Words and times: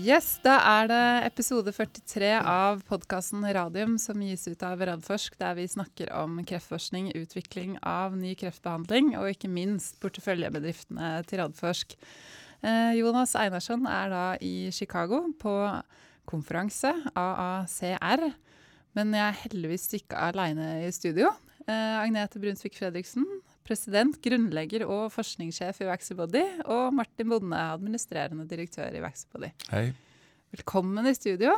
Yes, 0.00 0.38
Da 0.40 0.54
er 0.64 0.86
det 0.88 1.06
episode 1.26 1.72
43 1.76 2.28
av 2.38 2.78
podkasten 2.88 3.42
Radium 3.44 3.98
som 4.00 4.22
gis 4.24 4.46
ut 4.48 4.62
av 4.64 4.80
Radforsk, 4.80 5.34
der 5.36 5.58
vi 5.58 5.66
snakker 5.68 6.08
om 6.16 6.38
kreftforskning, 6.46 7.10
utvikling 7.18 7.74
av 7.84 8.14
ny 8.16 8.30
kreftbehandling 8.38 9.10
og 9.18 9.28
ikke 9.34 9.50
minst 9.52 9.98
porteføljebedriftene 10.00 11.10
til 11.28 11.42
Radforsk. 11.42 11.92
Eh, 12.64 12.94
Jonas 12.96 13.34
Einarsson 13.36 13.84
er 13.90 14.08
da 14.14 14.24
i 14.40 14.70
Chicago 14.72 15.26
på 15.42 15.52
konferanse, 16.30 16.94
AACR. 17.12 18.30
Men 18.96 19.12
jeg 19.12 19.26
er 19.26 19.40
heldigvis 19.42 19.88
ikke 20.00 20.24
aleine 20.30 20.78
i 20.86 20.90
studio. 20.96 21.28
Eh, 21.66 21.98
Agnete 22.00 22.40
Brunsvik 22.40 22.78
Fredriksen, 22.80 23.26
president, 23.70 24.16
grunnlegger 24.24 24.82
og 24.90 25.08
forskningssjef 25.14 25.82
i 25.84 25.88
Vaxibody. 25.90 26.42
Og 26.66 26.88
Martin 26.96 27.30
Bonde, 27.30 27.58
administrerende 27.76 28.46
direktør 28.50 28.96
i 28.98 29.02
Vaxibody. 29.04 29.52
Hei. 29.70 29.90
Velkommen 30.56 31.06
i 31.06 31.14
studio. 31.14 31.54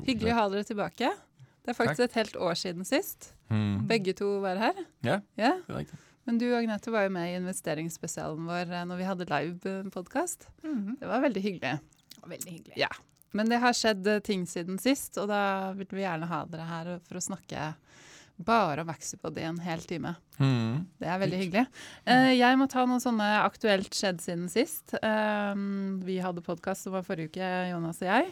Hyggelig 0.00 0.30
å 0.30 0.36
takk. 0.36 0.38
ha 0.38 0.44
dere 0.54 0.68
tilbake. 0.70 1.10
Det 1.60 1.74
er 1.74 1.76
faktisk 1.76 2.06
et 2.06 2.16
helt 2.16 2.38
år 2.40 2.56
siden 2.56 2.86
sist. 2.88 3.34
Hmm. 3.52 3.82
Begge 3.90 4.14
to 4.16 4.38
var 4.40 4.56
her. 4.62 4.78
Ja, 5.04 5.18
Ja. 5.36 5.52
det 5.66 5.74
er 5.74 5.82
rigtigt. 5.82 6.06
Men 6.26 6.38
du 6.38 6.46
Agnete 6.54 6.92
var 6.92 7.04
jo 7.04 7.10
med 7.12 7.28
i 7.28 7.36
investeringsspesialen 7.40 8.46
vår 8.46 8.70
eh, 8.72 8.84
når 8.86 8.96
vi 9.00 9.04
hadde 9.08 9.26
live-podkast. 9.28 10.46
Det 10.62 11.08
var 11.08 11.20
veldig 11.24 11.42
hyggelig. 11.42 11.80
Veldig 12.24 12.52
hyggelig. 12.54 12.76
Ja. 12.80 12.88
Men 13.32 13.48
det 13.50 13.60
har 13.62 13.72
skjedd 13.76 14.06
eh, 14.06 14.20
ting 14.24 14.46
siden 14.48 14.78
sist, 14.80 15.18
og 15.18 15.28
da 15.28 15.72
vil 15.76 15.88
vi 15.90 16.04
gjerne 16.06 16.28
ha 16.30 16.44
dere 16.48 16.66
her 16.68 16.90
for 17.08 17.20
å 17.20 17.24
snakke 17.24 17.74
bare 18.44 18.84
om 18.84 18.90
Vaxipod 18.90 19.38
i 19.38 19.46
en 19.48 19.58
hel 19.62 19.82
time. 19.88 20.14
Hmm. 20.38 20.86
Det 21.00 21.08
er 21.08 21.20
veldig 21.22 21.40
hyggelig. 21.42 21.64
Eh, 22.08 22.32
jeg 22.38 22.58
må 22.60 22.68
ta 22.70 22.86
noe 22.88 23.02
sånne 23.02 23.28
aktuelt 23.44 23.94
skjedd 23.96 24.22
siden 24.24 24.48
sist. 24.52 24.96
Eh, 24.98 25.64
vi 26.06 26.20
hadde 26.24 26.44
podkast 26.46 26.86
som 26.86 26.96
var 26.96 27.06
forrige 27.06 27.34
uke, 27.34 27.50
Jonas 27.72 28.02
og 28.02 28.10
jeg. 28.10 28.30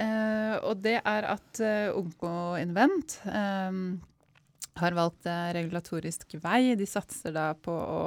Eh, 0.00 0.54
og 0.64 0.80
det 0.84 1.00
er 1.02 1.26
at 1.28 1.60
uh, 1.60 1.98
Onkoinvent 1.98 3.18
eh, 3.28 3.80
har 4.80 4.96
valgt 4.96 5.28
regulatorisk 5.56 6.38
vei. 6.40 6.76
De 6.78 6.88
satser 6.88 7.34
da 7.36 7.50
på 7.58 7.74
å 7.74 8.00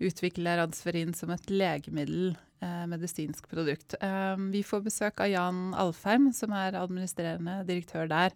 utvikle 0.00 0.56
Radsferin 0.58 1.12
som 1.16 1.32
et 1.34 1.50
legemiddel, 1.52 2.34
eh, 2.62 2.84
medisinsk 2.88 3.48
produkt. 3.48 3.94
Eh, 4.00 4.36
vi 4.52 4.62
får 4.62 4.84
besøk 4.84 5.20
av 5.20 5.28
Jan 5.28 5.74
Alfheim, 5.74 6.32
som 6.32 6.52
er 6.52 6.78
administrerende 6.78 7.66
direktør 7.66 8.08
der 8.08 8.32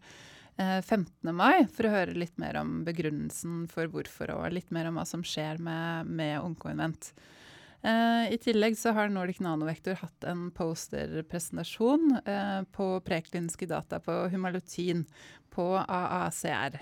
eh, 0.57 0.81
15. 0.81 1.33
mai, 1.35 1.67
for 1.73 1.89
å 1.89 1.95
høre 1.95 2.17
litt 2.19 2.37
mer 2.41 2.59
om 2.61 2.83
begrunnelsen 2.87 3.65
for 3.73 3.91
hvorfor, 3.93 4.35
og 4.35 4.55
litt 4.55 4.75
mer 4.75 4.91
om 4.91 5.01
hva 5.01 5.07
som 5.09 5.25
skjer 5.27 5.63
med, 5.63 6.11
med 6.11 6.39
Onkoinvent. 6.43 7.13
Eh, 7.85 8.33
I 8.33 8.39
tillegg 8.41 8.79
så 8.81 8.95
har 8.97 9.13
Nordic 9.13 9.43
Nanovektor 9.45 9.99
hatt 10.01 10.25
en 10.25 10.49
posterpresentasjon 10.57 12.19
eh, 12.25 12.63
på 12.73 12.89
prekliniske 13.05 13.69
data 13.69 14.01
på 14.01 14.15
Humalutin 14.33 15.05
på 15.53 15.69
AACR. 15.83 16.81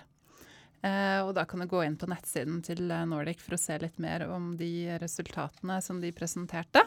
Eh, 0.82 1.18
og 1.22 1.34
da 1.34 1.44
kan 1.46 1.62
du 1.62 1.68
gå 1.70 1.82
inn 1.86 1.98
på 1.98 2.08
nettsiden 2.10 2.62
til 2.66 2.90
eh, 2.90 3.04
Nordic 3.06 3.42
for 3.42 3.54
å 3.54 3.60
se 3.60 3.76
litt 3.82 3.98
mer 4.02 4.26
om 4.30 4.52
de 4.58 4.98
resultatene 5.02 5.78
som 5.82 6.00
de 6.02 6.10
presenterte. 6.14 6.82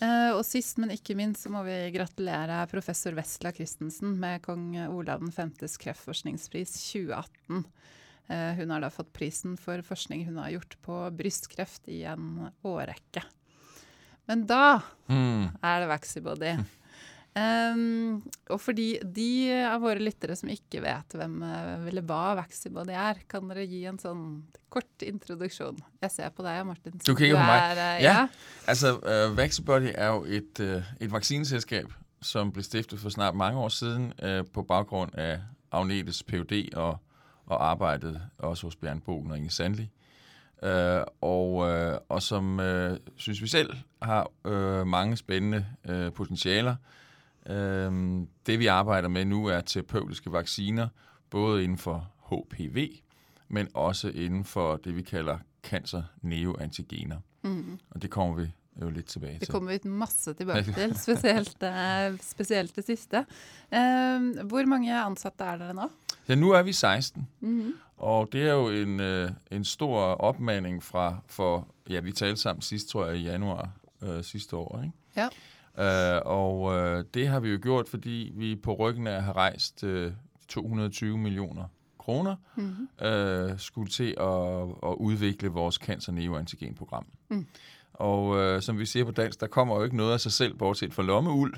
Eh, 0.00 0.30
og 0.34 0.42
sist, 0.46 0.78
men 0.82 0.90
ikke 0.94 1.14
minst, 1.18 1.44
så 1.44 1.50
må 1.52 1.62
vi 1.66 1.76
gratulere 1.94 2.62
professor 2.70 3.14
Vestla 3.14 3.52
Christensen 3.54 4.16
med 4.18 4.42
kong 4.42 4.72
Olav 4.88 5.20
5.s 5.34 5.76
kreftforskningspris 5.82 6.72
2018. 6.92 7.64
Eh, 8.32 8.52
hun 8.58 8.70
har 8.70 8.80
da 8.82 8.90
fått 8.90 9.12
prisen 9.14 9.56
for 9.60 9.82
forskning 9.86 10.24
hun 10.26 10.40
har 10.42 10.50
gjort 10.56 10.76
på 10.82 10.98
brystkreft 11.18 11.86
i 11.92 12.02
en 12.08 12.48
årrekke. 12.66 13.22
Men 14.30 14.46
da 14.46 14.80
Hmm. 15.08 15.50
er 15.62 15.80
det 15.82 15.88
Vaxibody. 15.90 16.56
Um, 17.32 18.18
og 18.52 18.58
fordi 18.60 18.98
de 19.00 19.48
av 19.64 19.80
våre 19.80 20.02
lyttere 20.04 20.34
som 20.36 20.50
ikke 20.52 20.82
vet 20.84 21.14
hvem 21.16 21.38
eh, 21.46 21.86
eller 21.88 22.04
hva 22.04 22.34
Vaxibody 22.36 22.92
er, 22.92 23.22
kan 23.24 23.46
dere 23.48 23.64
gi 23.64 23.86
en 23.88 23.96
sånn 23.96 24.26
kort 24.68 25.04
introduksjon? 25.06 25.78
Jeg 26.04 26.12
ser 26.12 26.34
på 26.36 26.44
deg, 26.44 26.60
Martin. 26.68 26.98
Du 27.00 27.14
kigger 27.14 27.38
på 27.38 27.46
meg. 27.46 27.62
Er, 27.70 27.80
eh, 27.86 28.02
Ja. 28.04 28.26
Altså, 28.68 28.98
uh, 29.00 29.32
Vaxibody 29.36 29.94
er 29.94 30.12
jo 30.12 30.26
et, 30.28 30.60
uh, 30.60 30.92
et 31.00 31.12
vaccineselskab, 31.12 31.88
som 32.20 32.52
blev 32.52 32.68
stiftet 32.68 33.00
for 33.00 33.08
snart 33.08 33.34
mange 33.34 33.58
år 33.64 33.72
siden 33.72 34.12
uh, 34.20 34.44
på 34.52 34.62
baggrund 34.68 35.14
af 35.14 35.40
Agnetes 35.72 36.22
PhD 36.22 36.68
og, 36.76 36.98
og 37.46 37.64
arbejdet 37.70 38.20
også 38.38 38.66
hos 38.66 38.76
Bjørn 38.76 39.02
og 39.06 39.36
Inge 39.36 39.50
Sandli. 39.50 39.88
Uh, 40.62 41.02
og, 41.20 41.54
uh, 41.64 41.96
og 42.08 42.22
som 42.22 42.58
uh, 42.58 42.96
synes 43.16 43.42
vi 43.42 43.48
selv 43.48 43.72
har 44.02 44.28
uh, 44.44 44.86
mange 44.86 45.16
spændende 45.16 45.66
uh, 45.88 46.12
potentialer. 46.12 46.76
Uh, 47.50 48.26
det 48.46 48.58
vi 48.58 48.66
arbejder 48.66 49.08
med 49.08 49.24
nu 49.24 49.46
er 49.46 49.60
terapeutiske 49.60 50.32
vacciner, 50.32 50.88
både 51.30 51.64
inden 51.64 51.78
for 51.78 52.08
HPV, 52.30 52.88
men 53.48 53.68
også 53.74 54.08
inden 54.08 54.44
for 54.44 54.76
det 54.76 54.96
vi 54.96 55.02
kalder 55.02 55.38
cancer 55.62 56.02
neoantigener. 56.22 57.16
Mm. 57.42 57.78
Og 57.90 58.02
det 58.02 58.10
kommer 58.10 58.34
vi 58.36 58.52
jo 58.82 58.90
lidt 58.90 59.06
tilbage 59.06 59.32
Det 59.32 59.40
til. 59.42 59.52
kommer 59.52 59.78
vi 59.82 59.88
masse 59.88 60.34
tilbake 60.34 60.72
til, 60.78 60.96
spesielt, 60.98 61.62
eh, 61.62 62.18
spesielt 62.20 62.76
det 62.76 62.84
siste. 62.84 63.16
Um, 63.18 64.48
hvor 64.48 64.66
mange 64.66 65.00
ansatte 65.04 65.44
er 65.44 65.56
dere 65.58 65.74
nå? 65.74 65.88
Ja, 66.28 66.34
nu 66.34 66.50
er 66.50 66.62
vi 66.62 66.72
16, 66.72 67.28
Mhm. 67.40 67.74
og 67.96 68.28
det 68.32 68.42
er 68.48 68.52
jo 68.52 68.68
en, 68.68 69.00
øh, 69.00 69.30
en 69.50 69.64
stor 69.64 70.00
opmaning 70.00 70.82
fra, 70.82 71.16
for, 71.26 71.68
ja, 71.90 72.00
vi 72.00 72.12
talte 72.12 72.40
sammen 72.40 72.62
sidst, 72.62 72.88
tror 72.88 73.06
jeg, 73.06 73.16
i 73.16 73.22
januar 73.22 73.70
øh, 74.02 74.24
sidste 74.24 74.56
år, 74.56 74.80
ikke? 74.84 74.96
Ja. 75.16 75.28
Øh, 75.78 76.20
og 76.24 76.74
øh, 76.78 77.04
det 77.14 77.28
har 77.28 77.40
vi 77.40 77.48
jo 77.50 77.58
gjort, 77.62 77.88
fordi 77.88 78.32
vi 78.34 78.56
på 78.56 78.74
ryggen 78.74 79.06
af 79.06 79.22
have 79.22 79.36
rejst 79.36 79.84
øh, 79.84 80.12
220 80.48 81.18
millioner 81.18 81.64
kroner, 81.98 82.36
Mhm. 82.56 83.06
øh, 83.06 83.58
skulle 83.58 83.90
til 83.90 84.14
at, 84.20 84.62
at 84.90 84.94
udvikle 84.96 85.48
vores 85.48 85.74
cancer 85.74 86.12
neoantigenprogram. 86.12 87.06
Mm. 87.30 87.46
Og 87.92 88.36
øh, 88.38 88.62
som 88.62 88.78
vi 88.78 88.86
siger 88.86 89.04
på 89.04 89.10
dansk, 89.10 89.40
der 89.40 89.46
kommer 89.46 89.76
jo 89.76 89.84
ikke 89.84 89.96
noget 89.96 90.12
af 90.12 90.20
sig 90.20 90.32
selv, 90.32 90.54
bortset 90.54 90.94
fra 90.94 91.02
lommeuld. 91.02 91.54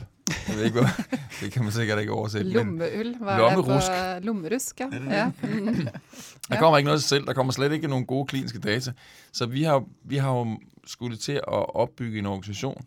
Jeg 0.48 0.56
ved 0.56 0.64
ikke, 0.64 0.80
hvad, 0.80 0.88
det 1.40 1.52
kan 1.52 1.62
man 1.62 1.72
sikkert 1.72 1.98
ikke 2.00 2.12
oversætte. 2.12 2.50
er 2.50 3.46
det 3.46 3.56
Lommerusk. 3.56 3.90
på 3.90 4.24
Lommerusk, 4.26 4.80
ja. 4.80 4.86
Ja. 5.10 5.30
Mhm. 5.42 5.88
Der 6.48 6.58
kommer 6.58 6.78
ikke 6.78 6.84
noget 6.84 6.96
af 6.96 7.00
sig 7.00 7.08
selv, 7.08 7.26
der 7.26 7.32
kommer 7.32 7.52
slet 7.52 7.72
ikke 7.72 7.88
nogen 7.88 8.06
gode 8.06 8.26
kliniske 8.26 8.58
data. 8.58 8.92
Så 9.32 9.46
vi 9.46 9.62
har, 9.62 9.84
vi 10.04 10.16
har 10.16 10.30
jo 10.32 10.58
skulle 10.86 11.16
til 11.16 11.32
at 11.32 11.42
opbygge 11.76 12.18
en 12.18 12.26
organisation, 12.26 12.84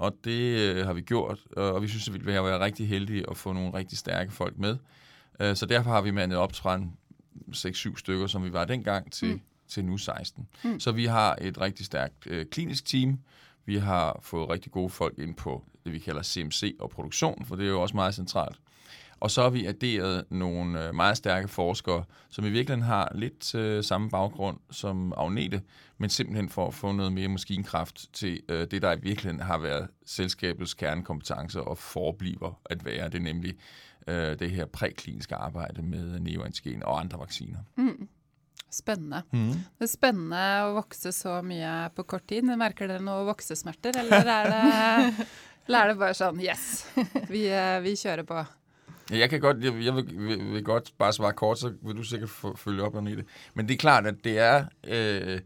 og 0.00 0.16
det 0.24 0.58
øh, 0.58 0.86
har 0.86 0.92
vi 0.92 1.00
gjort, 1.00 1.38
og 1.56 1.82
vi 1.82 1.88
synes, 1.88 2.08
at 2.08 2.26
vi 2.26 2.32
har 2.32 2.42
været 2.42 2.60
rigtig 2.60 2.88
heldige 2.88 3.24
at 3.30 3.36
få 3.36 3.52
nogle 3.52 3.74
rigtig 3.74 3.98
stærke 3.98 4.32
folk 4.32 4.58
med. 4.58 4.76
Øh, 5.40 5.56
så 5.56 5.66
derfor 5.66 5.90
har 5.90 6.00
vi 6.00 6.10
mandet 6.10 6.38
op 6.38 6.54
fra 6.54 6.74
en 6.74 6.92
6-7 7.54 7.96
stykker, 7.98 8.26
som 8.26 8.44
vi 8.44 8.52
var 8.52 8.64
dengang, 8.64 9.12
til, 9.12 9.32
Mm. 9.32 9.40
til 9.68 9.84
nu 9.84 9.96
16. 9.98 10.48
Mm. 10.64 10.70
Mm. 10.70 10.80
Så 10.80 10.92
vi 10.92 11.04
har 11.06 11.36
et 11.40 11.60
rigtig 11.60 11.86
stærkt 11.86 12.26
øh, 12.26 12.46
klinisk 12.46 12.84
team. 12.86 13.18
Vi 13.66 13.76
har 13.76 14.18
fået 14.22 14.48
rigtig 14.50 14.72
gode 14.72 14.90
folk 14.90 15.18
ind 15.18 15.34
på 15.34 15.64
det, 15.84 15.92
vi 15.92 15.98
kalder 15.98 16.22
CMC 16.22 16.76
og 16.80 16.90
produktion, 16.90 17.44
for 17.44 17.56
det 17.56 17.64
er 17.66 17.70
jo 17.70 17.82
også 17.82 17.96
meget 17.96 18.14
centralt. 18.14 18.56
Og 19.20 19.30
så 19.30 19.42
har 19.42 19.50
vi 19.50 19.66
adderet 19.66 20.24
nogle 20.30 20.86
øh, 20.86 20.94
meget 20.94 21.16
stærke 21.16 21.48
forskere, 21.48 22.04
som 22.30 22.44
i 22.44 22.50
virkeligheden 22.50 22.82
har 22.82 23.12
lidt 23.14 23.54
øh, 23.54 23.84
samme 23.84 24.10
baggrund 24.10 24.58
som 24.70 25.12
Agnete, 25.16 25.62
men 25.98 26.10
simpelthen 26.10 26.48
for 26.48 26.66
at 26.66 26.74
få 26.74 26.92
noget 26.92 27.12
mere 27.12 27.28
maskinkraft 27.28 28.06
til 28.12 28.40
øh, 28.48 28.66
det, 28.70 28.82
der 28.82 28.92
i 28.92 29.00
virkeligheden 29.00 29.40
har 29.40 29.58
været 29.58 29.88
selskabets 30.06 30.74
kernekompetence 30.74 31.62
og 31.62 31.78
forbliver 31.78 32.60
at 32.70 32.84
være. 32.84 33.08
Det 33.08 33.14
er 33.14 33.22
nemlig 33.22 33.54
øh, 34.06 34.38
det 34.38 34.50
her 34.50 34.66
prækliniske 34.66 35.34
arbejde 35.34 35.82
med 35.82 36.20
neoantigen 36.20 36.82
og 36.82 37.00
andre 37.00 37.18
vacciner. 37.18 37.58
Mm. 37.76 38.08
Spennende. 38.70 39.22
Mm. 39.32 39.52
Det 39.52 39.84
er 39.84 39.90
spennende 39.90 40.42
å 40.62 40.74
vokse 40.76 41.10
så 41.12 41.40
mye 41.42 41.90
på 41.94 42.04
kort 42.06 42.28
tid. 42.30 42.46
Merker 42.46 42.86
dere 42.86 43.02
noe 43.02 43.26
voksesmerter, 43.26 43.98
eller 43.98 44.30
er 44.30 44.46
det, 44.46 45.26
eller 45.66 45.80
er 45.80 45.90
det 45.90 45.98
bare 45.98 46.14
sånn 46.14 46.38
yes, 46.38 46.86
vi, 47.26 47.48
vi 47.82 47.96
kjører 47.98 48.22
på? 48.28 48.44
Ja, 49.10 49.18
Jeg 49.18 49.30
kan 49.30 49.40
godt, 49.40 49.64
jeg, 49.64 49.84
jeg 49.84 49.96
vil, 49.96 50.28
vil, 50.28 50.52
vil 50.52 50.64
godt 50.64 50.92
bare 50.98 51.12
svare 51.12 51.32
kort, 51.32 51.58
så 51.58 51.72
vil 51.82 51.96
du 51.96 52.02
sikkert 52.02 52.30
følge 52.56 52.82
op 52.82 52.96
Agnete. 52.96 53.24
Men 53.54 53.68
det 53.68 53.74
er 53.74 53.78
klart, 53.78 54.06
at 54.06 54.14
det 54.24 54.38
er, 54.38 54.64
øh, 54.86 55.40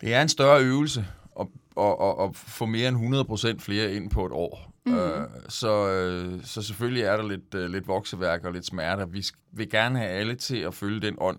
det 0.00 0.14
er 0.14 0.22
en 0.22 0.28
større 0.28 0.62
øvelse 0.62 1.06
at, 1.40 1.46
at, 1.78 1.96
at, 2.00 2.14
at 2.24 2.36
få 2.36 2.66
mere 2.66 2.88
end 2.88 3.56
100% 3.58 3.64
flere 3.64 3.94
ind 3.94 4.10
på 4.10 4.26
et 4.26 4.32
år. 4.32 4.72
Mhm. 4.86 4.98
Øh, 4.98 5.26
så, 5.48 5.88
øh, 5.88 6.44
så 6.44 6.62
selvfølgelig 6.62 7.02
er 7.02 7.16
der 7.16 7.28
lidt, 7.28 7.54
øh, 7.54 7.70
lidt 7.70 7.88
vokseværk 7.88 8.44
og 8.44 8.52
lidt 8.52 8.66
smerter. 8.66 9.06
Vi 9.06 9.24
vil 9.52 9.70
gerne 9.70 9.98
have 9.98 10.10
alle 10.10 10.34
til 10.34 10.56
at 10.56 10.74
følge 10.74 11.00
den 11.00 11.16
ånd, 11.18 11.38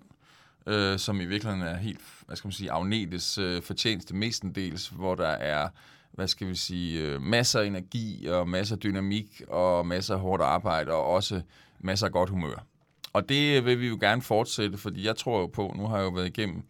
øh, 0.67 0.99
som 0.99 1.21
i 1.21 1.25
virkeligheden 1.25 1.67
er 1.67 1.77
helt, 1.77 1.99
hvad 2.25 2.35
skal 2.37 2.47
man 2.47 2.53
sige, 2.53 2.71
Agnetes 2.71 3.37
øh, 3.37 3.61
fortjeneste 3.61 4.15
mestendels, 4.15 4.87
hvor 4.87 5.15
der 5.15 5.27
er 5.27 5.69
hvad 6.11 6.27
skal 6.27 6.47
vi 6.47 6.55
sige, 6.55 7.01
øh, 7.01 7.21
masser 7.21 7.59
af 7.59 7.65
energi 7.65 8.27
og 8.27 8.49
masser 8.49 8.75
af 8.75 8.79
dynamik 8.79 9.41
og 9.47 9.87
masser 9.87 10.13
af 10.13 10.19
hårdt 10.19 10.43
arbejde 10.43 10.91
og 10.91 11.05
også 11.05 11.41
masser 11.79 12.05
af 12.05 12.11
godt 12.11 12.29
humør. 12.29 12.65
Og 13.13 13.29
det 13.29 13.65
vil 13.65 13.79
vi 13.79 13.87
jo 13.87 13.97
gerne 14.01 14.21
fortsætte, 14.21 14.77
fordi 14.77 15.05
jeg 15.05 15.15
tror 15.15 15.39
jo 15.39 15.47
på, 15.47 15.73
nu 15.77 15.87
har 15.87 15.97
jeg 15.97 16.03
jo 16.03 16.09
været 16.09 16.27
igennem 16.27 16.63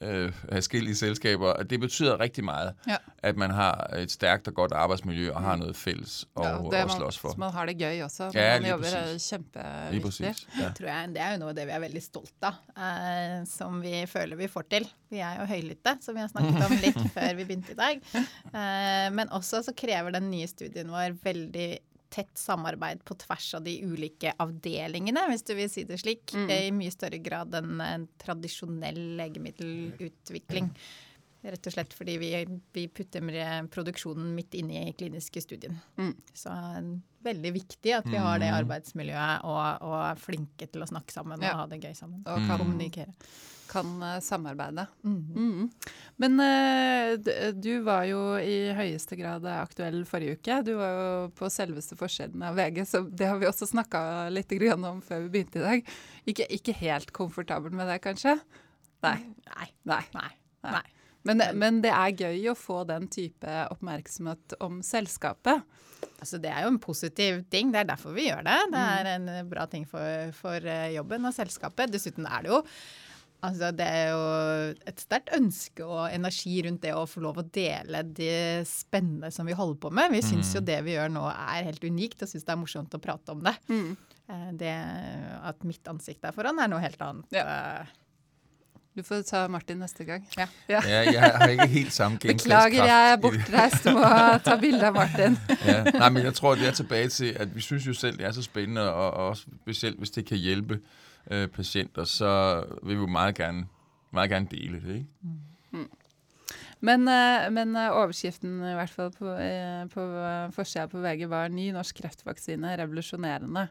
øh, 0.00 0.32
forskellige 0.52 0.96
selskaber, 0.96 1.48
og 1.52 1.70
det 1.70 1.80
betyder 1.80 2.20
rigtig 2.20 2.44
meget, 2.44 2.74
Ja. 2.88 2.96
at 3.22 3.36
man 3.36 3.50
har 3.50 3.90
et 3.96 4.10
stærkt 4.10 4.48
og 4.48 4.54
godt 4.54 4.72
arbejdsmiljø 4.72 5.32
og 5.32 5.40
har 5.42 5.56
noget 5.56 5.76
fælles 5.76 6.26
og, 6.34 6.44
Ja, 6.44 6.50
det 6.50 6.58
og 6.58 6.72
man, 6.72 6.90
slås 6.96 7.18
for. 7.18 7.28
så 7.30 7.34
man 7.38 7.52
har 7.52 7.66
det 7.66 7.78
gøy 7.78 8.02
også. 8.02 8.30
Ja, 8.34 8.60
man 8.60 8.70
jobber 8.70 8.86
er 8.86 9.02
præcis. 9.04 9.28
Kjempeviktig. 9.30 10.02
præcis. 10.02 10.46
Ja. 10.60 10.70
tror 10.78 10.86
jeg, 10.86 11.08
Det 11.08 11.20
er 11.20 11.32
jo 11.32 11.38
noe 11.38 11.48
av 11.48 11.54
det 11.56 11.66
vi 11.66 11.72
er 11.72 11.78
veldig 11.86 12.02
stolt 12.02 12.42
av, 12.42 12.54
eh, 12.76 13.46
som 13.46 13.80
vi 13.82 13.94
føler 14.06 14.36
vi 14.36 14.46
får 14.48 14.62
til. 14.70 14.88
Vi 15.10 15.18
er 15.18 15.40
jo 15.40 15.46
høylytte, 15.46 15.96
som 16.02 16.14
vi 16.14 16.20
har 16.20 16.28
snakket 16.28 16.64
om 16.66 16.76
litt 16.82 17.00
før 17.16 17.34
vi 17.36 17.44
begynte 17.44 17.72
i 17.72 17.80
dag. 17.80 18.00
Eh, 18.54 19.08
men 19.14 19.28
også 19.32 19.62
så 19.64 19.72
krever 19.76 20.10
den 20.10 20.30
nye 20.30 20.46
studien 20.50 20.90
vår 20.90 21.16
veldig 21.24 21.68
tett 22.14 22.38
samarbeid 22.38 23.02
på 23.04 23.16
tvers 23.24 23.48
av 23.58 23.64
de 23.66 23.74
ulike 23.82 24.32
avdelingene, 24.42 25.26
hvis 25.32 25.42
du 25.48 25.54
vil 25.58 25.70
si 25.72 25.82
det 25.88 25.98
slik. 26.02 26.30
eh, 26.46 26.68
I 26.68 26.74
mye 26.74 26.92
større 26.94 27.18
grad 27.24 27.54
enn 27.58 27.80
en 27.82 28.06
tradisjonell 28.22 29.00
legemiddelutvikling. 29.18 30.70
Rett 31.44 31.66
og 31.68 31.74
slett 31.74 31.92
fordi 31.92 32.14
vi, 32.16 32.28
vi 32.72 32.86
putter 32.88 33.20
med 33.20 33.66
produksjonen 33.74 34.30
midt 34.34 34.54
inne 34.56 34.86
i 34.88 34.92
kliniske 34.96 35.42
studien. 35.44 35.74
Mm. 36.00 36.14
Så 36.32 36.50
veldig 37.24 37.50
viktig 37.52 37.92
at 37.98 38.06
vi 38.08 38.16
har 38.20 38.38
det 38.40 38.48
arbeidsmiljøet 38.52 39.44
og, 39.44 39.82
og 39.84 39.96
er 40.10 40.20
flinke 40.20 40.68
til 40.72 40.84
å 40.84 40.88
snakke 40.88 41.12
sammen 41.12 41.36
og 41.40 41.44
Ja. 41.44 41.54
ha 41.60 41.66
det 41.68 41.82
gøy 41.84 41.92
sammen. 41.96 42.22
Og 42.24 42.38
Mm. 42.40 42.48
kan, 42.48 42.58
Kommunikere. 42.62 43.12
kan 43.68 43.92
eh, 44.02 44.20
samarbeide. 44.24 44.86
Mhm. 45.02 45.34
Mm. 45.36 45.70
Men 46.18 46.40
eh, 46.40 47.52
du 47.52 47.82
var 47.82 48.04
jo 48.08 48.36
i 48.40 48.72
høyeste 48.76 49.16
grad 49.20 49.44
aktuell 49.44 50.04
forrige 50.08 50.38
uke. 50.38 50.58
Du 50.64 50.74
var 50.80 50.92
jo 50.96 51.28
på 51.36 51.50
selveste 51.52 51.96
forsiden 51.96 52.42
av 52.42 52.56
VG, 52.56 52.84
så 52.88 53.04
det 53.10 53.28
har 53.28 53.36
vi 53.38 53.46
også 53.52 53.68
snakka 53.68 54.30
litt 54.32 54.48
grann 54.48 54.84
om 54.84 55.02
før 55.04 55.26
vi 55.28 55.28
begynte 55.38 55.60
i 55.60 55.66
dag. 55.68 55.92
Ikke, 56.26 56.48
ikke 56.48 56.72
helt 56.80 57.12
komfortabel 57.12 57.70
med 57.72 57.88
det, 57.92 58.00
kanskje? 58.00 58.38
Nei. 59.04 59.18
Nei. 59.52 59.68
Nei. 59.84 60.02
Nei. 60.14 60.30
Nei. 60.64 60.84
Men, 61.24 61.40
men 61.56 61.78
det 61.84 61.92
er 61.94 62.16
gøy 62.20 62.50
å 62.52 62.56
få 62.58 62.82
den 62.88 63.06
type 63.12 63.54
oppmerksomhet 63.72 64.58
om 64.64 64.82
selskapet. 64.84 65.62
Altså, 66.20 66.36
det 66.42 66.50
er 66.52 66.66
jo 66.66 66.74
en 66.74 66.82
positiv 66.84 67.40
ting. 67.52 67.70
Det 67.72 67.80
er 67.80 67.88
derfor 67.94 68.12
vi 68.16 68.26
gjør 68.28 68.44
det. 68.44 68.58
Det 68.74 68.82
er 68.98 69.08
en 69.14 69.30
eh, 69.32 69.46
bra 69.48 69.64
ting 69.72 69.86
for, 69.88 70.28
for 70.36 70.60
eh, 70.68 70.90
jobben 70.98 71.24
og 71.24 71.32
selskapet. 71.36 71.92
Dessuten 71.94 72.28
er 72.28 72.44
det 72.46 72.52
jo 72.54 72.60
Altså, 73.44 73.68
det 73.76 73.84
er 73.84 74.06
jo 74.08 74.20
et 74.88 75.02
sterkt 75.02 75.28
ønske 75.36 75.84
og 75.84 76.06
energi 76.14 76.54
rundt 76.64 76.80
det 76.80 76.94
å 76.96 77.02
få 77.04 77.20
lov 77.20 77.42
å 77.42 77.44
dele 77.52 78.00
det 78.16 78.62
spennende 78.64 79.28
som 79.34 79.44
vi 79.44 79.52
holder 79.58 79.76
på 79.82 79.90
med. 79.92 80.14
Vi 80.14 80.22
syns 80.24 80.54
jo 80.56 80.62
det 80.64 80.78
vi 80.86 80.94
gjør 80.94 81.12
nå 81.12 81.26
er 81.28 81.66
helt 81.66 81.84
unikt, 81.84 82.24
og 82.24 82.30
syns 82.30 82.46
det 82.48 82.54
er 82.54 82.60
morsomt 82.62 82.96
å 82.96 83.02
prate 83.04 83.34
om 83.36 83.42
det. 83.44 83.52
Eh, 83.68 84.46
Det 84.56 84.72
at 85.44 85.60
mitt 85.68 85.92
ansikt 85.92 86.24
er 86.24 86.32
foran, 86.32 86.56
er 86.64 86.72
noe 86.72 86.80
helt 86.86 87.04
annet. 87.04 87.36
Eh, 87.36 87.92
Du 88.96 89.02
får 89.02 89.22
ta 89.22 89.48
Martin 89.48 89.76
neste 89.76 90.04
gang. 90.04 90.28
Ja. 90.38 90.46
Ja, 90.68 90.78
jeg 91.12 91.22
har 91.22 91.48
ikke 91.48 91.66
helt 91.66 91.92
samme 91.92 92.18
Beklager, 92.18 92.32
gennemslagskraft. 92.32 92.88
jeg 92.88 93.12
er 93.12 93.16
bortreist. 93.16 93.84
Du 93.84 93.90
må 93.90 94.38
ta 94.44 94.56
bilde 94.60 94.86
av 94.86 94.94
Martin. 94.94 95.38
Ja. 95.66 95.82
Nej, 95.82 96.08
men 96.08 96.22
jeg 96.22 96.34
tror, 96.34 96.54
det 96.54 96.68
er 96.68 96.72
tilbage 96.72 97.08
til, 97.08 97.36
at 97.40 97.54
vi 97.56 97.60
synes 97.60 97.86
jo 97.86 97.94
selv, 97.94 98.18
det 98.18 98.26
er 98.26 98.32
så 98.32 98.42
spændende, 98.42 98.92
og, 98.92 99.10
og 99.10 99.28
også 99.28 99.42
specielt, 99.62 99.98
hvis 99.98 100.10
det 100.10 100.26
kan 100.26 100.36
hjælpe 100.36 100.80
øh, 101.30 101.48
patienter, 101.48 102.04
så 102.04 102.62
vil 102.82 102.96
vi 102.96 103.00
jo 103.00 103.06
meget 103.06 103.34
gerne, 103.34 103.66
meget 104.12 104.30
gerne 104.30 104.46
dele 104.50 104.80
det, 104.86 104.94
ikke? 104.94 105.06
Men, 106.80 107.08
eh, 107.08 107.52
men 107.52 107.76
eh, 107.76 107.96
overskriften 107.96 108.58
i 108.60 108.74
hvert 108.76 108.90
fall 108.90 109.10
på, 109.10 109.30
eh, 109.40 109.88
på 109.88 110.00
forsida 110.52 110.86
på 110.86 110.98
VG 111.00 111.30
var 111.30 111.48
'Ny 111.48 111.70
norsk 111.72 111.96
kreftvaksine 112.02 112.76
revolusjonerende'. 112.76 113.66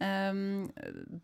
Ehm, 0.00 0.68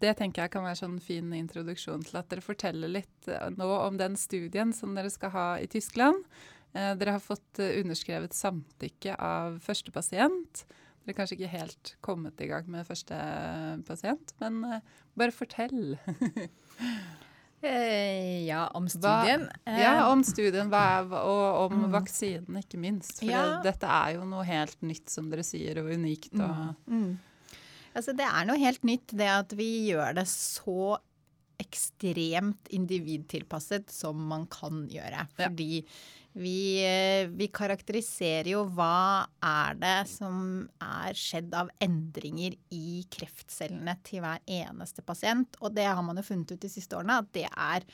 det 0.00 0.14
tenker 0.16 0.42
jeg 0.46 0.50
kan 0.54 0.64
være 0.64 0.78
sånn 0.80 0.98
fin 1.04 1.32
introduksjon 1.36 2.02
til 2.08 2.16
at 2.16 2.28
dere 2.32 2.40
forteller 2.40 2.88
litt 2.88 3.28
eh, 3.28 3.50
nå 3.56 3.66
om 3.86 3.98
den 4.00 4.16
studien 4.16 4.72
som 4.72 4.94
dere 4.96 5.10
skal 5.12 5.30
ha 5.34 5.46
i 5.60 5.66
Tyskland. 5.66 6.24
Eh, 6.74 6.94
dere 6.96 7.12
har 7.18 7.20
fått 7.20 7.58
eh, 7.60 7.74
underskrevet 7.82 8.32
samtykke 8.32 9.18
av 9.20 9.58
første 9.60 9.92
pasient. 9.92 10.64
Dere 11.04 11.12
er 11.12 11.18
kanskje 11.18 11.36
ikke 11.36 11.52
helt 11.58 11.96
kommet 12.00 12.40
i 12.40 12.46
gang 12.48 12.64
med 12.70 12.86
første 12.86 13.18
pasient, 13.84 14.32
men 14.40 14.62
bare 15.18 15.34
fortell. 15.34 15.98
eh, 17.62 18.46
ja, 18.46 18.66
om 18.74 18.86
Hva- 18.86 18.90
studien. 18.96 19.48
Eh, 19.66 19.80
Ja, 19.82 20.06
om 20.12 20.22
studien 20.24 20.70
hva 20.70 21.02
og 21.22 21.70
om 21.72 21.84
Mm. 21.84 21.90
vaksinen, 21.92 22.56
ikke 22.62 22.78
minst. 22.78 23.18
For 23.20 23.26
Ja. 23.26 23.60
det, 23.62 23.72
dette 23.74 23.86
er 23.86 24.14
jo 24.14 24.24
noe 24.24 24.44
helt 24.44 24.80
nytt, 24.80 25.08
som 25.10 25.28
dere 25.30 25.42
sier, 25.42 25.78
og 25.78 25.90
unikt. 25.92 26.32
Og, 26.34 26.74
Mm. 26.88 27.18
Altså, 27.92 28.14
det 28.16 28.26
er 28.26 28.46
noe 28.48 28.60
helt 28.60 28.84
nytt, 28.88 29.12
det 29.18 29.28
at 29.28 29.54
vi 29.58 29.68
gjør 29.90 30.16
det 30.16 30.26
så 30.30 30.96
ekstremt 31.62 32.70
individtilpasset 32.74 33.92
som 33.92 34.18
man 34.30 34.48
kan 34.50 34.84
gjøre. 34.90 35.26
Ja. 35.38 35.46
Fordi 35.46 35.84
vi, 36.32 36.80
eh, 36.80 37.28
vi 37.28 37.48
karakteriserer 37.52 38.54
jo 38.54 38.62
hva 38.72 39.28
er 39.44 39.76
det 39.80 39.98
som 40.08 40.64
er 40.80 41.12
skjedd 41.18 41.52
av 41.54 41.70
endringer 41.84 42.56
i 42.72 43.02
kreftcellene 43.12 43.98
til 44.06 44.24
hver 44.24 44.40
eneste 44.48 45.04
pasient. 45.04 45.60
Og 45.60 45.76
det 45.76 45.86
har 45.90 46.02
man 46.02 46.18
jo 46.18 46.26
funnet 46.26 46.54
ut 46.54 46.64
de 46.64 46.72
siste 46.72 46.96
årene, 46.96 47.20
at 47.20 47.32
det 47.36 47.48
er 47.52 47.86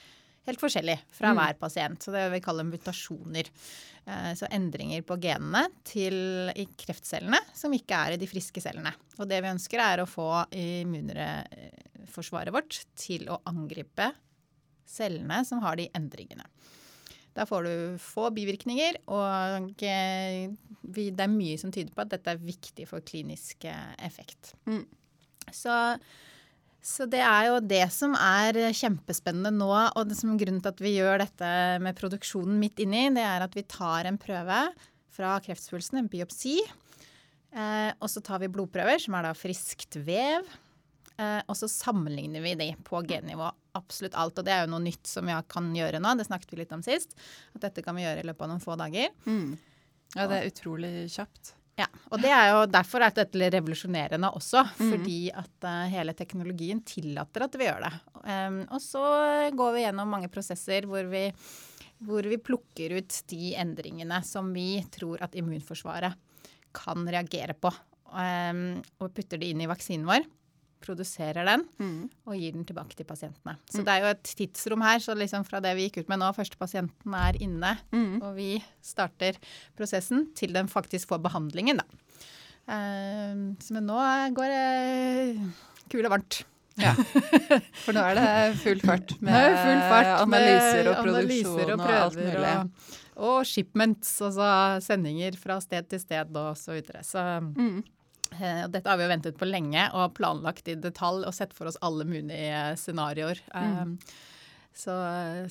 helt 0.48 0.60
forskjellig 0.62 0.98
fra 1.14 1.30
Mm. 1.34 1.38
hver 1.40 1.54
pasient. 1.60 1.98
Så 2.02 2.10
det 2.12 2.22
det 2.26 2.32
vi 2.38 2.44
kaller 2.44 2.64
mutasjoner. 2.64 3.46
Eh, 4.08 4.32
Så 4.34 4.46
endringer 4.50 5.02
på 5.04 5.18
genene 5.20 5.66
til, 5.84 6.14
i 6.56 6.64
kreftcellene 6.80 7.38
som 7.54 7.72
ikke 7.76 7.94
er 7.94 8.12
i 8.14 8.20
de 8.20 8.26
friske 8.26 8.60
cellene. 8.64 8.92
Og 9.18 9.28
det 9.28 9.42
vi 9.44 9.48
ønsker 9.52 9.78
er 9.84 9.98
å 10.02 10.08
få 10.08 10.30
immunforsvaret 10.52 12.52
vårt 12.54 12.80
til 12.98 13.28
å 13.28 13.40
angripe 13.48 14.10
cellene 14.88 15.42
som 15.44 15.60
har 15.64 15.76
de 15.76 15.88
endringene. 15.94 16.44
Da 17.36 17.44
får 17.46 17.62
du 17.68 17.98
få 18.02 18.30
bivirkninger, 18.34 18.96
og 19.14 19.82
eh, 19.84 20.48
det 20.82 21.20
er 21.20 21.28
mye 21.30 21.58
som 21.60 21.70
tyder 21.70 21.92
på 21.94 22.00
at 22.02 22.08
dette 22.16 22.30
er 22.32 22.38
viktig 22.40 22.88
for 22.88 23.00
klinisk 23.06 23.64
eh, 23.68 23.92
effekt. 24.08 24.54
Mm. 24.66 24.86
Så, 25.54 25.74
så 26.84 27.08
det 27.10 27.20
er 27.24 27.48
jo 27.48 27.58
det 27.64 27.84
som 27.92 28.14
er 28.14 28.56
kjempespennende 28.76 29.50
nå, 29.54 29.70
og 29.70 30.08
det 30.08 30.16
som 30.18 30.30
er 30.32 30.40
grunnen 30.42 30.62
til 30.62 30.72
at 30.72 30.82
vi 30.82 30.94
gjør 30.94 31.22
dette 31.24 31.50
med 31.84 31.98
produksjonen 31.98 32.60
midt 32.60 32.82
inni, 32.84 33.08
det 33.16 33.24
er 33.26 33.44
at 33.44 33.56
vi 33.56 33.66
tar 33.66 34.08
en 34.08 34.20
prøve 34.20 34.60
fra 35.18 35.34
kreftsvulsten, 35.42 35.98
en 35.98 36.10
biopsi, 36.10 36.56
eh, 37.50 37.90
og 37.98 38.06
så 38.10 38.22
tar 38.24 38.44
vi 38.44 38.50
blodprøver, 38.54 39.02
som 39.02 39.18
er 39.18 39.26
da 39.26 39.34
friskt 39.36 39.98
vev, 40.06 40.46
eh, 41.18 41.40
og 41.42 41.58
så 41.58 41.70
sammenligner 41.72 42.44
vi 42.46 42.54
de 42.60 42.70
på 42.86 43.02
gennivå. 43.10 43.50
Absolutt 43.78 44.14
alt, 44.18 44.38
og 44.38 44.46
det 44.46 44.54
er 44.54 44.64
jo 44.64 44.72
noe 44.76 44.86
nytt 44.86 45.10
som 45.10 45.26
vi 45.26 45.34
kan 45.50 45.72
gjøre 45.74 46.00
nå, 46.02 46.14
det 46.14 46.28
snakket 46.30 46.54
vi 46.54 46.62
litt 46.62 46.76
om 46.78 46.86
sist, 46.86 47.18
at 47.58 47.66
dette 47.66 47.82
kan 47.84 47.98
vi 47.98 48.06
gjøre 48.06 48.22
i 48.22 48.30
løpet 48.30 48.46
av 48.46 48.54
noen 48.54 48.64
få 48.64 48.78
dager. 48.78 49.10
mm. 49.26 49.58
Ja, 50.16 50.24
det 50.24 50.38
er 50.38 50.46
utrolig 50.48 50.90
kjapt. 51.12 51.50
Ja, 51.78 51.86
og 52.10 52.18
det 52.18 52.30
er 52.34 52.48
jo 52.50 52.62
derfor 52.66 53.04
er 53.06 53.12
dette 53.14 53.50
revolusjonerende 53.54 54.32
også, 54.34 54.64
Mhm. 54.80 54.88
fordi 54.90 55.18
at 55.30 55.64
eh, 55.64 55.88
hele 55.92 56.14
teknologien 56.18 56.80
tillater 56.84 57.44
at 57.46 57.54
vi 57.54 57.68
gjør 57.68 57.84
det. 57.86 57.92
Um, 58.24 58.56
og 58.74 58.80
så 58.82 59.02
går 59.54 59.74
vi 59.76 59.84
gjennom 59.86 60.08
mange 60.10 60.28
prosesser 60.28 60.82
hvor 60.90 61.06
vi, 61.08 61.32
hvor 62.02 62.22
vi 62.26 62.36
plukker 62.36 62.96
ut 62.98 63.22
de 63.30 63.52
endringene 63.54 64.18
som 64.26 64.50
vi 64.52 64.82
tror 64.90 65.22
at 65.22 65.36
immunforsvaret 65.38 66.14
kan 66.74 67.06
reagere 67.08 67.54
på, 67.54 67.70
um, 68.12 68.82
og 69.00 69.14
putter 69.14 69.38
det 69.38 69.52
inn 69.54 69.62
i 69.62 69.70
vaksinen 69.70 70.04
vår, 70.06 70.26
produserer 70.80 71.44
den 71.44 71.64
Mm. 71.78 72.10
og 72.26 72.34
gir 72.36 72.52
den 72.52 72.64
tilbake 72.64 72.94
til 72.96 73.04
pasientene. 73.06 73.56
Så 73.70 73.84
det 73.84 73.88
er 73.88 74.00
jo 74.04 74.10
et 74.14 74.22
tidsrom 74.36 74.82
her, 74.82 74.98
så 74.98 75.14
liksom 75.16 75.44
fra 75.46 75.60
det 75.60 75.74
vi 75.76 75.88
gikk 75.88 76.02
ut 76.04 76.08
med 76.08 76.18
nå, 76.20 76.32
første 76.36 76.56
pasienten 76.58 77.14
er 77.14 77.38
inne, 77.40 77.78
Mm. 77.92 78.22
og 78.22 78.34
vi 78.36 78.62
starter 78.82 79.36
prosessen 79.76 80.28
til 80.34 80.52
den 80.52 80.68
faktisk 80.68 81.08
får 81.08 81.22
behandlingen, 81.22 81.78
da. 81.78 81.84
Så 82.68 83.72
men 83.72 83.86
nå 83.88 83.98
går 84.36 84.48
det 84.52 85.52
kule 85.90 86.08
varmt. 86.12 86.42
Ja. 86.78 86.92
For 87.82 87.92
nå 87.96 88.02
er 88.06 88.14
det 88.14 88.58
full 88.62 88.78
fart 88.84 89.16
med 89.24 89.56
full 89.64 89.80
fart 89.90 90.10
analyser 90.22 90.90
og 90.92 91.00
produksjon 91.02 91.58
analyser 91.58 91.72
og, 91.74 91.80
alt 91.90 92.18
mulig. 92.20 92.52
Og, 92.52 92.94
og 93.28 93.38
shipments, 93.50 94.12
altså 94.22 94.50
sendinger 94.84 95.34
fra 95.40 95.56
sted 95.64 95.88
til 95.90 95.98
sted 96.04 96.36
og 96.38 96.52
så 96.60 96.76
videre. 96.76 97.02
Så 97.02 97.24
Mm. 97.56 97.80
Eh, 98.36 98.64
dette 98.70 98.88
har 98.88 98.98
vi 98.98 99.06
jo 99.06 99.12
ventet 99.12 99.38
på 99.38 99.48
lenge 99.48 99.88
og 99.96 100.14
planlagt 100.18 100.68
i 100.70 100.76
detalj 100.78 101.26
og 101.28 101.36
sett 101.36 101.54
for 101.56 101.70
oss 101.70 101.78
alle 101.84 102.06
mulige 102.08 102.62
scenarioer. 102.80 103.40
Mm. 103.54 103.94
Eh, 103.96 104.18
så, 104.78 104.94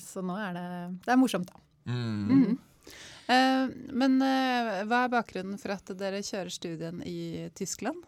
så 0.00 0.24
nå 0.24 0.38
er 0.40 0.54
det 0.56 0.68
Det 1.04 1.12
er 1.12 1.20
morsomt, 1.20 1.50
da. 1.50 1.64
Mm. 1.88 2.28
Mm. 2.28 2.92
Eh, 3.28 3.64
men 3.96 4.20
hva 4.20 5.02
er 5.04 5.12
bakgrunnen 5.12 5.60
for 5.60 5.74
at 5.76 5.92
dere 5.98 6.24
kjører 6.24 6.52
studien 6.52 7.02
i 7.04 7.48
Tyskland? 7.58 8.06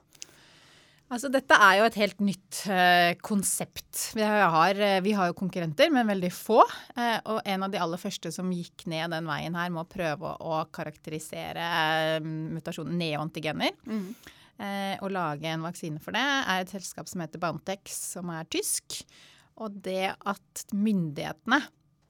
Altså, 1.10 1.26
dette 1.26 1.56
er 1.58 1.80
jo 1.80 1.86
et 1.88 1.96
helt 1.98 2.20
nytt 2.22 2.58
eh, 2.70 3.16
konsept. 3.26 4.12
Vi 4.14 4.22
har, 4.22 4.78
vi 5.02 5.14
har 5.18 5.30
jo 5.30 5.38
konkurrenter, 5.40 5.90
men 5.90 6.06
veldig 6.06 6.30
få. 6.30 6.60
Eh, 6.94 7.16
og 7.32 7.40
en 7.42 7.66
av 7.66 7.72
de 7.72 7.80
aller 7.82 7.98
første 7.98 8.30
som 8.30 8.52
gikk 8.54 8.86
ned 8.90 9.10
den 9.16 9.26
veien 9.26 9.58
her 9.58 9.72
med 9.74 9.82
å 9.82 9.90
prøve 9.90 10.36
å 10.38 10.60
karakterisere 10.70 11.64
eh, 11.66 12.20
mutasjonen 12.22 12.94
neoantigener 13.02 13.74
eh, 13.74 14.30
Eh, 14.60 14.96
å 15.00 15.08
lage 15.08 15.48
en 15.48 15.64
vaksine 15.64 16.00
for 16.04 16.12
det, 16.12 16.20
er 16.20 16.62
et 16.62 16.72
selskap 16.72 17.08
som 17.08 17.22
heter 17.24 17.40
Bantex, 17.40 17.94
som 18.16 18.28
er 18.34 18.48
tysk. 18.52 18.98
Og 19.60 19.78
det 19.86 20.12
at 20.12 20.64
myndighetene 20.76 21.62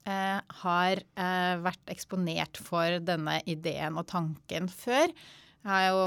eh, 0.09 0.39
har 0.63 0.99
eh, 0.99 1.53
vært 1.63 1.93
eksponert 1.93 2.59
for 2.59 2.99
denne 3.07 3.39
ideen 3.49 3.99
og 3.99 4.09
tanken 4.11 4.67
før, 4.71 5.15
er 5.67 5.87
jo 5.91 6.01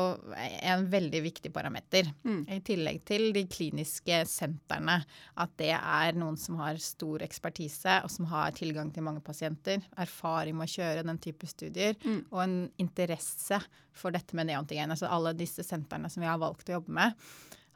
en 0.66 0.84
veldig 0.90 1.20
viktig 1.25 1.52
parameter. 1.54 2.08
Mm. 2.26 2.40
I 2.50 2.61
tillegg 2.66 3.00
til 3.06 3.28
de 3.37 3.44
kliniske 3.50 4.20
sentrene. 4.28 4.99
At 5.40 5.54
det 5.61 5.73
er 5.76 6.18
noen 6.18 6.38
som 6.40 6.58
har 6.62 6.80
stor 6.82 7.23
ekspertise, 7.26 8.00
og 8.02 8.11
som 8.12 8.28
har 8.32 8.54
tilgang 8.56 8.90
til 8.94 9.06
mange 9.06 9.23
pasienter. 9.25 9.84
Erfaring 10.00 10.58
med 10.58 10.68
å 10.68 10.75
kjøre 10.75 11.06
den 11.06 11.20
type 11.23 11.49
studier. 11.50 11.99
Mm. 12.04 12.20
Og 12.32 12.40
en 12.44 12.56
interesse 12.82 13.61
for 13.94 14.14
dette 14.14 14.37
med 14.37 14.50
neoantigen. 14.50 14.90
Altså 14.90 15.11
alle 15.11 15.37
disse 15.38 15.66
sentrene 15.66 16.11
som 16.11 16.25
vi 16.25 16.30
har 16.30 16.42
valgt 16.42 16.70
å 16.70 16.80
jobbe 16.80 16.94
med, 16.99 17.14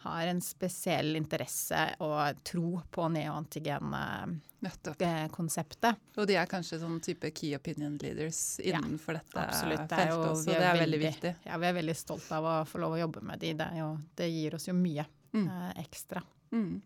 har 0.04 0.26
en 0.30 0.38
spesiell 0.40 1.16
interesse 1.18 1.80
og 2.00 2.36
tro 2.46 2.78
på 2.94 3.08
neoantigen-konseptet. 3.10 5.96
Og 6.18 6.26
de 6.28 6.34
er 6.38 6.46
kanskje 6.50 6.78
sånn 6.82 7.00
type 7.04 7.30
key 7.34 7.54
opinion 7.56 7.98
leaders 8.02 8.60
Ja, 8.64 8.78
innenfor 8.78 9.12
dette 9.18 9.38
Absolutt. 9.42 9.88
Det 9.90 10.08
jo, 10.10 10.16
også. 10.32 10.46
Det 10.52 10.56
er 10.62 10.78
veldig 10.82 11.00
viktig. 11.02 11.32
Ja, 11.46 11.54
vi 11.58 11.66
er 11.70 11.74
veldig 11.78 11.96
stolt 11.98 12.28
av 12.34 12.42
å 12.44 12.46
få 12.68 12.76
lov 12.82 12.92
å 12.96 13.00
jobbe 13.02 13.20
med 13.26 13.36
de. 13.42 13.50
Det, 13.58 13.68
jo, 13.78 13.88
det 14.18 14.28
gir 14.32 14.54
oss 14.58 14.68
jo 14.70 14.74
mye 14.78 15.04
Mm. 15.28 15.44
eh, 15.46 15.72
ekstra. 15.82 16.22
Mm. 16.56 16.80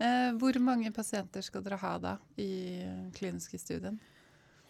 Eh, 0.00 0.30
hvor 0.40 0.56
mange 0.58 0.88
pasienter 0.96 1.42
skal 1.44 1.60
dere 1.62 1.76
ha 1.76 1.98
da 2.00 2.14
i 2.40 2.80
kliniske 3.12 3.58
studien? 3.60 3.98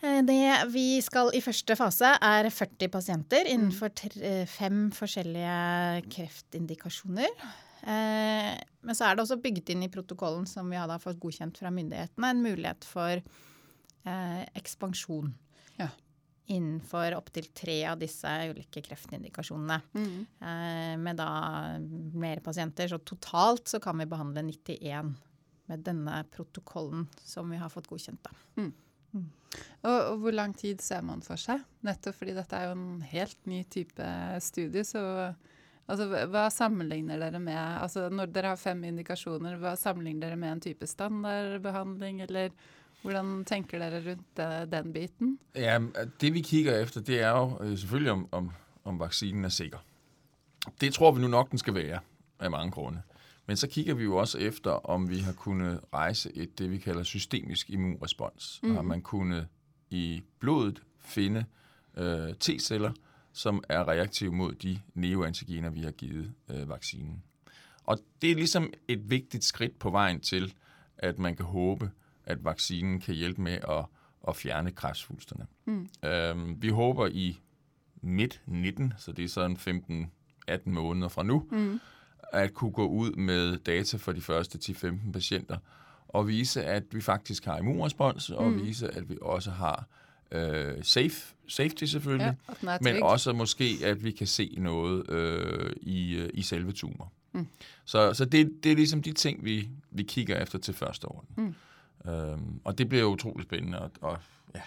Eh, 0.03 0.19
Det 0.27 0.67
vi 0.73 0.99
skal 1.01 1.31
i 1.33 1.39
første 1.41 1.77
fase, 1.79 2.11
er 2.21 2.51
40 2.51 2.89
pasienter 2.91 3.47
innenfor 3.47 3.89
tre, 3.95 4.43
fem 4.51 4.91
forskjellige 4.91 6.03
kreftindikasjoner. 6.11 7.29
Eh, 7.85 8.55
men 8.85 8.97
så 8.97 9.05
er 9.11 9.17
det 9.19 9.25
også 9.27 9.37
bygd 9.45 9.75
inn 9.75 9.83
i 9.85 9.91
protokollen 9.93 10.47
som 10.49 10.71
vi 10.73 10.79
hadde 10.81 10.97
fått 11.03 11.21
godkjent 11.21 11.59
fra 11.61 11.73
myndighetene, 11.75 12.31
en 12.33 12.43
mulighet 12.45 12.87
for 12.89 13.21
eh, 13.21 14.43
ekspansjon 14.57 15.33
Ja. 15.81 15.89
innenfor 16.49 17.17
opptil 17.17 17.47
tre 17.57 17.77
av 17.89 17.99
disse 18.01 18.29
ulike 18.51 18.83
kreftindikasjonene. 18.85 19.79
Eh, 19.97 20.97
med 21.01 21.17
da 21.21 21.29
mer 22.15 22.41
pasienter. 22.45 22.89
Så 22.89 22.99
totalt 23.05 23.69
så 23.69 23.81
kan 23.81 23.99
vi 23.99 24.07
behandle 24.09 24.43
91 24.49 25.15
med 25.67 25.81
denne 25.85 26.23
protokollen 26.31 27.07
som 27.25 27.49
vi 27.51 27.57
har 27.57 27.71
fått 27.73 27.89
godkjent. 27.89 28.21
da. 28.23 28.31
Og, 29.85 29.99
og 30.11 30.19
hvor 30.25 30.35
lang 30.35 30.53
tid 30.59 30.81
ser 30.83 31.01
man 31.07 31.21
for 31.23 31.37
seg? 31.41 31.61
Nettopp 31.87 32.17
fordi 32.19 32.35
dette 32.35 32.57
er 32.59 32.67
jo 32.69 32.73
en 32.77 33.01
helt 33.07 33.47
ny 33.47 33.63
type 33.71 34.07
studie. 34.43 34.83
Så 34.85 35.01
altså, 35.89 36.07
hva- 36.27 36.49
sammenligner 36.51 37.19
dere 37.19 37.41
med 37.41 37.57
altså, 37.57 38.09
Når 38.09 38.27
dere 38.27 38.55
har 38.55 38.57
fem 38.57 38.85
indikasjoner, 38.85 39.57
hva 39.57 39.75
sammenligner 39.77 40.29
dere 40.29 40.37
med 40.37 40.53
en 40.53 40.61
type 40.61 40.87
standardbehandling? 40.87 42.23
Eller 42.23 42.51
hvordan 43.03 43.45
tenker 43.45 43.79
dere 43.79 44.03
rundt 44.11 44.37
det, 44.37 44.73
den 44.73 44.93
biten? 44.93 45.39
Ja, 45.55 45.79
det 46.21 46.35
vi 46.35 46.41
kigger 46.41 46.79
efter, 46.79 47.01
det 47.01 47.21
er 47.21 47.31
jo 47.31 47.59
øh, 47.61 47.79
selvfølgelig, 47.79 48.13
om, 48.13 48.29
om, 48.33 48.51
om 48.85 49.01
vaccinen 49.01 49.45
er 49.45 49.49
sikker. 49.49 49.79
Det 50.81 50.95
tror 50.95 51.13
vi 51.13 51.21
nu 51.21 51.29
nok, 51.29 51.51
den 51.51 51.59
skal 51.59 51.75
være, 51.75 51.99
af 52.41 52.51
mange 52.51 52.71
grunde. 52.71 53.03
Men 53.47 53.57
så 53.57 53.69
kigger 53.69 53.95
vi 53.95 54.05
jo 54.05 54.17
også 54.17 54.39
efter, 54.39 54.71
om 54.71 55.11
vi 55.11 55.19
har 55.19 55.33
kunnet 55.33 55.81
rejse 55.93 56.31
et, 56.37 56.59
det 56.59 56.71
vi 56.71 56.79
kalder 56.79 57.03
systemisk 57.03 57.71
immunrespons. 57.71 58.61
Mm. 58.63 58.75
Har 58.75 58.83
man 58.83 59.03
kunnet 59.03 59.49
i 59.91 60.23
blodet 60.39 60.83
finde 61.01 61.45
øh, 61.97 62.35
T-celler, 62.41 62.93
som 63.35 63.65
er 63.69 63.89
reaktive 63.89 64.33
mod 64.33 64.55
de 64.55 64.81
neoantigener, 64.95 65.71
vi 65.71 65.81
har 65.81 65.91
givet 65.91 66.33
øh, 66.51 66.69
vaccinen. 66.69 67.23
Og 67.85 67.99
det 68.23 68.31
er 68.31 68.35
ligesom 68.35 68.73
et 68.89 69.11
vigtigt 69.11 69.45
skridt 69.45 69.79
på 69.79 69.91
vejen 69.91 70.21
til, 70.21 70.55
at 70.99 71.19
man 71.19 71.37
kan 71.37 71.45
håbe, 71.45 71.91
at 72.25 72.45
vaccinen 72.45 73.01
kan 73.01 73.15
hjælpe 73.15 73.43
med 73.43 73.53
at, 73.53 73.85
at 74.29 74.37
fjerne 74.37 74.71
kræftsvulsterne. 74.73 75.47
Mm. 75.65 75.89
Øhm, 76.05 76.63
vi 76.63 76.69
håber 76.69 77.07
i 77.07 77.41
midt 78.03 78.43
19, 78.47 78.93
så 78.99 79.13
det 79.13 79.25
er 79.25 79.29
sådan 79.29 79.57
15-18 80.51 80.59
måneder 80.71 81.09
fra 81.09 81.23
nu, 81.23 81.49
mm. 81.51 81.81
at 82.33 82.55
kunne 82.55 82.73
gå 82.73 82.87
ud 82.87 83.13
med 83.13 83.57
data 83.59 83.97
for 83.97 84.13
de 84.13 84.21
første 84.21 84.59
10-15 84.73 85.13
patienter, 85.13 85.59
og 86.09 86.29
vise, 86.29 86.65
at 86.65 86.83
vi 86.93 87.01
faktisk 87.01 87.45
har 87.45 87.59
immunrespons, 87.59 88.31
og 88.31 88.51
Mm. 88.51 88.63
vise, 88.65 88.89
at 88.89 89.09
vi 89.09 89.19
også 89.23 89.51
har 89.51 89.87
øh, 90.35 90.85
safe, 90.85 91.35
safety 91.49 91.85
selvfølgelig, 91.85 92.37
er 92.63 92.79
men 92.81 93.03
også 93.03 93.33
måske, 93.33 93.77
at 93.85 94.05
vi 94.05 94.11
kan 94.11 94.27
se 94.27 94.55
noget 94.59 95.11
øh, 95.11 95.73
i, 95.81 96.15
øh, 96.17 96.31
i 96.35 96.43
selve 96.43 96.73
tumor. 96.73 97.13
Mm. 97.33 97.47
Så, 97.85 98.15
så 98.15 98.25
det, 98.25 98.65
det 98.65 98.73
er 98.73 98.77
ligesom 98.77 99.03
de 99.03 99.13
ting, 99.13 99.45
vi, 99.45 99.69
vi 99.91 100.03
kigger 100.03 100.43
efter 100.43 100.59
til 100.59 100.75
første 100.75 101.09
år. 101.09 101.25
Mm. 101.37 101.55
Øhm, 102.11 102.61
og 102.65 102.79
det 102.79 102.89
bliver 102.89 103.03
jo 103.03 103.09
utroligt 103.09 103.49
spændende, 103.49 103.79
og, 103.79 103.91
og 104.01 104.19
ja, 104.55 104.63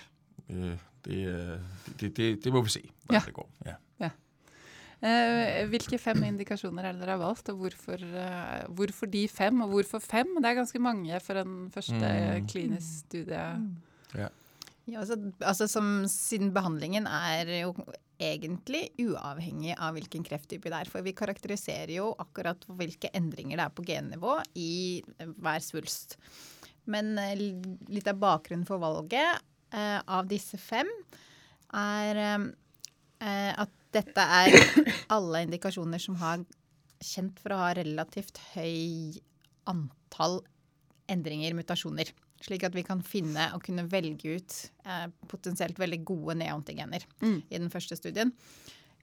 øh, 0.56 0.78
det, 1.06 1.28
øh, 1.28 1.58
det, 2.00 2.18
det, 2.18 2.44
det 2.44 2.54
må 2.54 2.62
vi 2.62 2.70
se, 2.70 2.90
hvordan 3.06 3.22
Ja. 3.22 3.26
det 3.26 3.34
går. 3.34 3.50
Ja. 3.66 3.74
Eh, 5.04 5.68
hvilke 5.70 5.98
fem 5.98 6.24
indikasjoner 6.24 6.84
er 6.84 6.92
det 6.92 7.02
dere 7.02 7.10
har 7.18 7.18
valgt, 7.26 7.50
og 7.50 7.56
hvorfor, 7.56 7.92
eh, 7.92 8.76
hvorfor 8.76 9.06
de 9.06 9.28
fem? 9.28 9.62
Og 9.62 9.70
hvorfor 9.70 10.00
fem? 10.00 10.28
Det 10.38 10.46
er 10.46 10.54
ganske 10.54 10.80
mange 10.80 11.20
for 11.20 11.34
en 11.34 11.72
første 11.72 11.94
Mm. 12.40 12.48
klinisk 12.48 12.88
studie. 13.00 13.40
Ja, 14.16 14.28
altså, 14.96 15.17
altså 15.44 15.67
som, 15.67 15.88
Siden 16.08 16.53
behandlingen 16.56 17.08
er 17.10 17.50
jo 17.60 17.74
egentlig 18.17 18.88
uavhengig 19.03 19.75
av 19.75 19.98
hvilken 19.98 20.24
krefttype 20.25 20.72
det 20.72 20.79
er. 20.79 20.89
For 20.89 21.06
vi 21.06 21.15
karakteriserer 21.17 21.98
jo 22.00 22.12
akkurat 22.22 22.63
hvilke 22.79 23.12
endringer 23.17 23.60
det 23.60 23.67
er 23.67 23.75
på 23.75 23.86
gennivå 23.86 24.38
i 24.58 25.03
hver 25.38 25.63
svulst. 25.65 26.17
Men 26.89 27.17
eh, 27.20 27.36
litt 27.91 28.08
av 28.10 28.20
bakgrunnen 28.22 28.65
for 28.67 28.82
valget 28.82 29.44
eh, 29.75 30.00
av 30.00 30.29
disse 30.29 30.58
fem 30.62 30.89
er 31.75 32.22
eh, 32.24 32.46
eh, 33.27 33.51
at 33.53 33.74
dette 33.96 34.24
er 34.24 34.56
alle 35.15 35.44
indikasjoner 35.46 36.01
som 36.01 36.17
har 36.22 36.46
kjent 37.03 37.38
for 37.44 37.53
å 37.53 37.62
ha 37.62 37.74
relativt 37.77 38.39
høy 38.56 39.20
antall 39.70 40.39
endringer, 41.12 41.53
mutasjoner. 41.56 42.10
Slik 42.44 42.63
at 42.67 42.75
vi 42.77 42.84
kan 42.86 43.01
finne 43.01 43.48
og 43.56 43.63
kunne 43.65 43.88
velge 43.89 44.36
ut 44.38 44.58
eh, 44.86 45.08
potensielt 45.27 45.79
veldig 45.82 46.03
gode 46.06 46.36
neoantigener 46.44 47.01
Mm. 47.22 47.41
i 47.50 47.58
den 47.58 47.70
første 47.74 47.96
studien. 47.98 48.32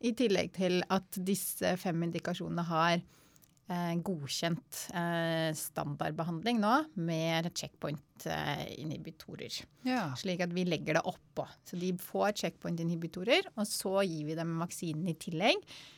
I 0.04 0.12
tillegg 0.12 0.52
til 0.52 0.82
at 0.92 1.16
disse 1.24 1.76
fem 1.80 2.02
indikasjonene 2.06 2.62
har 2.68 2.94
eh, 3.00 3.94
godkjent 4.04 4.82
eh, 4.94 5.50
standardbehandling 5.56 6.60
nå 6.60 6.74
med 7.00 7.48
checkpoint-inhibitorer. 7.56 9.62
Ja. 9.88 10.10
Slik 10.20 10.40
at 10.44 10.52
vi 10.54 10.64
legger 10.68 10.94
det 10.98 11.04
oppå. 11.08 11.46
Så 11.64 11.76
de 11.80 11.92
får 12.00 12.32
checkpoint-inhibitorer, 12.42 13.42
og 13.56 13.66
så 13.68 14.02
gir 14.06 14.24
vi 14.28 14.36
dem 14.38 14.58
vaksinen 14.60 15.08
i 15.10 15.16
tillegg. 15.20 15.56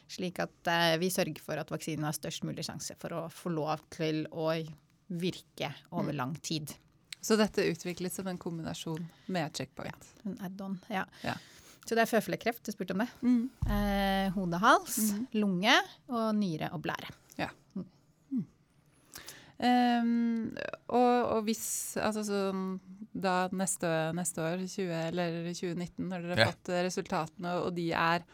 Slik 0.08 0.40
at 0.44 0.70
eh, 0.72 0.96
vi 1.02 1.10
sørger 1.12 1.40
for 1.42 1.58
at 1.60 1.70
vaksinen 1.72 2.06
har 2.06 2.16
størst 2.16 2.44
mulig 2.46 2.64
sjanse 2.68 2.96
for 3.00 3.10
å 3.16 3.26
få 3.32 3.52
lov 3.54 3.82
til 3.94 4.24
å 4.32 4.50
virke 5.06 5.70
over 5.94 6.12
lang 6.16 6.34
tid. 6.42 6.72
Så 7.26 7.34
dette 7.40 7.64
utvikles 7.72 8.14
som 8.14 8.28
en 8.30 8.38
kombinasjon 8.38 9.02
med 9.34 9.50
checkpoint. 9.58 10.10
En 10.28 10.36
add-on, 10.46 10.76
ja. 10.92 11.02
Ja. 11.26 11.34
Så 11.86 11.94
det 11.98 12.04
er 12.04 12.10
føflekkreft, 12.10 12.62
du 12.66 12.70
spurte 12.74 12.94
om 12.94 13.02
det. 13.02 13.08
Mm. 13.22 13.42
Eh, 13.66 14.28
hode, 14.34 14.58
hals, 14.62 14.96
lunge 15.34 15.74
og 16.10 16.28
nyre 16.38 16.70
og 16.74 16.82
blære. 16.86 17.10
Um, 19.56 20.50
og, 20.92 21.14
og 21.32 21.46
hvis 21.46 21.96
Altså 21.96 22.20
sånn 22.28 22.64
da 23.16 23.46
neste, 23.56 23.88
neste 24.12 24.42
år, 24.44 24.60
20, 24.68 24.90
eller 25.08 25.38
2019, 25.56 26.02
når 26.10 26.26
dere 26.26 26.34
har 26.34 26.42
Ja. 26.42 26.48
fått 26.52 26.68
resultatene, 26.84 27.54
og 27.64 27.70
de 27.78 27.86
er 27.96 28.26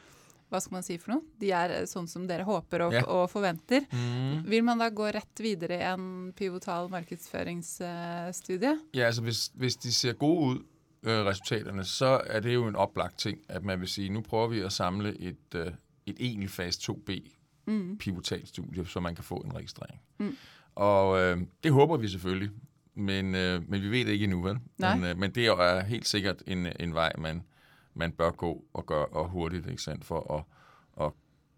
hva 0.53 0.61
skal 0.61 0.77
man 0.77 0.85
si 0.85 0.99
for 1.01 1.15
noe? 1.15 1.23
De 1.41 1.49
er 1.57 1.73
eh, 1.79 1.87
sånn 1.89 2.07
som 2.11 2.27
dere 2.29 2.45
håper 2.45 2.85
og, 2.87 2.93
Ja. 2.95 3.03
og 3.09 3.31
forventer. 3.33 3.87
Mm. 3.91 4.43
Vil 4.53 4.65
man 4.65 4.79
da 4.85 4.91
gå 4.93 5.07
rett 5.17 5.41
videre 5.41 5.79
i 5.81 5.87
en 5.95 6.33
pivotal 6.37 6.91
markedsføringsstudie? 6.93 8.79
Ja, 8.95 9.07
altså 9.07 9.23
hvis, 9.23 9.51
hvis 9.55 9.77
de 9.77 9.93
ser 9.93 10.13
gode 10.13 10.41
ud, 10.47 10.59
øh, 11.03 11.25
resultaterne, 11.27 11.85
så 11.85 12.21
er 12.27 12.41
det 12.41 12.55
jo 12.55 12.67
en 12.69 12.77
oplagt 12.77 13.19
ting, 13.19 13.39
at 13.49 13.65
man 13.65 13.81
vil 13.81 13.89
sige, 13.89 14.09
nu 14.09 14.21
prøver 14.21 14.49
vi 14.49 14.61
at 14.61 14.73
samle 14.73 15.17
et, 15.21 15.55
øh, 15.55 15.67
et 16.07 16.17
egentlig 16.21 16.51
fase 16.51 16.81
2B 16.93 17.39
Mm. 17.67 17.97
pivotalstudie, 17.99 18.87
så 18.87 19.01
man 19.01 19.15
kan 19.15 19.25
få 19.25 19.37
en 19.37 19.55
registrering. 19.55 20.01
Mm. 20.19 20.37
Og 20.75 21.21
øh, 21.21 21.39
det 21.65 21.73
håber 21.73 21.97
vi 21.97 22.09
selvfølgelig, 22.09 22.51
men, 22.95 23.35
øh, 23.35 23.71
men 23.71 23.83
vi 23.83 23.89
ved 23.91 24.05
det 24.05 24.13
ikke 24.13 24.25
endnu, 24.25 24.43
vel? 24.43 24.59
Men, 24.79 25.05
øh, 25.05 25.19
men 25.19 25.31
det 25.31 25.47
er 25.47 25.85
helt 25.85 26.09
sikkert 26.09 26.43
en, 26.47 26.67
en 26.81 26.95
vej, 26.95 27.13
man, 27.19 27.43
man 27.95 28.13
bør 28.13 28.31
gå 28.31 28.65
og 28.73 28.87
gøre 28.87 29.07
og 29.07 29.29
hurtigt, 29.29 29.67
ikke 29.67 29.83
sandt, 29.83 30.05
for 30.05 30.21
at, 30.35 30.45
at 31.07 31.13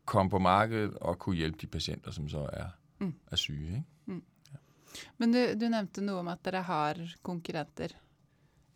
komme 0.04 0.30
på 0.30 0.38
markedet 0.38 0.94
og 1.00 1.18
kunne 1.18 1.36
hjælpe 1.36 1.58
de 1.60 1.66
patienter, 1.66 2.10
som 2.10 2.28
så 2.28 2.48
er, 2.52 2.66
Mm. 2.98 3.14
er 3.30 3.36
syge. 3.36 3.84
Ikke? 4.08 4.22
Men 5.18 5.32
du, 5.34 5.40
du 5.58 5.66
nevnte 5.68 6.02
noe 6.04 6.20
om 6.22 6.28
at 6.30 6.44
dere 6.46 6.62
har 6.62 7.00
konkurrenter. 7.26 7.88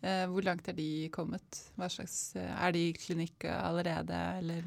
Eh, 0.03 0.25
hvor 0.31 0.41
langt 0.43 0.67
er 0.67 0.75
de 0.75 1.09
kommet? 1.11 1.61
Hva 1.75 1.87
slags, 1.91 2.35
eh, 2.35 2.43
er 2.43 2.71
de 2.75 2.81
i 2.89 2.91
klinikk 2.95 3.43
allerede, 3.47 4.19
eller? 4.37 4.63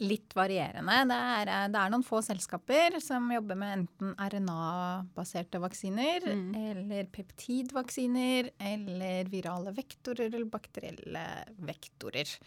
Litt 0.00 0.34
varierende. 0.36 0.94
Det 1.10 1.18
er, 1.18 1.50
eh, 1.52 1.66
det 1.72 1.80
er 1.80 1.90
noen 1.92 2.04
få 2.06 2.20
selskaper 2.24 2.96
som 3.04 3.28
jobber 3.32 3.56
med 3.60 3.74
enten 3.78 4.14
RNA-baserte 4.18 5.60
vaksiner 5.62 6.24
Mm. 6.28 6.54
eller 6.70 7.04
peptidvaksiner 7.04 8.50
eller 8.60 9.24
virale 9.24 9.72
vektorer 9.76 10.26
eller 10.32 10.46
bakterielle 10.46 11.24
vektorer. 11.60 12.38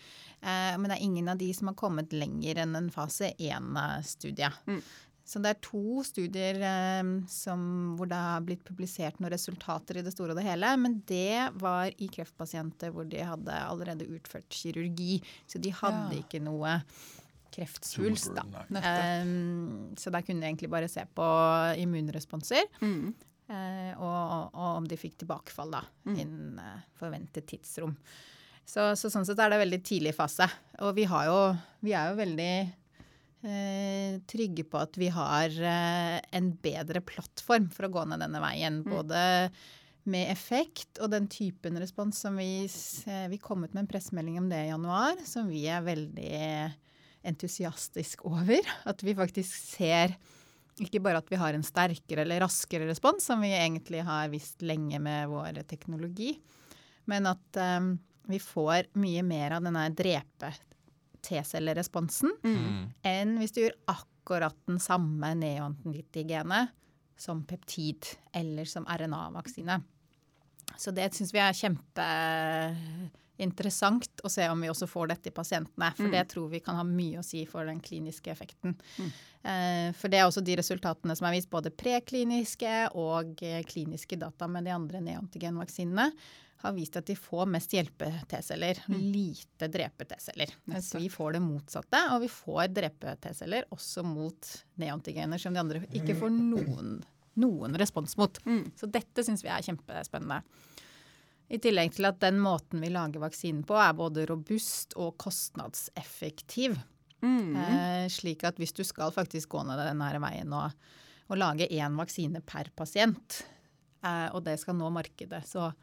Eh, 0.42 0.78
men 0.78 0.84
det 0.90 0.98
er 0.98 1.04
ingen 1.06 1.30
av 1.30 1.38
de 1.38 1.52
som 1.54 1.68
har 1.68 1.76
kommet 1.76 2.12
lenger 2.12 2.56
enn 2.64 2.76
en 2.76 2.90
fase 2.90 3.34
1-studie. 3.38 4.52
Mm. 4.68 4.82
Så 5.32 5.40
det 5.40 5.54
er 5.54 5.60
to 5.64 6.02
studier 6.04 6.58
eh, 6.60 7.12
som, 7.32 7.62
hvor 7.96 8.10
det 8.12 8.18
har 8.20 8.42
blitt 8.44 8.66
publisert 8.68 9.22
noen 9.24 9.32
resultater 9.32 10.02
i 10.02 10.04
det 10.04 10.12
store 10.12 10.34
og 10.36 10.42
det 10.42 10.44
hele. 10.50 10.74
Men 10.82 10.98
det 11.08 11.54
var 11.62 11.94
i 12.04 12.10
kreftpasienter 12.12 12.92
hvor 12.92 13.08
de 13.08 13.22
hadde 13.24 13.56
allerede 13.64 14.10
utført 14.12 14.50
kirurgi. 14.52 15.22
Så 15.48 15.62
de 15.64 15.72
hadde 15.80 16.18
Ja. 16.18 16.24
ikke 16.26 16.42
noe 16.44 16.82
kreftsvulst, 17.52 18.32
da. 18.36 18.44
Um, 19.24 19.92
så 20.00 20.12
der 20.14 20.24
kunne 20.24 20.40
de 20.44 20.48
egentlig 20.52 20.70
bare 20.72 20.88
se 20.92 21.04
på 21.16 21.26
immunresponser. 21.82 22.68
Mm. 22.82 23.14
eh, 23.52 23.94
og, 24.00 24.52
og 24.56 24.78
om 24.82 24.86
de 24.88 24.96
fikk 25.00 25.18
tilbakefall 25.24 25.72
da, 25.76 25.82
Mm. 26.08 26.16
innen 26.18 26.60
eh, 26.60 26.78
forventet 27.00 27.48
tidsrom. 27.52 27.96
Så, 28.66 28.92
så 28.96 29.10
sånn 29.12 29.26
sett 29.28 29.40
er 29.44 29.50
det 29.52 29.60
veldig 29.60 29.82
tidlig 29.84 30.14
fase. 30.16 30.48
Og 30.80 30.96
vi, 30.96 31.04
har 31.12 31.26
jo, 31.28 31.40
vi 31.84 31.92
er 31.98 32.12
jo 32.12 32.20
veldig 32.22 32.54
trygge 34.30 34.64
på 34.70 34.78
at 34.78 34.98
vi 35.02 35.08
har 35.14 35.50
eh, 35.50 36.18
en 36.38 36.50
bedre 36.62 37.02
plattform 37.02 37.72
for 37.74 37.88
å 37.88 37.94
gå 37.96 38.04
ned 38.10 38.22
denne 38.22 38.42
veien. 38.44 38.82
Både 38.86 39.22
med 40.10 40.32
effekt 40.32 41.02
og 41.02 41.12
den 41.14 41.28
typen 41.30 41.78
respons 41.82 42.22
som 42.24 42.38
vi, 42.38 42.66
eh, 43.06 43.26
vi 43.30 43.40
kom 43.42 43.64
ut 43.64 43.74
med 43.74 43.84
en 43.84 43.90
pressemelding 43.90 44.40
om 44.42 44.50
det 44.50 44.66
i 44.66 44.72
januar, 44.72 45.18
som 45.26 45.50
vi 45.50 45.66
er 45.70 45.86
veldig 45.86 46.38
entusiastisk 47.32 48.26
over. 48.30 48.62
At 48.90 49.04
vi 49.06 49.18
faktisk 49.18 49.54
ser 49.78 50.16
ikke 50.82 51.02
bare 51.04 51.22
at 51.22 51.30
vi 51.30 51.38
har 51.38 51.54
en 51.54 51.66
sterkere 51.66 52.24
eller 52.24 52.42
raskere 52.42 52.88
respons, 52.90 53.26
som 53.26 53.44
vi 53.44 53.52
egentlig 53.54 54.02
har 54.08 54.32
visst 54.34 54.64
lenge 54.66 54.98
med 55.04 55.30
vår 55.30 55.62
teknologi, 55.70 56.34
men 57.12 57.30
at 57.30 57.62
eh, 57.62 57.94
vi 58.32 58.42
får 58.42 58.94
mye 59.02 59.24
mer 59.26 59.58
av 59.58 59.66
denne 59.66 59.90
drepe 59.98 60.54
T-celleresponsen 61.22 62.30
Mm. 62.44 62.94
enn 63.04 63.38
hvis 63.40 63.52
du 63.54 63.62
gjør 63.62 63.76
akkurat 63.88 64.56
den 64.68 64.80
samme 64.80 65.34
neoantigenet 65.36 66.70
som 67.18 67.44
peptid 67.46 68.06
eller 68.34 68.66
som 68.66 68.86
RNA-vaksine. 68.86 69.82
Så 70.78 70.92
det 70.96 71.14
syns 71.14 71.34
vi 71.34 71.40
er 71.40 71.54
kjempeinteressant 71.54 74.22
å 74.24 74.30
se 74.32 74.46
om 74.50 74.62
vi 74.64 74.70
også 74.72 74.88
får 74.90 75.08
dette 75.12 75.28
i 75.30 75.34
pasientene. 75.36 75.92
For 75.96 76.04
Mm. 76.08 76.12
det 76.12 76.28
tror 76.30 76.50
vi 76.50 76.60
kan 76.60 76.76
ha 76.76 76.84
mye 76.84 77.20
å 77.20 77.24
si 77.26 77.46
for 77.46 77.66
den 77.66 77.80
kliniske 77.82 78.32
effekten. 78.32 78.76
Mm. 78.98 79.12
Eh, 79.44 79.92
For 79.94 80.08
det 80.08 80.20
er 80.20 80.26
også 80.28 80.42
de 80.44 80.56
resultatene 80.56 81.16
som 81.18 81.28
er 81.28 81.32
vist, 81.34 81.50
både 81.50 81.70
prekliniske 81.72 82.90
og 82.96 83.44
eh, 83.44 83.64
kliniske 83.64 84.16
data 84.18 84.48
med 84.48 84.64
de 84.66 84.72
andre 84.72 85.00
neantigenvaksinene, 85.02 86.12
har 86.62 86.74
vist 86.76 86.98
at 87.00 87.08
de 87.10 87.16
får 87.18 87.48
mest 87.50 87.74
hjelpe-T-celler, 87.74 88.84
lite 88.88 89.70
drepe-T-celler. 89.72 90.54
Mens 90.70 90.92
vi 90.96 91.10
får 91.10 91.38
det 91.38 91.42
motsatte, 91.44 92.02
og 92.14 92.22
vi 92.24 92.30
får 92.32 92.70
drepe-T-celler 92.76 93.70
også 93.74 94.04
mot 94.06 94.52
neantigener 94.82 95.42
som 95.42 95.56
de 95.56 95.64
andre 95.64 95.84
ikke 95.90 96.18
får 96.20 96.34
noen, 96.36 97.00
noen 97.42 97.80
respons 97.82 98.18
mot. 98.22 98.42
Mm. 98.46 98.70
Så 98.78 98.90
dette 98.92 99.26
syns 99.26 99.46
vi 99.46 99.52
er 99.54 99.66
kjempespennende. 99.66 100.42
I 101.52 101.60
tillegg 101.60 101.92
til 101.98 102.08
at 102.08 102.22
den 102.24 102.38
måten 102.40 102.80
vi 102.80 102.90
lager 102.94 103.20
vaksinen 103.20 103.66
på 103.68 103.76
er 103.76 103.96
både 103.98 104.24
robust 104.30 104.96
og 104.96 105.18
kostnadseffektiv. 105.20 106.78
Mm. 107.22 107.56
Eh, 107.60 108.06
slik 108.10 108.46
at 108.48 108.60
hvis 108.62 108.74
du 108.78 108.86
skal 108.88 109.12
faktisk 109.14 109.52
gå 109.58 109.66
ned 109.68 109.82
denne 109.84 110.12
veien 110.24 110.54
og, 110.56 110.72
og 111.28 111.42
lage 111.42 111.68
én 111.68 111.98
vaksine 112.00 112.40
per 112.48 112.72
pasient, 112.78 113.42
eh, 114.00 114.30
og 114.32 114.46
det 114.48 114.56
skal 114.62 114.80
nå 114.80 114.94
markedet, 114.96 115.44
så, 115.50 115.74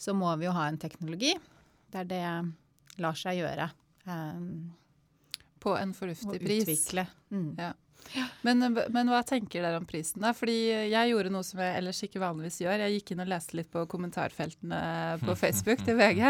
så 0.00 0.14
må 0.16 0.32
vi 0.40 0.48
jo 0.48 0.56
ha 0.56 0.66
en 0.70 0.80
teknologi 0.80 1.34
der 1.92 2.06
det 2.08 2.24
lar 3.02 3.16
seg 3.18 3.40
gjøre. 3.42 3.68
Eh, 4.08 4.42
På 5.60 5.76
en 5.76 5.92
fornuftig 5.96 6.40
pris. 6.40 6.64
utvikle. 6.64 7.06
Mm. 7.30 7.48
Ja. 7.58 7.72
Men, 8.42 8.64
men 8.88 9.10
hva 9.12 9.20
tenker 9.26 9.62
dere 9.62 9.76
om 9.76 9.84
prisen, 9.86 10.22
da? 10.24 10.32
Fordi 10.34 10.54
jeg 10.88 11.10
gjorde 11.10 11.32
noe 11.34 11.44
som 11.46 11.60
jeg 11.62 11.76
ellers 11.82 12.00
ikke 12.06 12.22
vanligvis 12.22 12.60
gjør. 12.62 12.84
Jeg 12.86 12.96
gikk 12.96 13.12
inn 13.12 13.22
og 13.26 13.28
leste 13.30 13.58
litt 13.58 13.68
på 13.70 13.84
kommentarfeltene 13.92 14.80
på 15.20 15.36
Facebook 15.38 15.84
til 15.84 15.98
VG. 16.00 16.24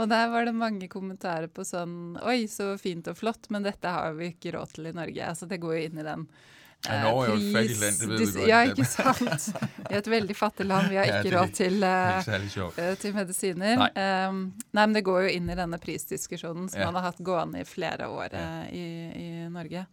Og 0.00 0.08
der 0.10 0.32
var 0.32 0.48
det 0.48 0.56
mange 0.56 0.88
kommentarer 0.90 1.52
på 1.52 1.66
sånn 1.68 2.16
Oi, 2.24 2.46
så 2.50 2.72
fint 2.80 3.10
og 3.12 3.18
flott, 3.20 3.50
men 3.54 3.66
dette 3.68 3.92
har 3.92 4.16
vi 4.18 4.32
ikke 4.32 4.56
råd 4.56 4.74
til 4.78 4.90
i 4.90 4.96
Norge. 4.96 5.28
Altså 5.28 5.46
det 5.50 5.60
går 5.62 5.76
jo 5.76 5.84
inn 5.90 6.00
i 6.00 6.08
den 6.08 6.26
Ja, 6.88 7.02
Norge 7.02 7.24
er 7.24 7.30
jo 7.30 7.36
et 7.40 7.52
fattigt 7.54 7.80
land, 7.80 7.98
det 8.00 8.08
ved 8.08 8.18
vi 8.18 8.40
godt. 8.40 8.48
Ja, 8.48 8.58
ikke 8.68 8.84
sant. 8.84 9.46
I 9.90 9.94
et 9.96 10.08
veldig 10.12 10.36
fattig 10.36 10.66
land. 10.68 10.88
Vi 10.92 10.96
har 10.98 11.04
ikke 11.08 11.22
det 11.22 11.32
er 11.32 11.38
råd 11.40 11.52
til 11.56 11.82
eh, 11.88 12.96
til 13.00 13.14
medisiner. 13.16 13.76
Nei. 13.80 13.90
Um, 14.28 14.40
nei, 14.72 14.86
men 14.86 14.94
det 14.98 15.04
går 15.06 15.22
jo 15.24 15.30
inn 15.38 15.48
i 15.48 15.56
denne 15.56 15.78
prisdiskusjonen 15.80 16.68
som 16.68 16.80
Ja. 16.80 16.90
man 16.90 17.00
har 17.00 17.06
hatt 17.12 17.22
gående 17.24 17.60
i 17.64 17.64
flere 17.64 18.08
år 18.08 18.28
Ja. 18.36 18.42
eh, 18.66 18.74
i, 18.76 18.84
i 19.22 19.48
Norge. 19.48 19.86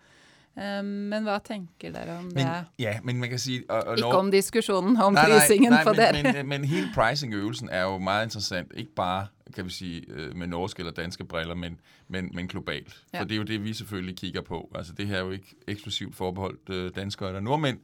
Um, 0.51 0.85
men 1.07 1.23
hva 1.23 1.37
tenker 1.39 1.93
dere 1.95 2.17
om 2.19 2.25
det? 2.27 2.43
Men, 2.43 2.65
ja, 2.77 2.97
men 3.07 3.19
man 3.23 3.29
kan 3.29 3.39
sige... 3.39 3.63
Og, 3.69 3.87
og 3.87 3.97
Ikke 3.97 4.17
om 4.19 4.31
diskusjonen 4.31 4.97
om 4.99 5.13
nej, 5.15 5.29
prisingen 5.29 5.71
nej, 5.71 5.83
for 5.87 5.93
men, 5.95 6.01
dere. 6.25 6.33
Men, 6.43 6.47
men 6.49 6.65
hele 6.67 6.89
pricing-øvelsen 6.95 7.69
er 7.71 7.81
jo 7.87 7.97
meget 7.97 8.23
interessant. 8.27 8.71
Ikke 8.75 8.91
bare, 8.95 9.27
kan 9.51 9.65
vi 9.65 9.69
sige, 9.69 10.03
øh, 10.07 10.35
med 10.35 10.47
norske 10.47 10.79
eller 10.79 10.93
danske 10.93 11.25
briller, 11.25 11.55
men, 11.55 11.79
men, 12.07 12.31
men 12.33 12.47
globalt. 12.47 13.03
Ja. 13.13 13.19
For 13.19 13.23
det 13.25 13.31
er 13.35 13.37
jo 13.37 13.43
det, 13.43 13.63
vi 13.63 13.73
selvfølgelig 13.73 14.15
kigger 14.17 14.41
på. 14.41 14.71
Altså, 14.75 14.93
det 14.93 15.07
her 15.07 15.15
er 15.17 15.21
jo 15.21 15.31
ikke 15.31 15.55
eksklusivt 15.67 16.15
forbeholdt 16.15 16.69
øh, 16.69 16.95
danskere 16.95 17.29
eller 17.29 17.39
nordmænd, 17.39 17.79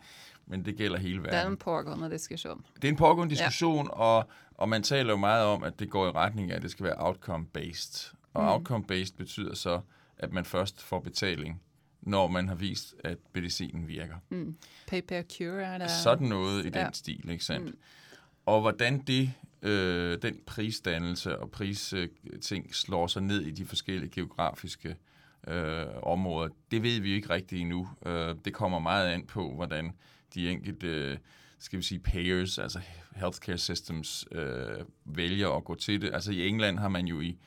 men 0.45 0.65
det 0.65 0.75
gælder 0.77 0.97
hele 0.99 1.19
Det 1.23 1.27
er 1.27 1.31
verden. 1.31 1.51
en 1.51 1.57
pågående 1.57 2.09
diskusjon. 2.11 2.65
Det 2.75 2.83
er 2.83 2.89
en 2.89 2.97
pågående 2.97 3.35
diskussion, 3.35 3.87
og, 3.91 4.29
og 4.51 4.69
man 4.69 4.83
taler 4.83 5.09
jo 5.13 5.17
meget 5.17 5.45
om, 5.45 5.63
at 5.63 5.79
det 5.79 5.89
går 5.89 6.07
i 6.07 6.11
retning 6.11 6.51
af, 6.51 6.55
at 6.55 6.61
det 6.61 6.71
skal 6.71 6.83
være 6.85 6.95
outcome-based. 6.97 8.13
Og 8.33 8.43
Mm. 8.43 8.49
outcome-based 8.49 9.13
betyder 9.17 9.55
så, 9.55 9.81
at 10.17 10.33
man 10.33 10.45
først 10.45 10.83
får 10.83 10.99
betaling, 10.99 11.61
når 12.01 12.27
man 12.27 12.47
har 12.47 12.55
vist, 12.55 12.95
at 13.03 13.17
medicinen 13.35 13.87
virker. 13.87 14.15
Mm. 14.29 14.55
Pay 14.87 15.01
per 15.01 15.21
cure 15.37 15.63
er 15.63 15.77
det 15.77 15.91
Sådan 15.91 16.27
noget 16.27 16.65
i 16.65 16.69
den 16.69 16.73
ja. 16.81 16.89
stil, 16.93 17.29
ikke 17.29 17.45
sandt? 17.45 17.65
Mm. 17.65 17.77
Og 18.45 18.61
hvordan 18.61 18.99
det, 18.99 19.33
øh, 19.61 20.21
den 20.21 20.39
prisdannelse 20.45 21.39
og 21.39 21.51
pristing 21.51 22.75
slår 22.75 23.07
sig 23.07 23.21
ned 23.21 23.41
i 23.41 23.51
de 23.51 23.65
forskellige 23.65 24.09
geografiske 24.09 24.95
øh, 25.47 25.85
områder, 26.03 26.49
det 26.71 26.83
ved 26.83 26.99
vi 26.99 27.13
ikke 27.13 27.29
rigtigt 27.29 27.61
endnu. 27.61 27.89
Øh, 28.05 28.35
det 28.45 28.53
kommer 28.53 28.79
meget 28.79 29.07
an 29.07 29.25
på, 29.25 29.55
hvordan 29.55 29.91
de 30.33 30.49
enkelte, 30.49 30.87
øh, 30.87 31.17
skal 31.59 31.77
vi 31.77 31.83
sige, 31.83 31.99
payers, 31.99 32.57
altså 32.57 32.79
healthcare 33.15 33.57
systems, 33.57 34.25
øh, 34.31 34.85
vælger 35.05 35.49
at 35.49 35.63
gå 35.63 35.75
til 35.75 36.01
det. 36.01 36.13
Altså 36.13 36.31
i 36.31 36.47
England 36.47 36.79
har 36.79 36.89
man 36.89 37.07
jo 37.07 37.21
i 37.21 37.37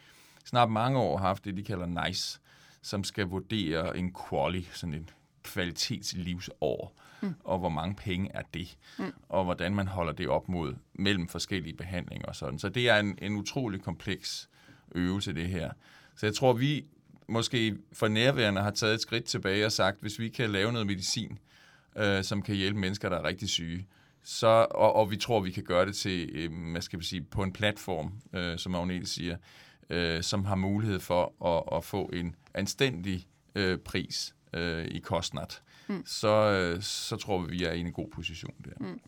snart 0.44 0.70
mange 0.70 0.98
år 0.98 1.18
haft 1.18 1.44
det, 1.44 1.56
de 1.56 1.64
kalder 1.64 2.06
NICE, 2.06 2.40
som 2.82 3.04
skal 3.04 3.26
vurdere 3.26 3.96
en 3.96 4.14
quality, 4.30 4.70
sådan 4.72 4.94
en 4.94 5.10
kvalitetslivsår, 5.42 6.94
mm. 7.22 7.34
og 7.44 7.58
hvor 7.58 7.68
mange 7.68 7.94
penge 7.94 8.30
er 8.34 8.42
det, 8.54 8.76
mm. 8.98 9.12
og 9.28 9.44
hvordan 9.44 9.74
man 9.74 9.88
holder 9.88 10.12
det 10.12 10.28
op 10.28 10.48
mod 10.48 10.74
mellem 10.92 11.28
forskellige 11.28 11.76
behandlinger 11.76 12.26
og 12.26 12.36
sådan. 12.36 12.58
Så 12.58 12.68
det 12.68 12.88
er 12.88 12.96
en, 12.96 13.18
en 13.22 13.36
utrolig 13.36 13.82
kompleks 13.82 14.48
øvelse, 14.94 15.32
det 15.32 15.48
her. 15.48 15.70
Så 16.16 16.26
jeg 16.26 16.34
tror, 16.34 16.52
vi 16.52 16.84
måske 17.28 17.76
for 17.92 18.08
nærværende 18.08 18.60
har 18.60 18.70
taget 18.70 18.94
et 18.94 19.00
skridt 19.00 19.24
tilbage 19.24 19.66
og 19.66 19.72
sagt, 19.72 20.00
hvis 20.00 20.18
vi 20.18 20.28
kan 20.28 20.50
lave 20.50 20.72
noget 20.72 20.86
medicin, 20.86 21.38
øh, 21.96 22.24
som 22.24 22.42
kan 22.42 22.54
hjælpe 22.54 22.80
mennesker, 22.80 23.08
der 23.08 23.16
er 23.18 23.24
rigtig 23.24 23.48
syge, 23.48 23.86
så, 24.22 24.66
og, 24.70 24.96
og 24.96 25.10
vi 25.10 25.16
tror, 25.16 25.40
vi 25.40 25.50
kan 25.50 25.64
gøre 25.64 25.86
det 25.86 25.96
til, 25.96 26.30
øh, 26.32 26.70
hvad 26.72 26.82
skal 26.82 26.98
vi 26.98 27.04
sige, 27.04 27.22
på 27.22 27.42
en 27.42 27.52
platform, 27.52 28.12
øh, 28.32 28.58
som 28.58 28.74
Agnete 28.74 29.06
siger, 29.06 29.36
øh, 29.90 30.22
som 30.22 30.44
har 30.44 30.54
mulighed 30.54 31.00
for 31.00 31.46
at, 31.46 31.76
at 31.76 31.84
få 31.84 32.10
en 32.12 32.34
anstændig 32.54 33.26
øh, 33.54 33.78
pris 33.78 34.34
øh, 34.54 34.84
i 34.84 34.98
kostnad, 34.98 35.46
mm. 35.90 36.02
så, 36.08 36.34
øh, 36.54 36.76
så 36.86 37.18
tror 37.20 37.44
vi, 37.46 37.58
vi 37.58 37.64
er 37.68 37.78
i 37.78 37.82
en 37.84 37.92
god 37.94 38.10
position 38.14 38.54
der. 38.64 38.78
Mm. 38.80 39.00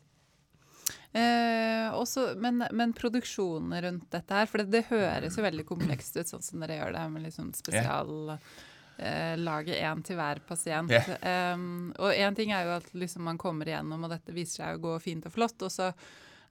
Eh, 1.12 1.94
også, 1.94 2.32
men, 2.40 2.64
men 2.72 2.92
produksjonen 2.96 3.74
rundt 3.84 4.06
dette 4.14 4.34
her, 4.34 4.48
for 4.48 4.62
det, 4.62 4.70
det 4.72 4.86
høres 4.88 5.36
jo 5.36 5.44
veldig 5.44 5.66
komplekst 5.68 6.16
ut, 6.16 6.28
sånn 6.30 6.44
som 6.44 6.64
dere 6.64 6.78
gjør 6.78 6.94
det, 6.96 7.02
med 7.12 7.26
liksom 7.26 7.50
spesial 7.56 8.32
eh, 8.32 9.34
lage 9.36 9.76
én 9.76 10.00
til 10.06 10.16
hver 10.16 10.40
pasient. 10.48 10.92
Ja. 10.92 11.52
Um, 11.52 11.92
og 12.00 12.16
én 12.16 12.36
ting 12.38 12.54
er 12.56 12.64
jo 12.68 12.76
at 12.78 12.88
liksom 12.96 13.28
man 13.28 13.40
kommer 13.40 13.68
igjennom, 13.68 14.06
og 14.06 14.14
dette 14.14 14.34
viser 14.34 14.62
seg 14.62 14.80
å 14.80 14.84
gå 14.88 14.96
fint 15.04 15.28
og 15.28 15.36
flott. 15.36 15.60
og 15.60 15.72
så 15.72 15.92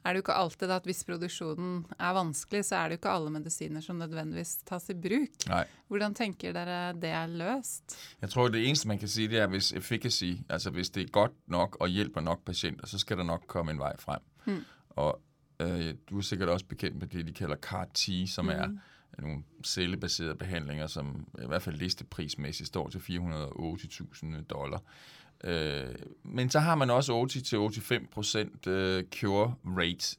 er 0.04 0.10
det 0.10 0.18
jo 0.18 0.24
ikke 0.26 0.34
alltid 0.34 0.72
at 0.74 0.88
hvis 0.88 1.04
produksjonen 1.04 1.86
er 2.00 2.14
vanskelig, 2.18 2.66
så 2.66 2.76
er 2.76 2.90
det 2.90 2.98
jo 2.98 3.00
ikke 3.00 3.10
alle 3.10 3.30
medisiner 3.30 3.82
som 3.82 3.96
nødvendigvis 4.02 4.56
tas 4.66 4.90
i 4.90 4.94
bruk. 4.94 5.48
Nej. 5.48 5.68
Hvordan 5.88 6.14
tenker 6.14 6.54
dere 6.54 6.94
det 6.94 7.10
er 7.10 7.28
løst? 7.28 7.98
Jeg 8.22 8.30
tror, 8.30 8.48
det 8.48 8.68
eneste, 8.68 8.88
man 8.88 9.00
kan 9.00 9.08
sige, 9.08 9.28
det 9.28 9.40
er, 9.40 9.48
hvis 9.48 9.72
efficacy, 9.72 10.34
altså 10.50 10.70
hvis 10.70 10.90
det 10.90 11.04
er 11.04 11.08
godt 11.08 11.32
nok 11.48 11.78
og 11.80 11.88
hjælper 11.88 12.22
nok 12.22 12.46
patienter, 12.46 12.88
så 12.88 12.98
skal 12.98 13.18
der 13.18 13.24
nok 13.24 13.44
komme 13.48 13.72
en 13.72 13.80
vej 13.80 13.98
frem. 13.98 14.22
Mm. 14.46 14.66
Og 14.90 15.22
øh, 15.60 15.94
du 16.10 16.18
er 16.18 16.22
sikkert 16.22 16.50
også 16.50 16.66
bekendt 16.66 16.98
med 16.98 17.08
det, 17.08 17.28
de 17.28 17.34
kalder 17.34 17.56
CAR-T, 17.56 18.30
som 18.30 18.46
mm. 18.46 18.52
er 18.52 18.68
nogle 19.20 19.44
cellebaserede 19.66 20.36
behandlinger, 20.36 20.88
som 20.88 21.28
i 21.44 21.48
hvert 21.48 21.62
fald 21.62 21.76
listeprismæssigt 21.76 22.68
står 22.68 22.90
til 22.90 23.00
480.000 23.00 24.44
dollar. 24.44 24.82
Øh, 25.44 25.96
men 26.24 26.50
så 26.50 26.60
har 26.60 26.76
man 26.76 26.90
også 26.90 27.14
80-85 28.04 28.08
procent 28.12 28.68
øh, 28.68 29.04
cure 29.16 29.54
rate 29.66 30.18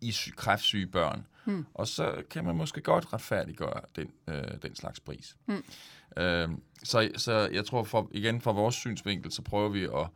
i 0.00 0.12
sy- 0.12 0.30
kræftsyge 0.36 0.86
børn. 0.86 1.26
Mm. 1.44 1.66
Og 1.74 1.88
så 1.88 2.22
kan 2.30 2.44
man 2.44 2.56
måske 2.56 2.80
godt 2.80 3.12
retfærdiggøre 3.12 3.80
den, 3.96 4.10
øh, 4.28 4.44
den 4.62 4.74
slags 4.76 5.00
pris. 5.00 5.36
Mm. 5.46 5.64
Øh, 6.22 6.48
så, 6.84 7.10
så 7.16 7.48
jeg 7.52 7.64
tror, 7.66 7.84
for, 7.84 8.08
igen 8.12 8.40
fra 8.40 8.52
vores 8.52 8.74
synsvinkel, 8.74 9.32
så 9.32 9.42
prøver 9.42 9.68
vi 9.68 9.84
at, 9.84 10.06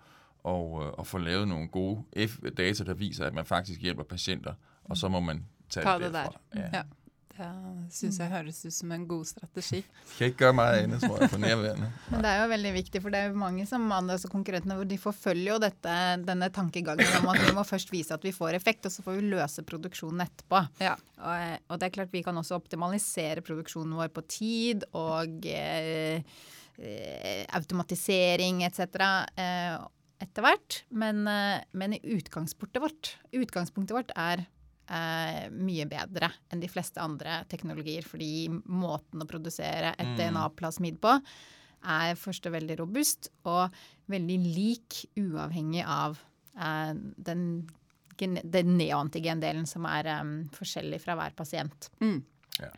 og, 0.44 0.84
øh, 0.86 0.92
at 0.98 1.06
få 1.06 1.18
lavet 1.18 1.48
nogle 1.48 1.68
gode 1.68 2.02
F- 2.16 2.48
data, 2.54 2.84
der 2.84 2.94
viser, 2.94 3.26
at 3.26 3.34
man 3.34 3.46
faktisk 3.46 3.80
hjælper 3.80 4.02
patienter, 4.02 4.54
og 4.84 4.96
så 4.96 5.08
må 5.08 5.20
man 5.20 5.44
tage 5.70 5.86
Ta 5.86 5.92
det 5.98 6.12
derfra. 6.14 6.40
der. 6.54 6.60
Ja. 6.72 6.82
Det 7.40 7.94
syns 7.94 8.18
jeg 8.20 8.28
høres 8.28 8.58
ut 8.66 8.74
som 8.74 8.90
en 8.92 9.06
god 9.08 9.24
strategi. 9.30 9.80
Kan 10.16 10.30
ikke 10.30 10.42
gøre 10.42 10.56
meget 10.58 10.82
andet, 10.84 11.00
tror 11.04 11.22
jeg, 11.22 11.30
for 11.32 11.40
nærværende. 11.40 11.88
Men 12.12 12.24
det 12.24 12.32
er 12.32 12.42
jo 12.42 12.50
veldig 12.52 12.72
viktig, 12.74 13.02
for 13.02 13.14
det 13.14 13.20
er 13.20 13.30
jo 13.30 13.40
mange 13.40 13.64
som 13.68 13.86
altså 13.96 14.28
konkurrentene 14.32 14.76
hvor 14.76 14.88
de 14.90 14.98
forfølger 15.00 15.54
jo 15.54 15.58
dette, 15.62 15.96
denne 16.26 16.50
tankegangen 16.52 17.16
om 17.20 17.30
at 17.32 17.40
vi 17.46 17.54
må 17.56 17.64
først 17.64 17.92
vise 17.94 18.14
at 18.16 18.26
vi 18.26 18.34
får 18.36 18.58
effekt, 18.58 18.86
og 18.86 18.92
så 18.92 19.04
får 19.06 19.16
vi 19.18 19.30
løse 19.32 19.64
produksjonen 19.66 20.26
etterpå. 20.26 20.62
Ja. 20.84 20.96
Og, 21.20 21.56
og 21.68 21.80
det 21.80 21.88
er 21.88 21.96
klart 21.96 22.12
vi 22.12 22.24
kan 22.26 22.36
også 22.40 22.58
optimalisere 22.60 23.44
produksjonen 23.46 23.96
vår 23.96 24.12
på 24.12 24.26
tid 24.28 24.84
og 24.98 25.48
eh, 25.48 26.20
eh, 26.76 27.42
automatisering 27.56 28.64
etc. 28.68 28.84
Eh, 29.40 29.80
etter 30.20 30.44
hvert. 30.44 30.82
Men, 30.92 31.24
eh, 31.28 31.64
men 31.72 31.96
i 31.96 32.04
utgangspunktet 32.18 32.84
vårt, 32.84 33.14
utgangspunktet 33.32 33.96
vårt 33.96 34.16
er 34.16 34.44
eh, 34.90 35.46
mye 35.54 35.86
bedre 35.90 36.30
enn 36.50 36.62
de 36.62 36.68
fleste 36.70 37.00
andre 37.02 37.40
teknologier, 37.50 38.04
fordi 38.06 38.48
måten 38.66 39.22
å 39.22 39.28
produsere 39.30 39.94
et 39.96 40.06
Mm. 40.10 40.16
DNA-plasmid 40.18 40.98
på 41.00 41.14
er 41.90 42.16
først 42.18 42.46
og 42.46 42.52
veldig 42.52 42.78
robust 42.80 43.30
og 43.48 43.70
veldig 44.10 44.38
lik 44.44 45.04
uavhengig 45.16 45.84
av 45.86 46.18
eh, 46.58 46.92
den, 47.16 47.68
den 48.18 48.74
neoantigendelen 48.76 49.66
som 49.66 49.86
er 49.88 50.10
eh, 50.12 50.24
forskjellig 50.52 51.00
fra 51.00 51.16
hver 51.16 51.36
pasient. 51.38 51.90
Mm. 52.02 52.18
Ja. 52.58 52.72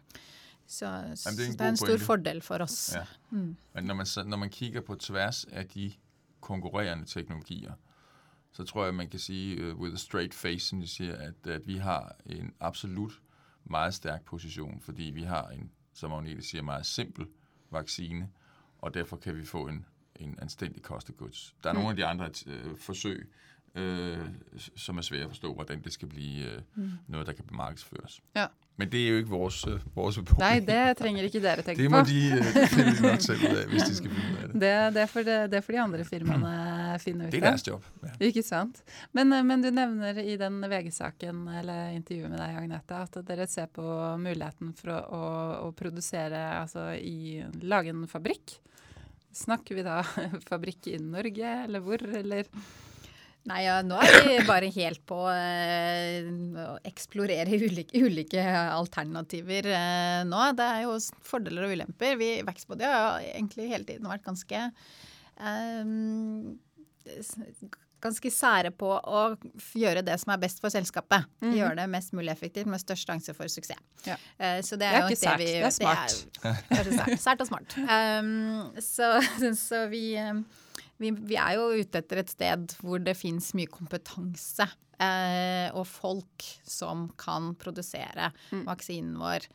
Så, 0.72 0.88
så 1.18 1.32
det 1.36 1.44
er 1.44 1.50
en 1.50 1.56
det 1.56 1.64
er 1.66 1.72
en 1.72 1.76
stor 1.76 1.88
pointe. 1.96 2.04
fordel 2.06 2.38
for 2.44 2.62
oss. 2.64 2.94
Ja. 2.94 3.02
Men 3.30 3.88
når 3.88 3.94
man, 3.98 4.06
når 4.30 4.38
man 4.46 4.52
kigger 4.52 4.80
på 4.80 4.94
tværs 4.96 5.44
af 5.52 5.66
de 5.74 5.90
konkurrerende 6.40 7.04
teknologier, 7.06 7.74
så 8.52 8.64
tror 8.64 8.84
jeg, 8.84 8.94
man 8.94 9.08
kan 9.08 9.20
sige 9.20 9.72
uh, 9.72 9.80
with 9.80 9.94
a 9.94 9.96
straight 9.96 10.34
face, 10.34 10.66
som 10.66 10.80
de 10.80 10.86
siger, 10.86 11.16
at, 11.16 11.46
at 11.46 11.66
vi 11.66 11.76
har 11.76 12.16
en 12.26 12.54
absolut 12.60 13.20
meget 13.64 13.94
stærk 13.94 14.24
position, 14.24 14.80
fordi 14.80 15.02
vi 15.02 15.22
har 15.22 15.48
en, 15.48 15.70
som 15.92 16.12
Agnete 16.12 16.42
siger, 16.42 16.62
meget 16.62 16.86
simpel 16.86 17.26
vaccine, 17.70 18.28
og 18.78 18.94
derfor 18.94 19.16
kan 19.16 19.36
vi 19.36 19.44
få 19.44 19.68
en, 19.68 19.86
en 20.16 20.38
anstændig 20.42 20.82
cost 20.82 21.10
of 21.10 21.16
goods. 21.16 21.54
Der 21.62 21.68
er 21.68 21.72
mm. 21.72 21.78
nogle 21.78 21.90
af 21.90 21.96
de 21.96 22.04
andre 22.04 22.30
øh, 22.46 22.76
forsøg, 22.76 23.32
øh, 23.74 24.28
som 24.76 24.98
er 24.98 25.02
svære 25.02 25.22
at 25.22 25.28
forstå, 25.28 25.54
hvordan 25.54 25.82
det 25.82 25.92
skal 25.92 26.08
blive 26.08 26.52
øh, 26.52 26.62
mm. 26.74 26.90
noget, 27.06 27.26
der 27.26 27.32
kan 27.32 27.44
markedsføres. 27.50 28.22
Ja. 28.36 28.46
Men 28.80 28.88
det 28.88 29.00
er 29.04 29.08
jo 29.12 29.16
ikke 29.20 29.28
vores, 29.30 29.56
øh, 29.68 29.80
vores 29.94 30.16
problem. 30.16 30.40
Nei, 30.40 30.60
det 30.64 30.96
trenger 30.96 31.26
ikke 31.28 31.40
dere 31.44 31.62
tenke 31.62 31.82
Det 31.82 31.90
på. 31.90 31.96
må 31.96 32.00
de 32.08 32.20
øh, 32.38 32.68
finde 32.72 32.94
nok 33.04 33.20
selv 33.20 33.42
ud 33.50 33.56
af, 33.60 33.66
hvis 33.68 33.82
de 33.82 33.94
skal 33.98 34.10
af 34.16 34.48
det. 34.48 34.60
Det, 34.62 34.94
det, 34.96 35.04
får 35.12 35.26
det, 35.28 35.36
det 35.52 35.60
får 35.64 35.72
de 35.76 35.80
andre 35.82 36.04
firmaene 36.08 36.54
finne 37.04 37.26
ut 37.28 37.32
Det 37.34 37.42
er 37.42 37.44
av. 37.44 37.50
deres 37.50 37.66
job. 37.68 37.84
Ja. 38.02 38.12
Ikke 38.30 38.42
sant. 38.42 38.80
Men, 39.12 39.32
eh, 39.36 39.44
men 39.44 39.62
du 39.62 39.68
nevner 39.70 40.18
i 40.24 40.36
den 40.40 40.56
VG-saken 40.72 41.44
eller 41.60 41.92
intervjuet 41.98 42.32
med 42.32 42.40
deg, 42.40 42.56
Agnete, 42.62 43.02
at 43.04 43.20
dere 43.28 43.46
ser 43.46 43.68
på 43.76 43.84
muligheten 44.24 44.72
for 44.80 44.94
å, 44.96 45.00
å, 45.20 45.22
å 45.68 45.72
produsere, 45.76 46.40
altså 46.62 46.88
i 46.96 47.44
lage 47.62 47.92
en 47.92 48.06
fabrikk. 48.08 48.56
Snakker 49.36 49.78
vi 49.78 49.84
da 49.86 50.00
fabrikk 50.50 50.88
i 50.92 50.96
Norge, 51.00 51.52
eller 51.68 51.84
hvor, 51.84 52.00
eller? 52.24 52.48
Nei, 53.50 53.64
ja, 53.64 53.80
nå 53.82 53.96
er 53.98 54.20
vi 54.22 54.34
bare 54.46 54.68
helt 54.70 55.00
på 55.08 55.16
eh, 55.32 56.28
å 56.62 56.76
eksplorere 56.86 57.58
ulike, 57.58 57.98
ulike 57.98 58.44
alternativer 58.70 59.66
eh, 59.66 60.20
nå. 60.28 60.42
Det 60.58 60.68
er 60.76 60.84
jo 60.84 60.92
fordeler 61.26 61.66
og 61.66 61.74
ulemper. 61.74 62.14
Vi 62.20 62.28
i 62.36 62.44
Vexbody 62.46 62.86
har 62.86 63.24
egentlig 63.32 63.66
hele 63.72 63.88
tiden 63.88 64.06
vært 64.10 64.26
ganske 64.28 64.68
eh, 64.68 65.96
Ganske 68.02 68.30
sære 68.34 68.72
på 68.74 68.88
å 68.90 69.18
gjøre 69.78 70.00
det 70.02 70.16
som 70.18 70.32
er 70.34 70.40
best 70.42 70.58
for 70.62 70.74
selskapet. 70.74 71.22
Mhm. 71.42 71.52
Gjøre 71.54 71.76
det 71.78 71.84
mest 71.90 72.14
mulig 72.18 72.32
effektivt 72.32 72.66
med 72.70 72.82
størst 72.82 73.06
sjanse 73.06 73.34
for 73.36 73.50
suksess. 73.50 73.78
Ja. 74.08 74.16
Eh, 74.38 74.58
så 74.66 74.74
det 74.74 74.88
Det 74.88 74.88
er, 74.88 74.96
er 74.96 75.04
jo 75.04 75.06
ikke 75.06 75.18
det 75.18 75.22
sært, 75.22 75.38
vi 75.38 75.52
det 75.52 75.66
er 75.68 75.76
smart. 75.76 76.14
Kanskje 76.72 76.96
sært, 76.96 77.22
sært 77.22 77.44
og 77.44 77.50
smart. 77.52 77.76
Um, 77.78 78.72
så, 78.82 79.12
så 79.66 79.84
vi, 79.92 80.02
um, 80.18 80.42
vi, 81.02 81.10
vi 81.32 81.36
er 81.40 81.58
jo 81.58 81.68
ute 81.82 82.00
etter 82.02 82.22
et 82.22 82.30
sted 82.32 82.74
hvor 82.80 83.02
det 83.02 83.16
fins 83.18 83.50
mye 83.58 83.70
kompetanse 83.70 84.66
eh, 85.02 85.68
og 85.74 85.84
folk 85.90 86.46
som 86.68 87.08
kan 87.20 87.52
produsere 87.60 88.30
Mm. 88.52 88.66
vaksinen 88.68 89.16
vår. 89.20 89.48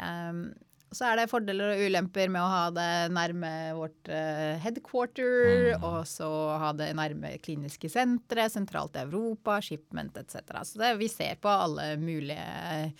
Um, 0.00 0.46
så 0.94 1.08
er 1.10 1.18
det 1.18 1.24
fordeler 1.30 1.72
og 1.72 1.80
ulemper 1.88 2.28
med 2.30 2.38
å 2.38 2.50
ha 2.52 2.64
det 2.70 2.90
nærme 3.10 3.48
vårt 3.74 4.10
eh, 4.14 4.60
headquarter, 4.62 5.72
og 5.82 6.04
så 6.06 6.28
ha 6.62 6.68
det 6.78 6.92
nærme 6.94 7.32
kliniske 7.42 7.90
sentre, 7.90 8.44
sentralt 8.52 8.94
i 8.94 9.02
Europa, 9.02 9.56
shipment 9.66 10.14
etc. 10.22 10.38
Så 10.62 10.78
det, 10.78 10.92
vi 11.00 11.08
ser 11.10 11.34
på 11.42 11.50
alle 11.50 11.96
mulige 11.98 12.94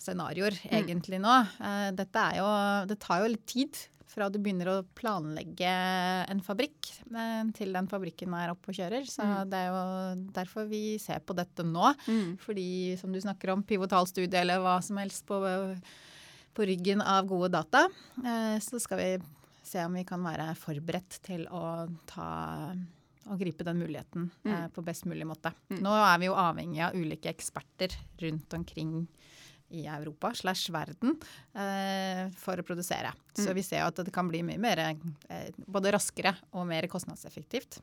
scenarioer 0.00 0.56
egentlig 0.72 1.20
nå. 1.22 1.34
Eh, 1.60 1.90
Dette 1.96 2.24
er 2.30 2.40
jo, 2.40 2.48
det 2.90 2.98
tar 3.02 3.22
jo 3.24 3.30
litt 3.34 3.44
tid 3.48 3.78
fra 4.14 4.30
du 4.30 4.38
begynner 4.42 4.70
å 4.70 4.76
planlegge 4.96 5.74
en 6.30 6.40
fabrikk 6.44 6.90
eh, 7.10 7.42
til 7.56 7.74
den 7.74 7.90
fabrikken 7.90 8.34
er 8.38 8.54
oppe 8.54 8.72
og 8.72 8.78
kjører. 8.78 9.06
Så 9.10 9.26
det 9.50 9.60
er 9.60 9.70
jo 9.72 10.24
derfor 10.36 10.68
vi 10.70 10.96
ser 11.02 11.22
på 11.26 11.36
dette 11.36 11.66
nå. 11.66 11.92
Mm. 12.06 12.34
Fordi 12.42 12.68
som 13.00 13.14
du 13.14 13.20
snakker 13.22 13.54
om, 13.54 13.66
pivotalstudie 13.66 14.44
eller 14.44 14.62
hva 14.62 14.78
som 14.84 15.00
helst 15.02 15.26
på, 15.28 15.40
på 16.54 16.68
ryggen 16.70 17.02
av 17.02 17.28
gode 17.30 17.52
data, 17.54 17.86
eh, 18.22 18.58
så 18.62 18.82
skal 18.82 19.02
vi 19.02 19.10
se 19.64 19.84
om 19.84 19.96
vi 19.96 20.04
kan 20.06 20.22
være 20.24 20.52
forberedt 20.60 21.22
til 21.24 21.48
å 21.48 21.88
ta 22.08 22.28
å 23.24 23.36
gripe 23.40 23.64
den 23.64 23.78
muligheten 23.80 24.28
eh, 24.44 24.66
på 24.68 24.82
best 24.84 25.06
mulig 25.08 25.26
måte. 25.28 25.54
Nå 25.80 25.92
er 25.96 26.18
vi 26.20 26.28
jo 26.28 26.36
avhengig 26.38 26.82
av 26.84 26.96
ulike 26.96 27.30
eksperter 27.32 27.94
rundt 28.20 28.56
omkring 28.56 29.06
i 29.74 29.84
Europa 29.90 30.30
slash 30.38 30.70
verden 30.74 31.16
eh, 31.58 32.28
for 32.38 32.60
å 32.62 32.64
produsere. 32.66 33.10
Så 33.34 33.52
vi 33.56 33.62
ser 33.66 33.82
jo 33.82 33.90
at 33.90 34.00
det 34.06 34.12
kan 34.14 34.28
bli 34.30 34.42
mye 34.46 34.60
mer 34.62 34.82
eh, 34.86 35.50
både 35.66 35.92
raskere 35.96 36.34
og 36.54 36.66
mer 36.70 36.86
kostnadseffektivt. 36.92 37.80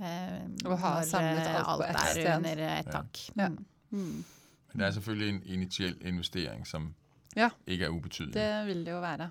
Eh, 0.00 0.40
Å 0.66 0.74
ha 0.80 0.92
når, 0.98 1.08
samlet 1.10 1.46
eh, 1.46 1.60
alt 1.62 1.82
på 1.84 1.88
ett 1.90 2.00
sted. 2.10 2.30
under 2.36 2.64
ett 2.72 2.90
tak. 2.90 3.20
Ja. 3.38 3.48
Mm. 3.52 3.64
Mm. 3.94 4.24
Men 4.72 4.80
der 4.82 4.86
er 4.88 4.94
selvfølgelig 4.96 5.28
en 5.36 5.42
initiel 5.58 5.96
investering, 6.02 6.64
som 6.66 6.94
Ja. 7.36 7.48
ikke 7.66 7.84
er 7.86 7.90
ubetydelig. 7.94 8.34
Det 8.34 8.66
vil 8.66 8.84
det 8.86 8.92
jo 8.92 9.00
være. 9.02 9.28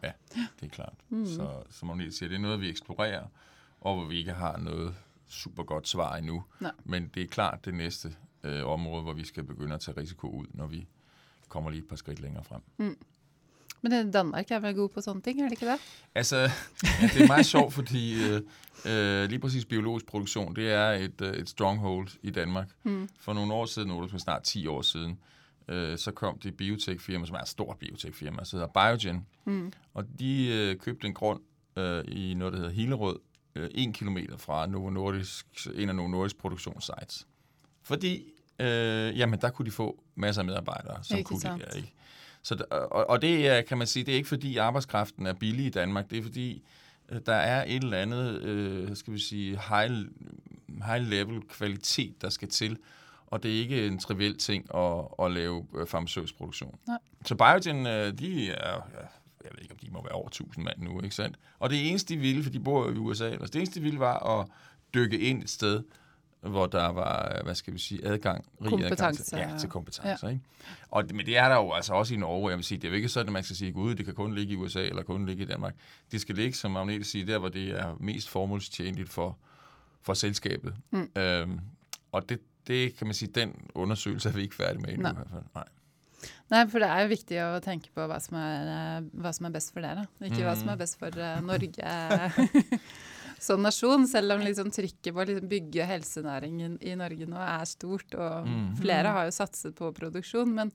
Det 0.59 0.67
er 0.67 0.69
klart. 0.71 0.99
Mm. 1.09 1.25
Så 1.25 1.63
som 1.71 1.89
Agnete 1.91 2.11
siger, 2.15 2.29
det 2.29 2.35
er 2.35 2.41
noget, 2.41 2.61
vi 2.61 2.69
eksplorerer, 2.69 3.27
og 3.81 3.95
hvor 3.95 4.05
vi 4.09 4.17
ikke 4.23 4.33
har 4.33 4.57
noget 4.57 4.95
super 5.27 5.63
godt 5.63 5.87
svar 5.87 6.15
endnu. 6.17 6.43
Nej. 6.59 6.71
Men 6.85 7.07
det 7.15 7.23
er 7.23 7.27
klart 7.27 7.65
det 7.65 7.73
næste 7.73 8.11
øh, 8.43 8.65
område, 8.67 9.03
hvor 9.03 9.13
vi 9.13 9.23
skal 9.25 9.43
begynde 9.43 9.75
at 9.75 9.81
tage 9.81 9.97
risiko 9.97 10.27
ud, 10.27 10.45
når 10.53 10.67
vi 10.67 10.87
kommer 11.53 11.69
lige 11.69 11.81
et 11.83 11.87
par 11.89 11.95
skridt 11.95 12.19
længere 12.19 12.43
frem. 12.43 12.61
Men 13.81 13.93
eh, 13.93 14.13
Danmark 14.13 14.51
er 14.51 14.59
vel 14.59 14.75
god 14.75 14.89
på 14.89 15.01
sånne 15.01 15.21
ting, 15.21 15.39
er 15.41 15.43
det 15.49 15.51
ikke 15.51 15.71
det? 15.71 15.79
Altså, 16.15 16.37
ja, 16.37 17.07
det 17.13 17.21
er 17.21 17.27
meget 17.27 17.45
sjovt, 17.45 17.73
fordi 17.73 18.03
øh, 18.23 18.41
øh, 18.85 19.29
lige 19.29 19.39
præcis 19.39 19.65
biologisk 19.65 20.05
produktion, 20.05 20.55
det 20.55 20.71
er 20.71 20.89
et, 20.91 21.21
øh, 21.21 21.33
et 21.33 21.49
stronghold 21.49 22.07
i 22.21 22.31
Danmark. 22.31 22.69
Mm. 22.83 23.09
For 23.19 23.33
nogle 23.33 23.53
år 23.53 23.65
siden, 23.65 23.87
nu 23.87 24.19
snart 24.19 24.43
10 24.43 24.67
år 24.67 24.81
siden, 24.81 25.19
øh, 25.67 25.97
så 25.97 26.11
kom 26.11 26.39
det 26.39 26.57
biotech-firma, 26.57 27.25
som 27.25 27.35
er 27.35 27.39
et 27.39 27.47
stort 27.47 27.77
biotech-firma, 27.77 28.43
så 28.43 28.57
hedder 28.57 28.67
Biogen, 28.97 29.25
Mm. 29.45 29.71
og 29.93 30.03
de 30.19 30.47
øh, 30.47 30.75
købte 30.75 31.07
en 31.07 31.13
grund 31.13 31.41
øh, 31.77 32.03
i 32.07 32.33
noget, 32.33 32.53
der 32.53 32.59
hedder 32.59 32.73
Hillerød, 32.73 33.19
øh, 33.55 33.69
en 33.75 33.93
kilometer 33.93 34.37
fra 34.37 34.67
Novo 34.67 34.89
Nordisk, 34.89 35.67
en 35.75 35.89
af 35.89 35.95
Novo 35.95 36.07
Nordisk 36.07 36.37
produktionssites. 36.37 37.27
Fordi, 37.83 38.32
øh, 38.59 39.17
jamen, 39.17 39.41
der 39.41 39.49
kunne 39.49 39.65
de 39.65 39.71
få 39.71 40.03
masser 40.15 40.41
af 40.41 40.45
medarbejdere, 40.45 41.03
som 41.03 41.17
Ikke 41.17 41.27
kunne 41.27 41.41
sant. 41.41 41.61
det 41.61 41.71
der, 41.71 41.77
ikke? 41.77 41.93
Så, 42.43 42.63
og, 42.71 43.09
og 43.09 43.21
det 43.21 43.47
er, 43.47 43.61
kan 43.61 43.77
man 43.77 43.87
sige, 43.87 44.03
det 44.03 44.11
er 44.11 44.15
ikke 44.15 44.29
fordi 44.29 44.57
arbejdskraften 44.57 45.25
er 45.25 45.33
billig 45.33 45.65
i 45.65 45.69
Danmark, 45.69 46.09
det 46.09 46.17
er 46.17 46.23
fordi, 46.23 46.63
øh, 47.09 47.19
der 47.25 47.35
er 47.35 47.63
et 47.67 47.83
eller 47.83 47.97
andet, 47.97 48.41
øh, 48.41 48.95
skal 48.95 49.13
vi 49.13 49.19
sige, 49.19 49.59
high, 49.69 49.91
high 50.85 51.07
level 51.07 51.41
kvalitet, 51.41 52.21
der 52.21 52.29
skal 52.29 52.47
til, 52.47 52.77
og 53.27 53.43
det 53.43 53.55
er 53.55 53.59
ikke 53.59 53.87
en 53.87 53.99
triviel 53.99 54.37
ting 54.37 54.75
at, 54.75 55.05
at 55.19 55.31
lave 55.31 55.65
øh, 55.75 55.87
farmaceutisk 55.87 56.37
produktion. 56.37 56.75
Nej. 56.87 56.97
Så 57.25 57.35
Biogen, 57.35 57.87
øh, 57.87 58.19
de 58.19 58.51
er, 58.51 58.89
jeg 59.43 59.51
ved 59.51 59.61
ikke, 59.61 59.73
om 59.73 59.77
de 59.77 59.89
må 59.91 60.03
være 60.03 60.13
over 60.13 60.27
1000 60.27 60.65
mand 60.65 60.79
nu, 60.79 61.01
ikke 61.01 61.15
sandt? 61.15 61.37
Og 61.59 61.69
det 61.69 61.89
eneste, 61.89 62.13
de 62.13 62.19
ville, 62.19 62.43
for 62.43 62.49
de 62.49 62.59
bor 62.59 62.87
jo 62.87 62.93
i 62.93 62.97
USA 62.97 63.29
det 63.29 63.55
eneste, 63.55 63.79
de 63.79 63.83
ville, 63.83 63.99
var 63.99 64.39
at 64.39 64.47
dykke 64.93 65.19
ind 65.19 65.43
et 65.43 65.49
sted, 65.49 65.83
hvor 66.49 66.65
der 66.65 66.87
var, 66.87 67.41
hvad 67.43 67.55
skal 67.55 67.73
vi 67.73 67.79
sige, 67.79 68.05
adgang, 68.05 68.45
rig 68.61 68.85
adgang 68.85 69.17
til, 69.17 69.37
ja, 69.37 69.57
til 69.59 69.69
kompetencer. 69.69 70.27
Ja. 70.27 70.33
Ikke? 70.33 70.43
Og, 70.89 71.03
men 71.13 71.25
det 71.25 71.37
er 71.37 71.49
der 71.49 71.55
jo 71.55 71.71
altså 71.71 71.93
også 71.93 72.13
i 72.13 72.17
Norge, 72.17 72.49
jeg 72.49 72.57
vil 72.57 72.65
sige, 72.65 72.77
det 72.77 72.87
er 72.87 72.89
jo 72.89 72.95
ikke 72.95 73.09
sådan, 73.09 73.27
at 73.27 73.33
man 73.33 73.43
skal 73.43 73.55
sige, 73.55 73.71
gud, 73.71 73.95
det 73.95 74.05
kan 74.05 74.13
kun 74.13 74.35
ligge 74.35 74.53
i 74.53 74.55
USA 74.55 74.83
eller 74.83 75.03
kun 75.03 75.25
ligge 75.25 75.43
i 75.43 75.47
Danmark. 75.47 75.75
Det 76.11 76.21
skal 76.21 76.35
ligge, 76.35 76.53
som 76.53 76.77
Agnete 76.77 77.03
siger, 77.03 77.25
der, 77.25 77.37
hvor 77.37 77.49
det 77.49 77.79
er 77.79 77.95
mest 77.99 78.29
formålstjenligt 78.29 79.09
for, 79.09 79.37
for 80.01 80.13
selskabet. 80.13 80.75
Mm. 80.91 81.09
Øhm, 81.15 81.59
og 82.11 82.29
det, 82.29 82.39
det 82.67 82.97
kan 82.97 83.07
man 83.07 83.13
sige, 83.13 83.31
den 83.35 83.55
undersøgelse 83.75 84.29
er 84.29 84.33
vi 84.33 84.41
ikke 84.41 84.55
færdige 84.55 84.81
med 84.81 84.89
endnu 84.89 85.03
Nej. 85.03 85.11
i 85.11 85.15
hvert 85.15 85.29
fald. 85.29 85.43
Nej. 85.55 85.67
Nei, 86.51 86.69
for 86.69 86.79
det 86.79 86.87
er 86.87 87.01
jo 87.01 87.09
viktig 87.11 87.39
å 87.43 87.59
tenke 87.63 87.89
på 87.95 88.05
hva 88.07 88.19
som 88.21 88.37
er, 88.39 88.67
eh, 88.73 89.07
hva 89.23 89.31
som 89.35 89.47
er 89.47 89.53
best 89.55 89.73
for 89.73 89.83
dere. 89.83 90.05
Ikke 90.23 90.43
hva 90.45 90.53
som 90.59 90.69
er 90.69 90.79
best 90.79 90.99
for 91.01 91.15
eh, 91.17 91.39
Norge 91.43 91.93
som 93.43 93.59
nasjon, 93.61 94.05
selv 94.07 94.31
om 94.37 94.39
liksom 94.45 94.69
trykket 94.71 95.11
på 95.11 95.19
å 95.19 95.25
liksom 95.27 95.49
bygge 95.51 95.83
helsenæringen 95.89 96.77
i 96.81 96.93
Norge 96.95 97.25
nå 97.27 97.35
er 97.43 97.65
stort. 97.67 98.13
Og 98.15 98.47
Mhm. 98.47 98.77
flere 98.79 99.11
har 99.11 99.25
jo 99.27 99.33
satset 99.35 99.75
på 99.75 99.91
produksjon, 99.93 100.53
men 100.55 100.71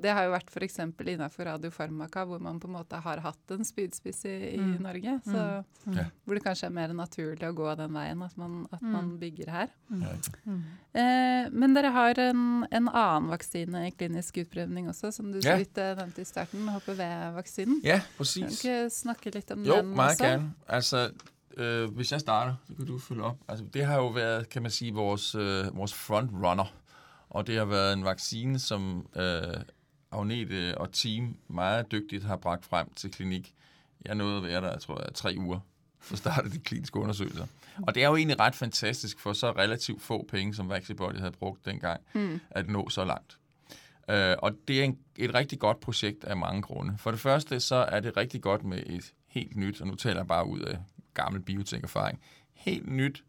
det 0.00 0.10
har 0.12 0.24
jo 0.26 0.32
vært 0.34 0.50
f.eks. 0.50 0.78
innenfor 0.82 1.46
radiofarmaka, 1.46 2.26
hvor 2.26 2.40
man 2.42 2.58
på 2.58 2.66
en 2.66 2.74
måte 2.74 3.00
har 3.00 3.20
hatt 3.22 3.50
en 3.54 3.62
spydspiss 3.64 4.24
i, 4.26 4.54
i 4.56 4.58
Mm. 4.58 4.82
Norge. 4.82 5.20
Så, 5.24 5.64
Ja. 5.94 6.04
Hvor 6.26 6.34
det 6.34 6.42
kanskje 6.44 6.66
er 6.66 6.70
mer 6.74 6.88
naturlig 6.92 7.46
å 7.48 7.54
gå 7.54 7.76
den 7.76 7.92
veien, 7.92 8.22
at 8.22 8.36
man, 8.36 8.66
at 8.72 8.82
man 8.82 9.16
bygger 9.18 9.48
her. 9.48 9.68
Eh, 10.94 11.48
men 11.52 11.74
dere 11.76 11.90
har 11.94 12.18
en, 12.18 12.66
en 12.70 12.88
annen 12.88 13.28
vaksine 13.30 13.86
i 13.86 13.90
klinisk 13.94 14.40
utprøvning 14.42 14.88
også, 14.90 15.12
som 15.14 15.30
du 15.32 15.38
så 15.44 15.56
vidt 15.60 15.78
eh, 15.78 15.94
nevnte 15.98 16.24
i 16.24 16.28
starten, 16.28 16.66
HPV-vaksinen. 16.68 17.80
ja, 17.84 17.98
Kan 18.18 18.26
du 18.26 18.46
ikke 18.48 18.76
snakke 18.90 19.34
litt 19.34 19.50
om 19.54 19.64
Jo, 19.64 19.76
den 19.82 19.94
meget 19.94 20.16
også? 20.16 20.24
gerne. 20.24 20.54
Altså, 20.68 21.12
øh, 21.58 21.94
hvis 21.94 22.12
jeg 22.12 22.20
starter, 22.20 22.54
så 22.68 22.74
kan 22.74 22.86
du 22.86 22.98
følge 22.98 23.22
op. 23.22 23.36
Altså, 23.48 23.64
det 23.74 23.84
har 23.86 23.96
jo 23.96 24.06
været, 24.08 24.48
kan 24.48 24.62
man 24.62 24.70
sige, 24.70 24.94
vores, 24.94 25.34
øh, 25.34 25.76
vores 25.76 25.94
frontrunner. 25.94 26.72
Og 27.30 27.46
det 27.46 27.56
har 27.58 27.64
været 27.64 27.92
en 27.92 28.04
vaccine, 28.04 28.58
som 28.58 29.06
øh, 29.16 29.42
Agnete 30.12 30.78
og 30.78 30.92
team 30.92 31.36
meget 31.48 31.92
dygtigt 31.92 32.24
har 32.24 32.36
bragt 32.36 32.64
frem 32.64 32.92
til 32.96 33.10
klinik. 33.10 33.54
Jeg 34.04 34.14
nåede 34.14 34.36
at 34.36 34.42
være 34.42 34.60
der, 34.60 34.70
jeg 34.70 34.80
tror, 34.80 35.00
jeg, 35.04 35.14
tre 35.14 35.34
uger 35.38 35.60
for 36.00 36.14
at 36.14 36.18
starte 36.18 36.50
de 36.50 36.58
kliniske 36.58 36.98
undersøgelser. 36.98 37.46
Og 37.86 37.94
det 37.94 38.02
er 38.04 38.08
jo 38.08 38.16
egentlig 38.16 38.40
ret 38.40 38.54
fantastisk 38.54 39.18
for 39.20 39.32
så 39.32 39.50
relativt 39.52 40.02
få 40.02 40.26
penge, 40.30 40.54
som 40.54 40.68
Vaxibody 40.68 41.18
havde 41.18 41.32
brugt 41.32 41.64
dengang, 41.66 42.00
Mm. 42.14 42.40
at 42.50 42.68
nå 42.68 42.88
så 42.88 43.04
langt. 43.04 43.38
Øh, 44.10 44.36
og 44.38 44.52
det 44.68 44.80
er 44.80 44.84
en, 44.84 44.98
et 45.16 45.34
rigtig 45.34 45.58
godt 45.58 45.80
projekt 45.80 46.24
af 46.24 46.36
mange 46.36 46.62
grunde. 46.62 46.94
For 46.98 47.10
det 47.10 47.20
første, 47.20 47.60
så 47.60 47.74
er 47.76 48.00
det 48.00 48.16
rigtig 48.16 48.42
godt 48.42 48.64
med 48.64 48.82
et 48.86 49.12
helt 49.26 49.56
nyt, 49.56 49.80
og 49.80 49.86
nu 49.86 49.94
taler 49.94 50.16
jeg 50.16 50.26
bare 50.26 50.46
ud 50.46 50.60
af 50.60 50.78
gammel 51.22 51.42
biotekerfaring, 51.42 52.20
helt 52.54 52.88
nyt 52.88 53.24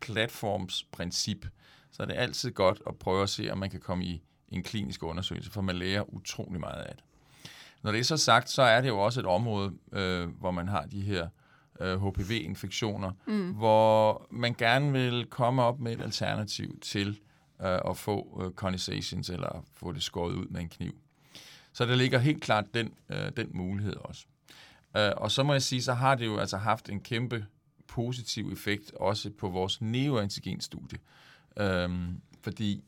platformsprincip. 0.00 1.46
Så 1.90 2.02
er 2.02 2.06
det 2.06 2.14
altid 2.14 2.50
godt 2.50 2.82
at 2.86 2.96
prøve 2.96 3.22
at 3.22 3.28
se, 3.28 3.50
om 3.50 3.58
man 3.58 3.70
kan 3.70 3.80
komme 3.80 4.04
i 4.04 4.22
en 4.48 4.62
klinisk 4.62 5.02
undersøgelse, 5.02 5.50
for 5.50 5.62
man 5.62 5.76
lærer 5.76 6.14
utrolig 6.14 6.60
meget 6.60 6.82
af 6.82 6.94
det. 6.94 7.04
Når 7.82 7.92
det 7.92 8.00
er 8.00 8.04
så 8.04 8.16
sagt, 8.16 8.50
så 8.50 8.62
er 8.62 8.80
det 8.80 8.88
jo 8.88 8.98
også 8.98 9.20
et 9.20 9.26
område, 9.26 9.72
øh, 9.92 10.28
hvor 10.28 10.50
man 10.50 10.68
har 10.68 10.84
de 10.84 11.00
her 11.00 11.28
øh, 11.80 12.06
HPV-infektioner, 12.06 13.12
mm. 13.26 13.50
hvor 13.50 14.26
man 14.30 14.54
gerne 14.54 14.92
vil 14.92 15.26
komme 15.30 15.62
op 15.62 15.80
med 15.80 15.92
et 15.92 16.00
alternativ 16.00 16.80
til 16.80 17.20
øh, 17.62 17.78
at 17.88 17.96
få 17.96 18.42
øh, 18.44 18.52
conversations 18.52 19.30
eller 19.30 19.64
få 19.74 19.92
det 19.92 20.02
skåret 20.02 20.32
ud 20.32 20.46
med 20.46 20.60
en 20.60 20.68
kniv. 20.68 20.92
Så 21.72 21.86
der 21.86 21.94
ligger 21.94 22.18
helt 22.18 22.42
klart 22.42 22.64
den, 22.74 22.94
øh, 23.08 23.30
den 23.36 23.48
mulighed 23.54 23.96
også. 23.96 24.26
Øh, 24.96 25.12
og 25.16 25.30
så 25.30 25.42
må 25.42 25.52
jeg 25.52 25.62
sige, 25.62 25.82
så 25.82 25.94
har 25.94 26.14
det 26.14 26.26
jo 26.26 26.38
altså 26.38 26.56
haft 26.56 26.88
en 26.88 27.00
kæmpe 27.00 27.46
positiv 27.86 28.52
effekt 28.52 28.92
også 28.92 29.30
på 29.30 29.48
vores 29.48 29.80
neoantigenstudie. 29.80 30.98
Øhm, 31.56 32.20
fordi 32.42 32.84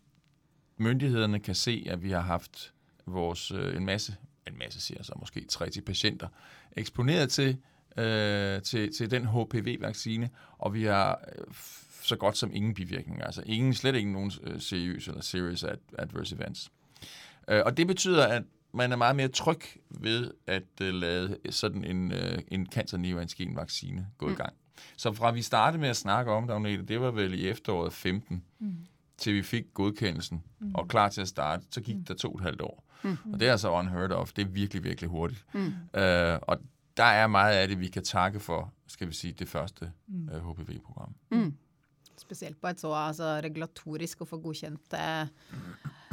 myndighederne 0.77 1.41
kan 1.41 1.55
se, 1.55 1.87
at 1.91 2.03
vi 2.03 2.11
har 2.11 2.21
haft 2.21 2.73
vores, 3.07 3.51
øh, 3.51 3.77
en 3.77 3.87
masse, 3.87 4.17
en 4.47 4.59
masse 4.59 4.81
siger 4.81 5.03
så 5.03 5.13
måske 5.21 5.45
30 5.49 5.83
patienter, 5.83 6.29
eksponeret 6.73 7.31
til, 7.31 7.59
øh, 7.97 8.63
til, 8.63 8.97
til 8.97 9.11
den 9.11 9.27
HPV-vaccine, 9.27 10.31
og 10.59 10.75
vi 10.75 10.85
har 10.85 11.21
øh, 11.39 11.45
så 12.03 12.17
godt 12.17 12.37
som 12.37 12.51
ingen 12.55 12.75
bivirkninger, 12.75 13.25
altså 13.25 13.43
ingen, 13.47 13.75
slet 13.75 13.95
ikke 13.95 14.13
nogen 14.13 14.33
øh, 14.43 14.61
seriøse 14.61 15.11
eller 15.11 15.23
serious 15.23 15.65
ad, 15.65 15.77
adverse 15.99 16.37
events. 16.37 16.71
Øh, 17.49 17.63
og 17.65 17.77
det 17.77 17.87
betyder, 17.87 18.27
at 18.27 18.43
man 18.75 18.93
er 18.93 18.97
meget 18.97 19.17
mere 19.17 19.29
tryg 19.29 19.61
ved 19.91 20.31
at 20.47 20.81
øh, 20.81 20.95
lade 20.95 21.37
sådan 21.51 21.85
en, 21.85 22.13
øh, 22.13 22.39
en 22.49 22.67
cancer 22.67 23.55
vaccine 23.55 24.07
gå 24.19 24.31
i 24.31 24.35
gang. 24.35 24.53
Så 24.97 25.13
fra 25.13 25.31
vi 25.31 25.43
startede 25.43 25.81
med 25.81 25.89
at 25.89 25.97
snakke 25.97 26.33
om 26.33 26.47
det, 26.47 26.55
Agnete, 26.55 26.83
det 26.83 27.01
var 27.01 27.11
vel 27.11 27.35
i 27.35 27.49
efteråret 27.49 27.93
15, 27.93 28.45
mm. 28.59 28.77
til 29.19 29.35
vi 29.35 29.43
fik 29.43 29.65
godkendelsen 29.75 30.43
mm. 30.59 30.75
og 30.75 30.89
klar 30.89 31.09
til 31.09 31.21
at 31.21 31.29
starte, 31.29 31.65
så 31.71 31.81
gik 31.81 31.97
der 32.09 32.15
to 32.15 32.33
og 32.33 32.39
et 32.39 32.45
halvt 32.45 32.61
år. 32.61 32.85
Mm. 33.03 33.17
Og 33.33 33.41
det 33.41 33.49
er 33.49 33.53
altså 33.53 33.71
unheard 33.71 34.11
of. 34.11 34.33
Det 34.33 34.43
er 34.43 34.49
virkelig, 34.49 34.85
virkelig 34.85 35.11
hurtigt. 35.11 35.45
Mm. 35.53 36.01
Øh, 36.01 36.39
og 36.43 36.59
der 36.97 37.05
er 37.05 37.27
meget 37.27 37.57
af 37.57 37.69
det, 37.69 37.81
vi 37.81 37.89
kan 37.89 38.05
takke 38.05 38.41
for, 38.41 38.73
skal 38.87 39.09
vi 39.09 39.15
sige, 39.15 39.33
det 39.33 39.49
første 39.49 39.93
mm. 40.07 40.29
øh, 40.29 40.51
HPV-program. 40.51 41.15
Spesielt 42.17 42.61
på 42.61 42.69
et 42.69 42.81
så 42.81 42.93
altså, 42.95 43.41
regulatorisk 43.43 44.23
å 44.23 44.29
få 44.29 44.39
godkjent 44.39 44.95
eh, 44.95 45.27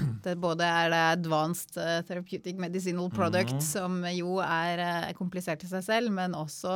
det 0.25 0.35
både 0.41 0.65
er 0.67 0.89
det 0.93 1.01
advanced 1.17 1.77
eh, 1.81 2.01
therapeutic 2.07 2.55
medicinal 2.61 3.09
product, 3.13 3.61
som 3.63 4.01
jo 4.13 4.39
er 4.43 4.79
eh, 4.85 5.11
komplisert 5.17 5.63
i 5.63 5.67
seg 5.71 5.83
selv, 5.87 6.11
men 6.11 6.33
også 6.37 6.73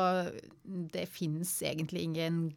det 0.93 1.07
finnes 1.09 1.51
egentlig 1.65 2.03
ingen 2.07 2.53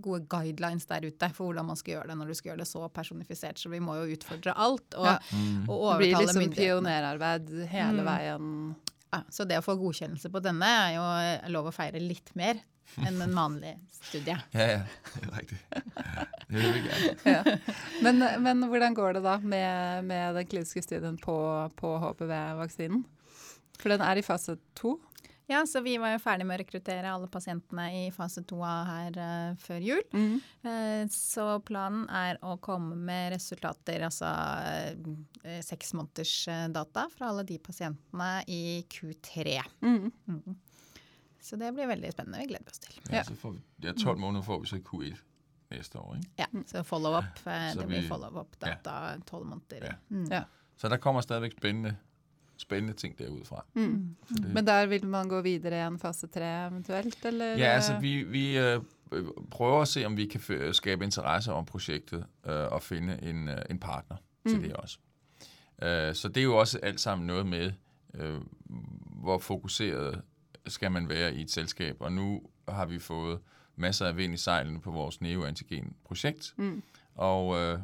gode 0.00 0.22
guidelines 0.30 0.86
der 0.86 1.02
ute 1.08 1.28
for 1.34 1.48
hvordan 1.50 1.66
man 1.66 1.76
skal 1.76 1.96
gjøre 1.96 2.12
det 2.12 2.16
når 2.20 2.28
du 2.30 2.34
skal 2.38 2.52
gjøre 2.52 2.62
det 2.62 2.68
så 2.70 2.84
personifisert. 2.94 3.58
Så 3.58 3.68
vi 3.72 3.80
må 3.82 3.96
jo 3.98 4.14
utfordre 4.14 4.54
alt 4.54 4.94
og, 4.94 5.08
Ja. 5.08 5.16
og 5.18 5.26
Det 5.26 5.98
blir 5.98 6.14
overtale 6.14 6.20
liksom 6.26 6.42
myndighetene. 6.44 6.60
pionerarbeid 6.62 7.50
hele 7.72 8.02
Mm. 8.04 8.06
veien. 8.06 8.76
Ja, 9.12 9.22
så 9.28 9.44
det 9.50 9.58
å 9.58 9.64
få 9.66 9.74
godkjennelse 9.80 10.30
på 10.30 10.40
denne 10.40 10.62
er 10.70 10.94
jo 10.94 11.02
eh, 11.42 11.48
lov 11.50 11.66
å 11.66 11.74
feire 11.74 11.98
litt 11.98 12.30
mer 12.38 12.60
enn 13.02 13.20
en 13.22 13.34
vanlig 13.34 13.74
studie. 13.90 14.38
Ja, 14.54 14.66
ja, 14.78 14.84
det 15.16 15.26
er 15.26 15.34
rigtigt. 15.40 15.60
det 16.50 16.58
vil 16.60 16.72
vi 16.76 16.82
gerne. 16.88 17.58
Men, 18.02 18.24
men 18.42 18.64
hvordan 18.70 18.94
går 18.96 19.18
det 19.18 19.22
da 19.26 19.36
med, 19.42 20.04
med 20.10 20.34
den 20.40 20.48
kliniske 20.50 20.82
studien 20.84 21.16
på, 21.22 21.36
på 21.78 21.94
HPV-vaksinen? 22.02 23.04
For 23.80 23.92
den 23.94 24.02
er 24.04 24.18
i 24.20 24.24
fase 24.26 24.58
to. 24.76 24.98
Ja, 25.50 25.64
så 25.66 25.80
vi 25.82 25.96
var 25.98 26.12
jo 26.12 26.20
ferdig 26.22 26.44
med 26.46 26.54
å 26.54 26.60
rekruttere 26.60 27.10
alle 27.10 27.26
pasientene 27.26 27.88
i 27.90 28.02
fase 28.14 28.44
to 28.46 28.60
her 28.62 29.16
eh, 29.18 29.56
før 29.58 29.80
jul. 29.82 30.02
Eh, 30.14 31.08
så 31.10 31.46
planen 31.66 32.04
er 32.14 32.38
å 32.46 32.52
komme 32.62 32.94
med 32.94 33.32
resultater, 33.34 34.04
altså 34.06 34.30
eh, 35.42 35.58
seks 35.66 35.90
måneders 35.98 36.36
data 36.70 37.08
fra 37.10 37.32
alle 37.32 37.42
de 37.48 37.58
pasientene 37.66 38.30
i 38.46 38.60
Q3. 38.94 39.56
Mm. 39.82 40.54
Så 41.42 41.58
det 41.58 41.72
blir 41.74 41.90
veldig 41.90 42.12
spennende. 42.14 42.44
Vi 42.44 42.52
gleder 42.52 42.70
oss 42.70 42.84
til. 42.86 42.94
Ja, 43.08 43.16
Ja. 43.18 43.24
så 43.26 43.34
får 43.42 43.56
vi, 43.56 43.64
ja, 43.88 43.96
12 43.96 44.22
måneder 44.22 44.46
får 44.46 44.62
vi 44.62 44.70
så 44.70 44.78
Q1 44.86 45.18
næste 45.70 45.98
år, 45.98 46.14
ikke? 46.14 46.28
Ja, 46.38 46.44
så 46.66 46.82
follow-up. 46.82 47.24
eh, 47.46 47.52
det 47.78 47.86
blir 47.86 48.00
vi- 48.00 48.08
follow-up-data 48.08 49.18
tolv 49.30 49.44
måneder. 49.46 49.76
Ja. 49.82 49.92
Mm. 50.08 50.24
Ja. 50.30 50.42
Så 50.76 50.88
der 50.88 50.96
kommer 50.96 51.20
stadigvæk 51.20 51.52
spændende, 51.58 51.96
spændende 52.56 52.92
ting 52.94 53.18
derudfra. 53.18 53.64
Mm. 53.74 54.16
Så 54.28 54.34
det, 54.42 54.54
Men 54.54 54.66
der 54.66 54.86
vil 54.86 55.06
man 55.06 55.28
gå 55.28 55.40
videre 55.40 55.84
i 55.84 55.86
en 55.86 55.98
fase 55.98 56.26
tre 56.26 56.66
eventuelt, 56.68 57.24
eller? 57.24 57.44
Ja, 57.46 57.64
altså 57.66 57.98
vi, 57.98 58.22
vi 58.22 58.58
øh, 58.58 58.80
øh, 59.12 59.24
prøver 59.50 59.82
at 59.82 59.88
se, 59.88 60.04
om 60.04 60.16
vi 60.16 60.26
kan 60.26 60.74
skabe 60.74 61.04
interesse 61.04 61.52
om 61.52 61.64
projektet 61.64 62.26
øh, 62.46 62.72
og 62.72 62.82
finde 62.82 63.22
en, 63.22 63.48
øh, 63.48 63.58
en 63.70 63.78
partner 63.78 64.16
til 64.46 64.56
Mm. 64.56 64.62
det 64.62 64.72
også. 64.72 64.98
Øh, 65.82 66.14
så 66.14 66.28
det 66.28 66.36
er 66.36 66.44
jo 66.44 66.56
også 66.56 66.78
alt 66.82 67.00
sammen 67.00 67.26
noget 67.26 67.46
med, 67.46 67.72
øh, 68.14 68.40
hvor 69.22 69.38
fokuseret 69.38 70.22
skal 70.66 70.92
man 70.92 71.08
være 71.08 71.34
i 71.34 71.40
et 71.42 71.50
selskab. 71.50 71.96
Og 72.00 72.12
nu 72.12 72.42
har 72.68 72.86
vi 72.86 72.98
fået 72.98 73.38
masser 73.80 74.06
af 74.06 74.16
vind 74.16 74.34
i 74.34 74.36
sejlene 74.36 74.80
på 74.80 74.90
vores 74.90 75.20
neoantigen-projekt. 75.20 76.54
Mm. 76.56 76.82
Og 77.14 77.58
øh, 77.60 77.78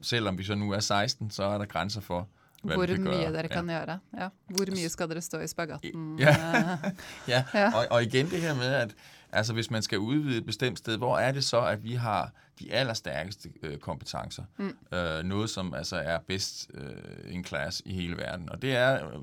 selvom 0.00 0.38
vi 0.38 0.44
så 0.44 0.54
nu 0.54 0.70
er 0.72 0.80
16, 0.80 1.30
så 1.30 1.42
er 1.44 1.58
der 1.58 1.64
grænser 1.64 2.00
for, 2.00 2.28
hvad 2.62 2.76
Hvor 2.76 2.86
vi 2.86 2.92
kan 2.94 3.04
mye 3.04 3.10
gøre. 3.10 3.32
dere 3.32 3.48
kan 3.48 3.66
gjøre. 3.66 3.98
Ja. 4.20 4.28
Hvor 4.46 4.70
mye 4.70 4.88
skal 4.88 5.08
dere 5.08 5.20
stå 5.20 5.38
i 5.40 5.46
spagatten? 5.46 6.18
Ja. 6.18 6.36
Ja, 6.56 6.78
Ja. 7.28 7.44
ja. 7.54 7.74
Og, 7.76 7.86
og 7.90 8.02
igen 8.02 8.30
det 8.30 8.40
her 8.40 8.54
med, 8.54 8.64
at 8.74 8.94
altså, 9.32 9.52
hvis 9.52 9.70
man 9.70 9.82
skal 9.82 9.98
udvide 9.98 10.38
et 10.38 10.46
bestemt 10.46 10.78
sted, 10.78 10.96
hvor 10.96 11.18
er 11.18 11.32
det 11.32 11.44
så, 11.44 11.60
at 11.60 11.84
vi 11.84 11.92
har 11.94 12.32
de 12.58 12.72
allerstærkeste 12.72 13.48
øh, 13.62 13.78
kompetencer? 13.78 14.42
Mm. 14.58 14.76
Øh, 14.98 15.22
noget, 15.24 15.50
som 15.50 15.74
altså 15.74 15.96
er 15.96 16.18
bedst 16.28 16.70
øh, 16.74 17.34
in 17.34 17.44
class 17.44 17.82
i 17.84 17.94
hele 17.94 18.16
verden. 18.16 18.48
Og 18.50 18.62
det 18.62 18.76
er, 18.76 19.06
øh, 19.06 19.20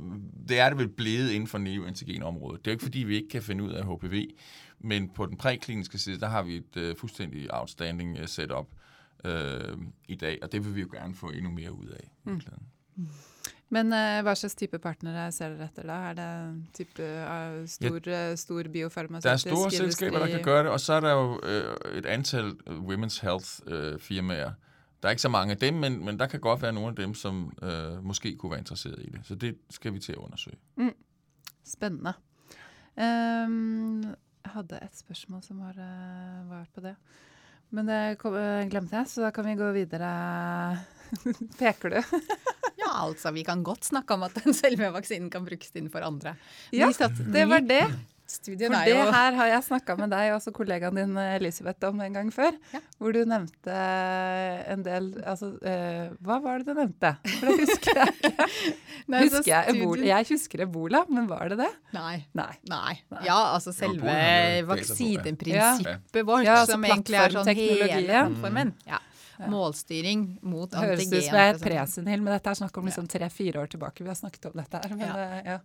det 0.50 0.60
er 0.60 0.70
det 0.70 0.78
vel 0.78 0.88
blevet 0.90 1.30
inden 1.32 1.48
for 1.48 1.58
neoantigenområdet. 1.58 2.66
Det 2.66 2.68
er 2.68 2.72
jo 2.72 2.76
ikke, 2.76 2.84
fordi 2.84 3.00
vi 3.00 3.16
ikke 3.16 3.30
kan 3.30 3.42
finde 3.44 3.64
ud 3.64 3.72
af 3.72 3.86
HPV, 3.86 4.26
men 4.80 5.10
på 5.10 5.26
den 5.26 5.38
prækliniske 5.38 5.98
side, 5.98 6.20
der 6.20 6.28
har 6.28 6.44
vi 6.44 6.56
et 6.56 6.78
øh, 6.78 6.96
fuldstændig 6.96 7.54
outstanding 7.54 8.18
øh, 8.18 8.28
setup 8.28 8.68
øh, 9.26 9.78
i 10.08 10.16
dag, 10.16 10.40
og 10.42 10.52
det 10.52 10.66
vil 10.66 10.76
vi 10.76 10.82
jo 10.82 10.90
gerne 10.92 11.16
få 11.16 11.30
endnu 11.30 11.52
mere 11.52 11.72
ud 11.72 11.88
af. 11.88 12.12
Mm. 12.24 12.42
Men 13.70 13.94
eh, 13.94 14.22
hva 14.26 14.34
slags 14.36 14.56
type 14.56 14.80
partnere 14.80 15.32
ser 15.32 15.50
dere 15.50 15.68
etter 15.70 15.84
da? 15.84 15.94
Er 15.94 16.14
det 16.14 16.66
type 16.74 17.04
eh, 17.04 17.68
stor, 17.68 18.00
eh, 18.08 18.38
stor 18.38 18.64
biofarmasøytisk 18.74 19.46
Der 19.46 19.52
er 19.52 19.56
store 19.56 19.72
selskaber, 19.72 20.20
der 20.20 20.28
kan 20.28 20.44
gøre 20.44 20.64
det, 20.64 20.72
og 20.72 20.80
så 20.80 20.94
er 20.94 21.00
der 21.00 21.12
jo 21.12 21.40
øh, 21.44 21.98
et 21.98 22.06
antal 22.06 22.46
øh, 22.68 22.80
women's 22.80 23.22
health 23.22 23.50
øh, 23.68 24.00
firmaer, 24.00 24.52
der 25.02 25.08
er 25.08 25.12
ikke 25.12 25.22
så 25.22 25.30
mange 25.30 25.52
af 25.52 25.58
dem, 25.58 25.74
men, 25.74 26.06
men 26.06 26.20
der 26.20 26.28
kan 26.28 26.40
godt 26.40 26.62
være 26.62 26.74
nogle 26.74 26.90
af 26.90 26.96
dem, 26.96 27.14
som 27.14 27.58
øh, 27.64 28.04
måske 28.04 28.36
kunne 28.36 28.50
være 28.50 28.60
interesseret 28.60 29.00
i 29.00 29.10
det. 29.10 29.22
Så 29.24 29.36
det 29.36 29.58
skal 29.70 29.94
vi 29.94 30.00
til 30.00 30.12
at 30.12 30.18
undersøge. 30.18 30.58
Spennende. 31.66 32.14
Ehm, 33.00 34.04
jeg 34.46 34.54
hadde 34.56 34.80
et 34.82 34.96
spørsmål 35.02 35.44
som 35.46 35.60
var, 35.64 35.76
eh, 35.78 36.44
var 36.50 36.66
på 36.76 36.82
det. 36.86 36.96
Men 37.72 37.86
det 37.86 38.00
kom, 38.22 38.34
eh, 38.40 38.64
glemte 38.72 38.96
jeg, 38.98 39.06
så 39.12 39.22
da 39.28 39.32
kan 39.32 39.46
vi 39.46 39.54
gå 39.60 39.68
videre. 39.76 40.10
Peker 41.60 41.90
du? 41.98 42.02
Ja, 42.80 42.94
altså, 43.04 43.34
vi 43.36 43.42
kan 43.44 43.60
godt 43.62 43.84
snakke 43.84 44.16
om 44.16 44.24
at 44.24 44.38
den 44.40 44.54
selve 44.56 44.88
vaksinen 44.96 45.28
kan 45.30 45.44
brukes 45.46 45.74
innenfor 45.76 46.02
andre. 46.08 46.32
Ja, 46.72 46.88
Vi 46.88 46.94
satt- 46.96 47.20
det 47.34 47.44
var 47.52 47.60
det. 47.60 47.82
Studien 48.30 48.70
For 48.72 48.78
er 48.78 48.86
det 48.86 48.94
jo 48.94 49.06
her 49.16 49.38
har 49.40 49.48
jeg 49.50 49.64
snakka 49.66 49.96
med 49.98 50.12
deg 50.14 50.30
og 50.32 50.36
også 50.38 50.52
kollegaen 50.54 50.96
din 51.00 51.18
Elisabeth 51.18 51.88
om 51.90 52.00
en 52.06 52.14
gang 52.20 52.30
før. 52.34 52.54
Ja. 52.76 52.82
Hvor 53.02 53.16
du 53.16 53.24
nevnte 53.26 53.78
en 54.70 54.84
del 54.86 55.08
Altså, 55.26 55.50
eh, 55.66 56.12
hva 56.22 56.38
var 56.44 56.62
det 56.62 56.70
du 56.70 56.78
nevnte? 56.78 57.16
For 57.40 57.50
det 57.50 57.66
husker 57.66 58.02
jeg 58.04 58.16
ikke. 58.20 58.48
Husker 59.10 59.50
jeg, 59.50 59.74
ebola? 59.74 60.06
jeg 60.06 60.26
husker 60.30 60.62
ebola, 60.68 61.00
men 61.10 61.26
var 61.30 61.50
det 61.50 61.58
det? 61.64 61.70
Nei. 61.96 62.20
Nei. 62.38 62.52
Nei. 62.70 62.94
Ja, 63.26 63.38
altså 63.56 63.74
selve 63.74 64.06
ja. 64.14 64.62
vaksineprinsippet 64.70 66.26
vårt, 66.28 66.46
Ja, 66.46 66.60
altså 66.62 66.76
som 66.78 66.86
egentlig 66.86 67.18
er 67.18 67.34
sånn 67.34 67.50
hele 67.58 67.88
plattformen. 68.06 68.74
Ja. 68.88 69.00
Målstyring 69.50 70.26
mot 70.44 70.70
Det 70.72 70.82
høres 70.84 71.00
ut 71.00 71.08
som 71.08 71.16
antigen. 71.16 71.40
jeg 71.40 71.54
er 71.56 71.62
presenil, 71.64 72.22
men 72.26 72.34
dette 72.36 72.52
er 72.52 72.60
snakk 72.60 72.78
om 72.82 72.90
liksom 72.90 73.08
tre-fire 73.10 73.62
år 73.64 73.72
tilbake. 73.72 74.04
Vi 74.04 74.12
har 74.12 74.20
snakket 74.20 74.50
om 74.52 74.60
dette 74.60 74.82
her. 74.84 74.96
Men 75.00 75.46
Ja. 75.48 75.60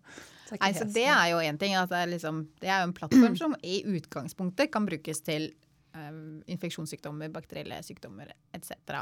Nei, 0.53 0.73
så 0.77 0.87
det 0.89 1.07
er 1.09 1.29
jo 1.33 1.43
én 1.43 1.59
ting. 1.61 1.77
At 1.79 1.93
det, 1.93 2.01
er 2.05 2.11
liksom, 2.13 2.43
det 2.61 2.71
er 2.71 2.83
jo 2.83 2.91
en 2.91 2.97
plattform 2.97 3.37
som 3.41 3.57
i 3.63 3.81
utgangspunktet 3.97 4.73
kan 4.75 4.87
brukes 4.89 5.23
til 5.25 5.49
eh, 5.97 6.11
infeksjonssykdommer, 6.55 7.33
bakterielle 7.35 7.81
sykdommer 7.87 8.33
etc. 8.57 9.01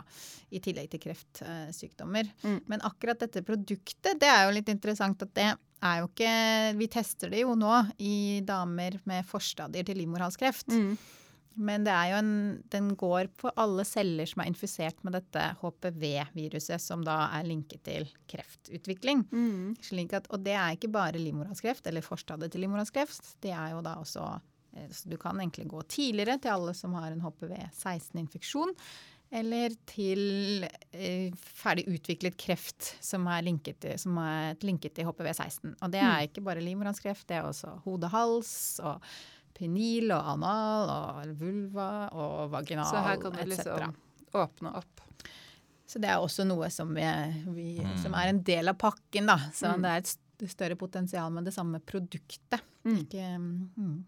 I 0.50 0.62
tillegg 0.62 0.92
til 0.92 1.02
kreftsykdommer. 1.08 2.30
Mm. 2.44 2.60
Men 2.70 2.86
akkurat 2.88 3.20
dette 3.24 3.44
produktet, 3.46 4.20
det 4.20 4.30
er 4.30 4.46
jo 4.46 4.56
litt 4.58 4.70
interessant 4.72 5.26
at 5.26 5.34
det 5.38 5.50
er 5.52 5.98
jo 5.98 6.06
ikke 6.12 6.34
Vi 6.78 6.86
tester 6.94 7.32
det 7.32 7.40
jo 7.42 7.56
nå 7.58 7.80
i 7.98 8.38
damer 8.46 9.00
med 9.10 9.26
forstadier 9.26 9.86
til 9.88 9.98
livmorhalskreft. 9.98 10.70
Mm. 10.70 10.94
Men 11.54 11.86
en, 11.86 12.62
den 12.68 12.94
går 12.96 13.28
på 13.36 13.50
alle 13.56 13.84
celler 13.84 14.28
som 14.28 14.42
er 14.42 14.50
infisert 14.50 15.02
med 15.04 15.16
dette 15.16 15.44
HPV-viruset, 15.60 16.80
som 16.80 17.04
da 17.04 17.26
er 17.36 17.48
linket 17.48 17.84
til 17.88 18.08
kreftutvikling. 18.30 19.24
Mm. 19.32 19.74
At, 20.12 20.28
og 20.32 20.44
det 20.44 20.56
er 20.56 20.76
ikke 20.76 20.92
bare 20.92 21.20
livmorhalskreft, 21.20 21.86
eller 21.90 22.04
forstadiet 22.04 22.54
til 22.54 22.64
livmorhalskreft. 22.64 23.34
Det 23.44 23.52
er 23.54 23.74
jo 23.74 23.82
da 23.84 23.96
også 24.00 24.26
eh, 24.76 24.90
så 24.90 25.08
Du 25.12 25.16
kan 25.20 25.40
egentlig 25.40 25.68
gå 25.70 25.82
tidligere 25.82 26.38
til 26.38 26.54
alle 26.56 26.76
som 26.78 26.94
har 26.98 27.12
en 27.12 27.24
HPV-16-infeksjon. 27.24 28.76
Eller 29.32 29.72
til 29.88 30.66
eh, 30.92 31.32
ferdig 31.40 31.86
utviklet 31.88 32.36
kreft 32.36 32.90
som 33.00 33.24
er 33.32 33.44
linket 33.46 33.78
til, 33.80 34.00
som 34.00 34.18
er 34.20 34.58
linket 34.60 34.98
til 34.98 35.08
HPV-16. 35.08 35.78
Og 35.80 35.92
det 35.92 36.02
er 36.04 36.26
ikke 36.26 36.44
bare 36.44 36.64
livmorhalskreft, 36.64 37.28
det 37.30 37.38
er 37.38 37.48
også 37.48 37.78
hode-hals 37.86 38.52
og 38.84 39.00
penil 39.62 40.10
og 40.14 40.32
anal 40.34 40.90
og 40.98 41.32
vulva 41.40 41.88
og 42.12 42.50
vaginal 42.52 42.90
Så 42.90 43.02
her 43.06 43.16
kan 43.22 43.32
du 43.32 43.40
etc. 43.46 43.48
liksom 43.56 43.94
åpne 44.42 44.74
opp. 44.82 45.00
Så 45.92 46.00
det 46.00 46.08
er 46.08 46.22
også 46.24 46.46
noe 46.48 46.70
som, 46.72 46.94
vi, 46.96 47.04
vi, 47.52 47.66
Mm. 47.82 47.96
som 48.00 48.14
er 48.16 48.30
en 48.30 48.38
del 48.42 48.68
av 48.72 48.78
pakken, 48.80 49.26
da. 49.28 49.36
Så 49.52 49.68
Mm. 49.74 49.82
det 49.82 49.90
er 49.90 49.96
et 50.00 50.08
st- 50.14 50.48
større 50.48 50.74
potensial 50.80 51.30
med 51.30 51.44
det 51.44 51.52
samme 51.54 51.78
produktet. 51.80 52.62
Mm. 52.84 52.96
Ikke, 52.96 53.26
mm, 53.38 54.04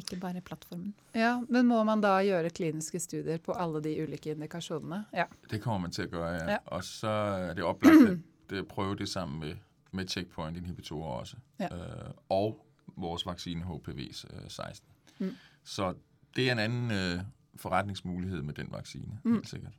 ikke 0.00 0.16
bare 0.20 0.40
plattformen. 0.40 0.94
Ja, 1.14 1.40
Men 1.48 1.66
må 1.68 1.84
man 1.84 2.00
da 2.00 2.14
gjøre 2.24 2.50
kliniske 2.50 2.98
studier 3.00 3.38
på 3.38 3.52
alle 3.52 3.82
de 3.84 3.92
ulike 4.02 4.32
indikasjonene? 4.32 5.04
Ja. 5.12 5.26
Det 5.50 5.60
kommer 5.62 5.78
man 5.80 5.90
til 5.90 6.02
at 6.08 6.10
gøre, 6.10 6.32
ja. 6.40 6.48
Ja. 6.50 6.58
Og 6.66 6.82
så 6.84 7.08
er 7.50 7.54
det 7.54 7.64
oplagt 7.64 8.08
at 8.10 8.18
øh, 8.56 8.64
prøve 8.64 8.96
det 8.96 9.08
sammen 9.08 9.40
med, 9.40 9.54
med 9.92 10.06
checkpoint-inhibitorer 10.08 11.20
også. 11.20 11.36
Ja. 11.60 11.68
Øh, 11.74 12.10
og 12.30 12.56
vores 12.96 13.26
vaccine 13.26 13.62
HPV-16. 13.64 14.80
Mm. 15.18 15.36
Så 15.64 15.94
det 16.36 16.48
er 16.48 16.52
en 16.52 16.58
anden 16.58 16.90
øh, 16.90 17.20
forretningsmulighed 17.56 18.42
med 18.42 18.54
den 18.54 18.66
vaccine, 18.70 19.18
Mm. 19.24 19.32
helt 19.32 19.48
sikkert. 19.48 19.72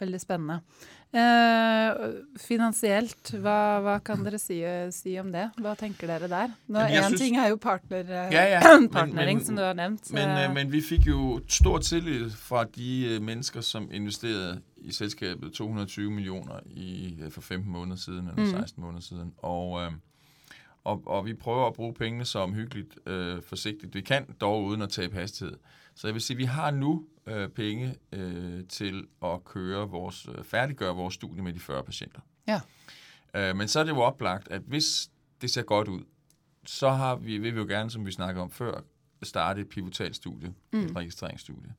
Veldig 0.00 0.20
spennende. 0.20 0.60
Eh, 1.14 2.12
finansielt, 2.40 3.30
hva, 3.42 3.80
hva 3.84 3.98
kan 3.98 4.22
dere 4.24 4.38
si, 4.40 4.60
si 4.94 5.12
om 5.20 5.32
det? 5.34 5.50
Hva 5.60 5.74
tenker 5.76 6.06
dere 6.08 6.28
der? 6.30 6.48
Nå, 6.68 6.78
en 6.80 7.04
synes- 7.04 7.20
ting 7.20 7.36
er 7.36 7.48
jo 7.48 7.56
partner, 7.56 7.98
eh, 8.00 8.32
Ja, 8.32 8.44
ja, 8.44 8.60
men- 8.80 8.88
partnering, 8.90 9.38
men- 9.38 9.46
som 9.46 9.56
du 9.56 9.62
har 9.62 9.72
nevnt. 9.72 10.12
Men, 10.12 10.28
eh, 10.28 10.44
øh, 10.48 10.54
men 10.54 10.72
vi 10.72 10.80
fik 10.80 11.06
jo 11.06 11.40
stor 11.48 11.78
tillid 11.78 12.30
fra 12.30 12.64
de 12.64 13.14
øh, 13.14 13.22
mennesker, 13.22 13.60
som 13.60 13.88
investerede 13.92 14.60
i 14.76 14.92
selskabet 14.92 15.52
220 15.52 16.10
millioner 16.10 16.60
i, 16.70 17.18
øh, 17.22 17.30
for 17.30 17.40
15 17.40 17.72
måneder 17.72 17.96
siden, 17.96 18.28
eller 18.28 18.42
Mm. 18.44 18.50
16 18.50 18.82
måneder 18.82 19.02
siden. 19.02 19.32
Og, 19.38 19.80
øh, 19.82 19.92
og, 20.84 21.02
og 21.06 21.26
vi 21.26 21.34
prøver 21.34 21.66
at 21.66 21.72
bruge 21.72 21.94
pengene 21.94 22.24
så 22.24 22.38
omhyggeligt 22.38 22.98
øh, 23.06 23.42
forsigtigt. 23.42 23.94
Vi 23.94 24.00
kan 24.00 24.36
dog 24.40 24.64
uden 24.64 24.82
at 24.82 24.88
tabe 24.88 25.14
hastighed. 25.14 25.56
Så 25.94 26.06
jeg 26.06 26.14
vil 26.14 26.22
sige, 26.22 26.34
at 26.34 26.38
vi 26.38 26.44
har 26.44 26.70
nu 26.70 27.06
øh, 27.26 27.48
penge 27.48 27.94
øh, 28.12 28.64
til 28.68 29.06
at 29.22 29.44
køre 29.44 29.88
vores, 29.88 30.28
øh, 30.34 30.44
færdiggøre 30.44 30.94
vores 30.94 31.14
studie 31.14 31.42
med 31.42 31.52
de 31.52 31.60
40 31.60 31.84
patienter. 31.84 32.20
Ja. 32.48 32.60
Øh, 33.34 33.56
men 33.56 33.68
så 33.68 33.80
er 33.80 33.84
det 33.84 33.90
jo 33.90 34.00
oplagt, 34.00 34.48
at 34.48 34.62
hvis 34.66 35.10
det 35.40 35.50
ser 35.50 35.62
godt 35.62 35.88
ud, 35.88 36.00
så 36.66 36.90
har 36.90 37.16
vi, 37.16 37.38
vil 37.38 37.54
vi 37.54 37.58
jo 37.58 37.66
gerne, 37.66 37.90
som 37.90 38.06
vi 38.06 38.12
snakkede 38.12 38.42
om 38.42 38.50
før, 38.50 38.80
starte 39.22 39.60
et 39.60 39.68
pivotalt 39.68 40.16
studie, 40.16 40.54
mm. 40.72 40.80
et 40.80 40.96
registreringsstudie. 40.96 41.74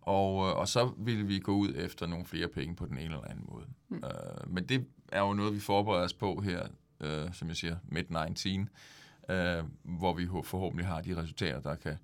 Og, 0.00 0.48
øh, 0.48 0.56
og 0.56 0.68
så 0.68 0.92
vil 0.98 1.28
vi 1.28 1.38
gå 1.38 1.52
ud 1.52 1.72
efter 1.76 2.06
nogle 2.06 2.24
flere 2.24 2.48
penge 2.48 2.76
på 2.76 2.86
den 2.86 2.98
ene 2.98 3.14
eller 3.14 3.28
anden 3.28 3.46
måde. 3.48 3.66
Mm. 3.88 3.96
Øh, 3.96 4.52
men 4.52 4.68
det 4.68 4.86
er 5.12 5.20
jo 5.20 5.32
noget, 5.32 5.54
vi 5.54 5.60
forbereder 5.60 6.04
os 6.04 6.12
på 6.12 6.40
her, 6.40 6.66
øh, 7.00 7.34
som 7.34 7.48
jeg 7.48 7.56
siger, 7.56 7.76
mid-19, 7.92 9.32
øh, 9.34 9.64
hvor 9.98 10.12
vi 10.14 10.26
forhåbentlig 10.44 10.86
har 10.86 11.00
de 11.00 11.16
resultater, 11.16 11.60
der 11.60 11.74
kan 11.74 11.96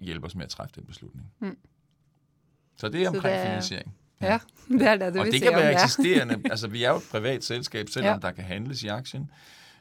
hjælpe 0.00 0.26
os 0.26 0.34
med 0.34 0.44
at 0.44 0.50
træffe 0.50 0.74
den 0.76 0.84
beslutning. 0.86 1.32
Mm. 1.40 1.56
Så 2.76 2.88
det 2.88 3.02
er 3.04 3.08
omkring 3.08 3.34
det- 3.36 3.42
finansiering. 3.46 3.94
ja, 4.20 4.38
det 4.68 4.82
er 4.82 4.96
det 4.96 5.14
du 5.14 5.20
Og 5.20 5.26
det 5.26 5.42
kan 5.42 5.48
om 5.54 5.60
være 5.60 5.72
det. 5.72 5.82
eksisterende. 5.84 6.40
altså, 6.50 6.68
vi 6.68 6.84
er 6.84 6.90
jo 6.90 6.96
et 6.96 7.02
privat 7.10 7.44
selskab, 7.44 7.88
selvom 7.88 8.12
Ja. 8.22 8.26
der 8.28 8.32
kan 8.32 8.44
handles 8.44 8.82
i 8.82 8.86
aktien. 8.88 9.30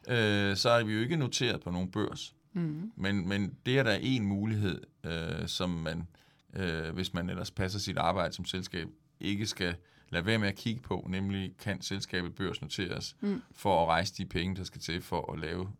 Øh, 0.09 0.55
så 0.55 0.69
er 0.69 0.83
vi 0.83 0.93
jo 0.93 0.99
ikke 0.99 1.17
noteret 1.17 1.61
på 1.61 1.71
nogen 1.71 1.91
børs. 1.91 2.35
Mm. 2.53 2.91
Men, 2.95 3.27
men 3.29 3.57
det 3.65 3.79
er 3.79 3.83
der 3.83 3.97
en 4.01 4.25
mulighed, 4.25 4.81
øh, 5.03 5.47
som 5.47 5.69
man, 5.69 6.07
øh, 6.53 6.93
hvis 6.93 7.13
man 7.13 7.29
ellers 7.29 7.51
passer 7.51 7.79
sit 7.79 7.97
arbejde 7.97 8.33
som 8.33 8.45
selskab, 8.45 8.87
ikke 9.19 9.45
skal 9.47 9.75
lade 10.09 10.25
være 10.25 10.37
med 10.39 10.47
at 10.47 10.55
kigge 10.55 10.81
på, 10.81 11.05
nemlig 11.09 11.57
kan 11.59 11.81
selskabet 11.81 12.35
børsnoteres 12.35 13.15
Mm. 13.21 13.41
for 13.51 13.81
at 13.83 13.87
rejse 13.87 14.13
de 14.17 14.25
penge, 14.25 14.55
der 14.55 14.63
skal 14.63 14.81
til 14.81 15.01
for 15.01 15.33
at 15.33 15.39
lave 15.39 15.71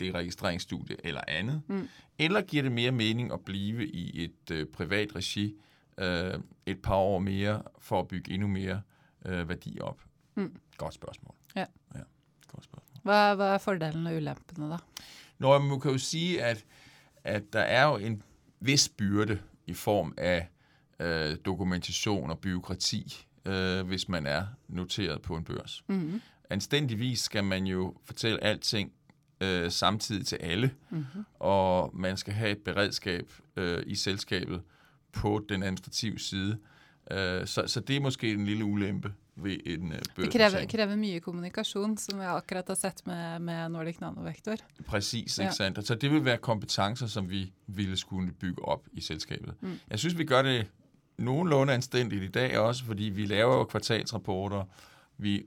det 0.00 0.14
registreringsstudie 0.14 0.96
eller 1.04 1.20
andet. 1.28 1.62
Mm. 1.66 1.88
Eller 2.18 2.40
giver 2.42 2.62
det 2.62 2.72
mere 2.72 2.92
mening 2.92 3.32
at 3.32 3.40
blive 3.40 3.86
i 3.88 4.24
et 4.24 4.50
øh, 4.50 4.66
privat 4.66 5.14
regi 5.16 5.54
øh, 5.98 6.34
et 6.66 6.82
par 6.82 6.94
år 6.94 7.18
mere 7.18 7.62
for 7.78 8.00
at 8.00 8.08
bygge 8.08 8.32
endnu 8.32 8.48
mere 8.48 8.82
øh, 9.26 9.48
værdi 9.48 9.78
op? 9.80 10.00
Mm. 10.34 10.56
Godt 10.76 10.94
spørgsmål. 10.94 11.34
Ja. 11.56 11.64
ja 11.94 12.00
godt 12.48 12.64
spørgsmål. 12.64 13.00
Hva, 13.02 13.34
hva 13.34 13.44
er 13.44 13.58
fordelene 13.58 14.10
og 14.10 14.16
ulempene, 14.16 14.70
da? 14.70 14.76
Nå, 15.38 15.58
man 15.58 15.80
kan 15.80 15.90
jo 15.90 15.98
sige, 15.98 16.42
at, 16.42 16.64
at 17.24 17.52
der 17.52 17.60
er 17.60 17.84
jo 17.84 17.96
en 17.96 18.22
vis 18.60 18.88
byrde 18.88 19.38
i 19.66 19.74
form 19.74 20.14
af 20.16 20.48
øh, 21.00 21.36
dokumentation 21.44 22.30
og 22.30 22.38
byråkrati, 22.38 23.26
øh, 23.44 23.86
hvis 23.86 24.08
man 24.08 24.26
er 24.26 24.46
noteret 24.68 25.22
på 25.22 25.36
en 25.36 25.44
børs. 25.44 25.84
Mm. 25.88 26.20
Anstændigvis 26.50 27.20
skal 27.20 27.44
man 27.44 27.66
jo 27.66 27.94
fortælle 28.04 28.44
alting 28.44 28.92
øh, 29.40 29.70
samtidig 29.70 30.26
til 30.26 30.36
alle, 30.36 30.70
Mm-hmm. 30.90 31.24
og 31.40 31.90
man 31.94 32.16
skal 32.16 32.34
have 32.34 32.50
et 32.50 32.58
beredskab 32.58 33.30
øh, 33.56 33.82
i 33.86 33.94
selskabet 33.94 34.62
på 35.12 35.44
den 35.48 35.62
administrative 35.62 36.18
side. 36.18 36.58
Øh, 37.10 37.46
så, 37.46 37.62
så 37.66 37.80
det 37.80 37.96
er 37.96 38.00
måske 38.00 38.32
en 38.32 38.44
lille 38.46 38.64
ulempe 38.64 39.12
ved 39.36 39.56
en 39.66 39.92
øh, 39.92 39.98
Det 39.98 40.06
krever, 40.16 40.30
børsnotering. 40.30 40.70
krever 40.70 40.96
mye 40.96 41.20
kommunikasjon, 41.20 41.96
som 41.98 42.20
jeg 42.20 42.30
akkurat 42.36 42.64
har 42.68 42.74
sett 42.74 43.06
med, 43.06 43.38
med 43.38 43.68
Nordic 43.68 44.00
Nanovektor. 44.00 44.54
Præcis, 44.86 45.38
Ja. 45.38 45.42
ikke 45.44 45.54
sandt? 45.54 45.86
Så 45.86 45.94
det 45.94 46.10
vil 46.10 46.24
være 46.24 46.36
kompetencer, 46.38 47.06
som 47.06 47.30
vi 47.30 47.52
ville 47.66 47.96
skulle 47.96 48.32
bygge 48.32 48.64
op 48.64 48.88
i 48.92 49.00
selskabet. 49.00 49.54
Mm. 49.60 49.78
Jeg 49.90 49.98
synes, 49.98 50.18
vi 50.18 50.24
gør 50.24 50.42
det 50.42 50.66
nogenlunde 51.18 51.72
anstændigt 51.72 52.22
i 52.22 52.28
dag 52.28 52.58
også, 52.58 52.84
fordi 52.84 53.04
vi 53.04 53.26
laver 53.26 53.54
jo 53.54 53.64
kvartalsrapporter, 53.64 54.64
vi 55.18 55.46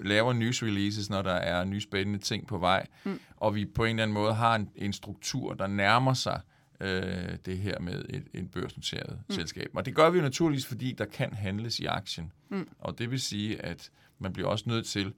laver 0.00 0.32
news 0.32 0.62
releases, 0.62 1.10
når 1.10 1.22
der 1.22 1.32
er 1.32 1.64
nye 1.64 1.80
spændende 1.80 2.18
ting 2.18 2.46
på 2.46 2.58
vej, 2.58 2.86
Mm. 3.04 3.20
og 3.36 3.54
vi 3.54 3.64
på 3.66 3.84
en 3.84 3.90
eller 3.90 4.02
anden 4.02 4.14
måde 4.14 4.34
har 4.34 4.54
en, 4.54 4.70
en 4.76 4.92
struktur, 4.92 5.54
der 5.54 5.66
nærmer 5.66 6.14
sig 6.14 6.40
øh, 6.80 7.36
det 7.46 7.58
her 7.58 7.80
med 7.80 8.04
et, 8.08 8.24
et 8.34 8.50
børsnoteret 8.50 9.18
mm. 9.28 9.34
selskab. 9.34 9.70
Og 9.74 9.86
det 9.86 9.94
gør 9.94 10.10
vi 10.10 10.18
jo 10.18 10.22
naturligvis, 10.24 10.66
fordi 10.66 10.92
der 10.92 11.04
kan 11.04 11.32
handles 11.32 11.80
i 11.80 11.84
aktien. 11.84 12.32
Mm. 12.48 12.68
Og 12.78 12.98
det 12.98 13.10
vil 13.10 13.20
sige, 13.20 13.62
at 13.62 13.90
man 14.18 14.32
bliver 14.32 14.48
også 14.48 14.64
nødt 14.68 14.86
til 14.86 15.12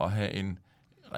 at 0.00 0.12
have 0.12 0.32
en 0.32 0.58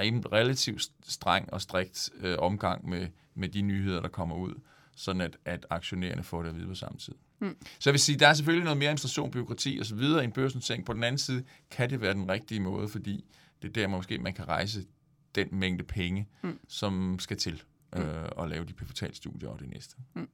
en 0.02 0.32
relativt 0.32 0.82
streng 1.02 1.52
og 1.52 1.60
strikt 1.60 2.10
øh, 2.20 2.36
omgang 2.38 2.88
med, 2.88 3.08
med 3.34 3.48
de 3.48 3.62
nyheder, 3.62 4.00
der 4.00 4.08
kommer 4.08 4.36
ud, 4.36 4.54
sådan 4.96 5.20
at, 5.20 5.36
at 5.44 5.66
aktionærerne 5.70 6.22
får 6.22 6.42
det 6.42 6.48
at 6.48 6.56
vide 6.56 6.66
på 6.66 6.74
samme 6.74 6.98
tid. 6.98 7.14
Mm. 7.40 7.56
Så 7.78 7.90
jeg 7.90 7.92
vil 7.92 8.00
sige, 8.00 8.18
der 8.18 8.28
er 8.28 8.34
selvfølgelig 8.34 8.64
noget 8.64 8.78
mere 8.78 8.88
administration, 8.88 9.30
byråkrati 9.30 9.78
og 9.80 9.86
så 9.86 9.94
videre 9.94 10.22
i 10.22 10.24
en 10.24 10.32
børsnotering. 10.32 10.84
På 10.84 10.92
den 10.92 11.04
anden 11.04 11.18
side 11.18 11.44
kan 11.70 11.90
det 11.90 12.00
være 12.00 12.14
den 12.14 12.28
rigtige 12.28 12.60
måde, 12.60 12.88
fordi 12.88 13.24
det 13.62 13.68
er 13.68 13.72
der 13.72 13.88
måske, 13.88 14.18
man 14.18 14.34
kan 14.34 14.48
rejse 14.48 14.86
den 15.34 15.48
mængde 15.52 15.84
penge, 15.84 16.28
mm. 16.42 16.58
som 16.68 17.18
skal 17.18 17.36
til 17.36 17.62
øh, 17.96 18.24
at 18.38 18.48
lave 18.48 18.64
de 18.64 18.72
pivotalstudier 18.72 19.48
og 19.48 19.60
det 19.60 19.68
næste. 19.68 19.96
Mm. 20.14 20.28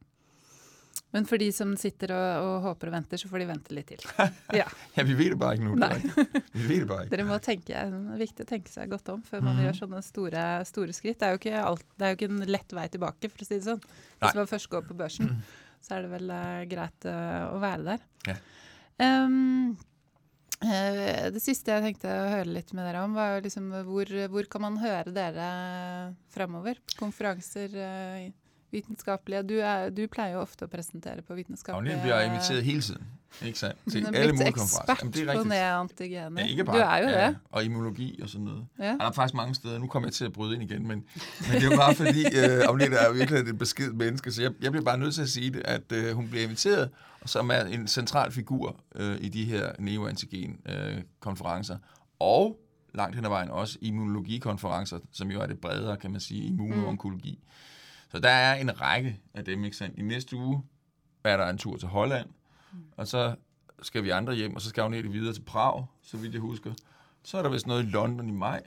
Men 1.15 1.27
for 1.29 1.39
de 1.41 1.49
som 1.55 1.77
sitter 1.79 2.13
og, 2.15 2.47
og 2.47 2.61
håper 2.65 2.91
og 2.91 2.95
venter, 2.97 3.21
så 3.21 3.29
får 3.31 3.41
de 3.41 3.49
vente 3.49 3.75
litt 3.77 3.93
til. 3.93 4.03
Ja, 4.59 4.67
ja 4.97 5.05
vi 5.07 5.15
vet 5.19 5.35
det 5.35 5.39
bare 5.41 5.57
ikke 5.57 5.69
nu. 5.69 5.77
Nei. 5.79 6.01
Vi 6.53 6.67
vet 6.69 6.83
det 6.83 6.89
bare 6.91 7.05
ikke. 7.07 7.15
Dere 7.15 7.27
må 7.29 7.39
tenke, 7.45 7.67
det 7.69 7.77
er 7.79 8.19
viktig 8.21 8.47
å 8.47 8.49
tenke 8.49 8.73
seg 8.73 8.91
godt 8.91 9.09
om 9.15 9.23
før 9.25 9.45
man 9.45 9.57
mm. 9.57 9.63
gjør 9.67 9.79
sånne 9.81 10.03
store, 10.05 10.43
store 10.69 10.97
skritt. 10.97 11.21
Det 11.21 11.29
er, 11.29 11.37
jo 11.37 11.41
ikke 11.41 11.63
alt, 11.63 11.87
det 11.97 12.09
er 12.09 12.13
jo 12.13 12.19
ikke 12.19 12.31
en 12.33 12.43
lett 12.51 12.77
vei 12.77 12.89
tilbake, 12.93 13.31
for 13.33 13.47
å 13.47 13.49
si 13.49 13.55
det 13.55 13.69
sånn. 13.69 13.87
Hvis 14.25 14.37
man 14.41 14.51
først 14.51 14.71
går 14.73 14.85
på 14.89 14.99
børsen, 14.99 15.33
så 15.85 15.97
er 15.97 16.07
det 16.07 16.13
vel 16.15 16.33
uh, 16.33 16.63
greit 16.71 17.09
uh, 17.11 17.53
å 17.53 17.61
være 17.63 17.93
der. 17.93 18.07
Ja. 18.31 18.39
Um, 19.03 19.77
det 20.57 21.43
siste 21.45 21.75
jeg 21.75 21.85
tenkte 21.85 22.09
å 22.09 22.31
høre 22.33 22.49
litt 22.49 22.71
med 22.73 22.87
dere 22.89 23.03
om, 23.05 23.13
var 23.13 23.43
liksom 23.45 23.69
hvor, 23.85 24.09
hvor 24.33 24.49
kan 24.51 24.65
man 24.65 24.79
høre 24.81 25.13
dere 25.15 25.49
fremover? 26.33 26.81
Konferanser? 26.97 27.77
vitenskapelige. 28.77 29.43
Du, 29.43 29.57
er, 29.61 29.91
du 29.95 30.05
pleier 30.11 30.37
jo 30.37 30.43
ofte 30.45 30.67
å 30.67 30.71
presentere 30.71 31.25
på 31.27 31.37
vitenskapelige 31.39 31.97
Agnete 31.97 32.05
bliver 32.07 32.27
inviteret 32.29 32.67
hele 32.67 32.85
tiden. 32.85 33.13
Ikke 33.45 33.59
sant? 33.59 33.79
Til 33.91 34.05
er 34.05 34.11
alle 34.11 34.33
blitt 34.33 34.49
ekspert 34.49 34.99
Jamen, 35.01 35.13
det 35.13 35.29
er 35.29 35.43
på 35.43 35.49
neantigener. 35.49 36.43
Ja, 36.43 36.49
ikke 36.49 36.65
bare, 36.65 36.77
du 36.77 36.83
er 36.83 36.99
jo 36.99 37.09
ja, 37.09 37.27
det. 37.27 37.37
Og 37.51 37.65
immunologi 37.65 38.21
og 38.23 38.29
sådan 38.29 38.45
noget. 38.45 38.67
Ja. 38.79 38.85
Der 38.85 39.05
er 39.05 39.13
faktisk 39.13 39.35
mange 39.35 39.55
steder. 39.55 39.79
Nu 39.79 39.87
kommer 39.87 40.09
jeg 40.09 40.15
til 40.15 40.25
at 40.25 40.33
bryde 40.33 40.55
ind 40.55 40.63
igen, 40.63 40.89
men, 40.89 40.89
men 40.89 41.05
det 41.53 41.63
er 41.63 41.71
jo 41.71 41.77
bare 41.77 41.95
fordi, 41.95 42.25
uh, 42.27 42.69
Agnete 42.69 42.97
er 42.97 43.13
virkelig 43.13 43.41
et 43.41 43.59
besked 43.59 43.93
menneske, 43.93 44.33
så 44.33 44.43
jeg, 44.43 44.53
jeg 44.63 44.73
bliver 44.73 44.85
bare 44.85 44.99
nødt 44.99 45.15
til 45.15 45.23
at 45.23 45.29
sige 45.29 45.51
det, 45.51 45.63
at 45.65 45.93
uh, 45.93 46.11
hun 46.11 46.29
bliver 46.29 46.45
inviteret, 46.45 46.91
og 47.21 47.29
som 47.29 47.51
er 47.51 47.61
en 47.61 47.89
central 47.89 48.33
figur 48.33 48.81
uh, 49.01 49.17
i 49.21 49.29
de 49.29 49.45
her 49.45 49.73
neoantigen-konferencer. 49.79 51.75
Uh, 51.75 51.81
og 52.19 52.59
langt 52.95 53.17
hen 53.17 53.25
ad 53.25 53.31
vejen 53.31 53.51
også 53.51 53.79
immunologikonferencer, 53.81 54.99
som 55.13 55.31
jo 55.31 55.41
er 55.41 55.47
det 55.47 55.61
bredere, 55.61 55.97
kan 55.97 56.11
man 56.11 56.21
sige, 56.21 56.45
immunoonkologi. 56.45 57.39
Mm. 57.43 57.49
Så 58.13 58.19
der 58.19 58.29
er 58.31 58.55
en 58.55 58.81
række 58.81 59.21
af 59.35 59.45
dem, 59.45 59.65
ikke 59.65 59.77
sandt? 59.77 59.99
I 59.99 60.03
næste 60.03 60.37
uge 60.37 60.63
er 61.25 61.37
der 61.37 61.47
en 61.47 61.59
tur 61.59 61.77
til 61.77 61.89
Holland. 61.89 62.27
Og 62.97 63.09
så 63.09 63.35
skal 63.83 64.05
vi 64.05 64.11
andre 64.11 64.35
hjem, 64.35 64.55
og 64.55 64.61
så 64.61 64.69
skal 64.69 64.83
hun 64.83 64.93
ned 64.93 65.03
videre 65.03 65.35
til 65.35 65.43
Prag, 65.43 65.87
så 66.03 66.17
vidt 66.17 66.33
jeg 66.33 66.41
husker. 66.41 66.73
Så 67.23 67.39
er 67.39 67.43
der 67.43 67.51
vist 67.51 67.67
noget 67.67 67.83
i 67.83 67.87
London 67.87 68.29
i 68.29 68.33
maj, 68.33 68.63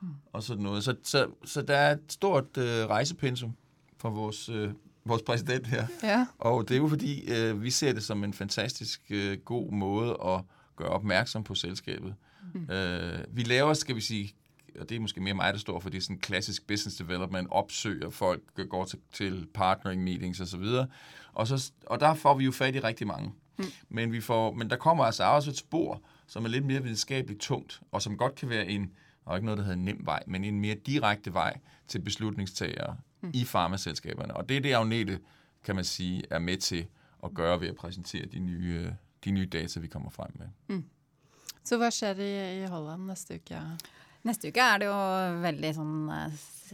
mm. 0.00 0.08
og 0.32 0.42
sådan 0.42 0.62
noget. 0.62 0.84
Så, 0.84 0.96
så, 1.02 1.26
så 1.44 1.62
der 1.62 1.76
er 1.76 1.92
et 1.92 2.02
stort 2.08 2.56
øh, 2.56 2.86
rejsepensum 2.86 3.56
fra 3.98 4.08
vores, 4.08 4.48
øh, 4.48 4.70
vores 5.04 5.22
præsident 5.22 5.66
her. 5.66 5.86
Ja. 6.02 6.26
Og 6.38 6.68
det 6.68 6.74
er 6.74 6.78
jo 6.78 6.88
fordi, 6.88 7.32
øh, 7.32 7.62
vi 7.62 7.70
ser 7.70 7.92
det 7.92 8.02
som 8.02 8.24
en 8.24 8.32
fantastisk 8.32 9.02
øh, 9.10 9.38
god 9.38 9.72
måde 9.72 10.10
at 10.10 10.40
gøre 10.76 10.88
opmærksom 10.88 11.44
på 11.44 11.54
selskabet. 11.54 12.14
Mm. 12.54 12.70
Øh, 12.70 13.24
vi 13.30 13.42
laver, 13.42 13.74
skal 13.74 13.96
vi 13.96 14.00
sige, 14.00 14.34
og 14.80 14.88
det 14.88 14.96
er 14.96 15.00
måske 15.00 15.20
mere 15.20 15.34
mig, 15.34 15.52
der 15.52 15.58
står 15.58 15.80
for 15.80 15.90
det, 15.90 16.02
sådan 16.02 16.18
klassisk 16.18 16.66
business 16.66 16.96
development, 16.96 17.48
opsøger 17.50 18.10
folk, 18.10 18.42
går 18.70 18.84
til, 18.84 18.98
til 19.12 19.46
partnering 19.54 20.04
meetings 20.04 20.40
osv. 20.40 20.64
Og, 21.32 21.46
så, 21.46 21.72
og 21.86 22.00
der 22.00 22.14
får 22.14 22.34
vi 22.34 22.44
jo 22.44 22.52
fat 22.52 22.74
i 22.74 22.80
rigtig 22.80 23.06
mange. 23.06 23.32
Mm. 23.56 23.64
Men, 23.88 24.12
vi 24.12 24.20
får, 24.20 24.52
men 24.52 24.70
der 24.70 24.76
kommer 24.76 25.04
altså 25.04 25.24
også 25.24 25.50
et 25.50 25.56
spor, 25.56 26.02
som 26.26 26.44
er 26.44 26.48
lidt 26.48 26.64
mere 26.64 26.82
videnskabeligt 26.82 27.40
tungt, 27.40 27.80
og 27.92 28.02
som 28.02 28.16
godt 28.16 28.34
kan 28.34 28.48
være 28.48 28.66
en, 28.66 28.92
og 29.24 29.36
ikke 29.36 29.44
noget, 29.44 29.58
der 29.58 29.64
hedder 29.64 29.78
en 29.78 29.84
nem 29.84 30.00
vej, 30.04 30.22
men 30.26 30.44
en 30.44 30.60
mere 30.60 30.74
direkte 30.74 31.34
vej 31.34 31.58
til 31.88 31.98
beslutningstagere 31.98 32.96
mm. 33.20 33.30
i 33.34 33.44
farmaselskaberne. 33.44 34.36
Og 34.36 34.48
det 34.48 34.56
er 34.56 34.60
det, 34.60 34.72
Agnete, 34.72 35.18
kan 35.64 35.74
man 35.74 35.84
sige, 35.84 36.22
er 36.30 36.38
med 36.38 36.56
til 36.56 36.86
at 37.24 37.34
gøre 37.34 37.60
ved 37.60 37.68
at 37.68 37.76
præsentere 37.76 38.26
de 38.26 38.38
nye, 38.38 38.94
de 39.24 39.30
nye 39.30 39.46
data, 39.46 39.80
vi 39.80 39.86
kommer 39.86 40.10
frem 40.10 40.30
med. 40.34 40.46
Mm. 40.68 40.84
Så 41.64 41.76
hvad 41.76 41.90
sker 41.90 42.12
det 42.12 42.62
i 42.62 42.66
Holland 42.66 43.02
næste 43.06 43.34
uke? 43.34 43.60
Neste 44.22 44.48
uke 44.48 44.60
er 44.60 44.78
det 44.78 44.86
jo 44.86 44.98
veldig 45.42 45.74
sånn 45.74 45.94
uh, 46.10 46.26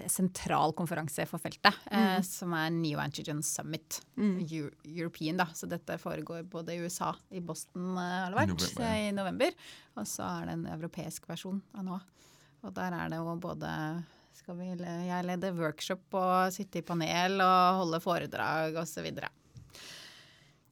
sentral 0.07 0.74
konferanse 0.78 1.26
for 1.28 1.42
feltet, 1.42 1.74
mm. 1.90 1.96
uh, 1.99 2.20
som 2.26 2.55
er 2.57 2.70
Neoantigen 2.74 3.42
Summit 3.46 4.01
mm. 4.16 4.36
European. 4.84 5.40
da, 5.40 5.49
Så 5.55 5.66
dette 5.70 5.99
foregår 5.99 6.44
både 6.49 6.76
i 6.76 6.84
USA, 6.84 7.14
i 7.30 7.40
Boston 7.40 7.96
uh, 7.96 8.05
har 8.05 8.34
det 8.34 8.40
vært, 8.40 8.55
november, 8.55 8.86
ja. 8.86 9.09
i 9.09 9.16
november. 9.16 9.59
Og 9.99 10.07
så 10.09 10.28
er 10.28 10.46
det 10.49 10.59
en 10.59 10.68
europeisk 10.76 11.28
versjon 11.30 11.61
av 11.74 11.88
nå. 11.88 11.99
Og 12.66 12.74
der 12.74 12.94
er 12.94 13.11
det 13.11 13.20
jo 13.20 13.34
både 13.42 13.72
skal 14.38 14.59
vi, 14.59 14.70
Jeg 14.78 15.26
leder 15.26 15.57
workshop 15.57 16.14
og 16.18 16.55
sitte 16.55 16.80
i 16.80 16.86
panel 16.86 17.40
og 17.42 17.82
holde 17.82 18.01
foredrag 18.03 18.78
osv. 18.80 19.11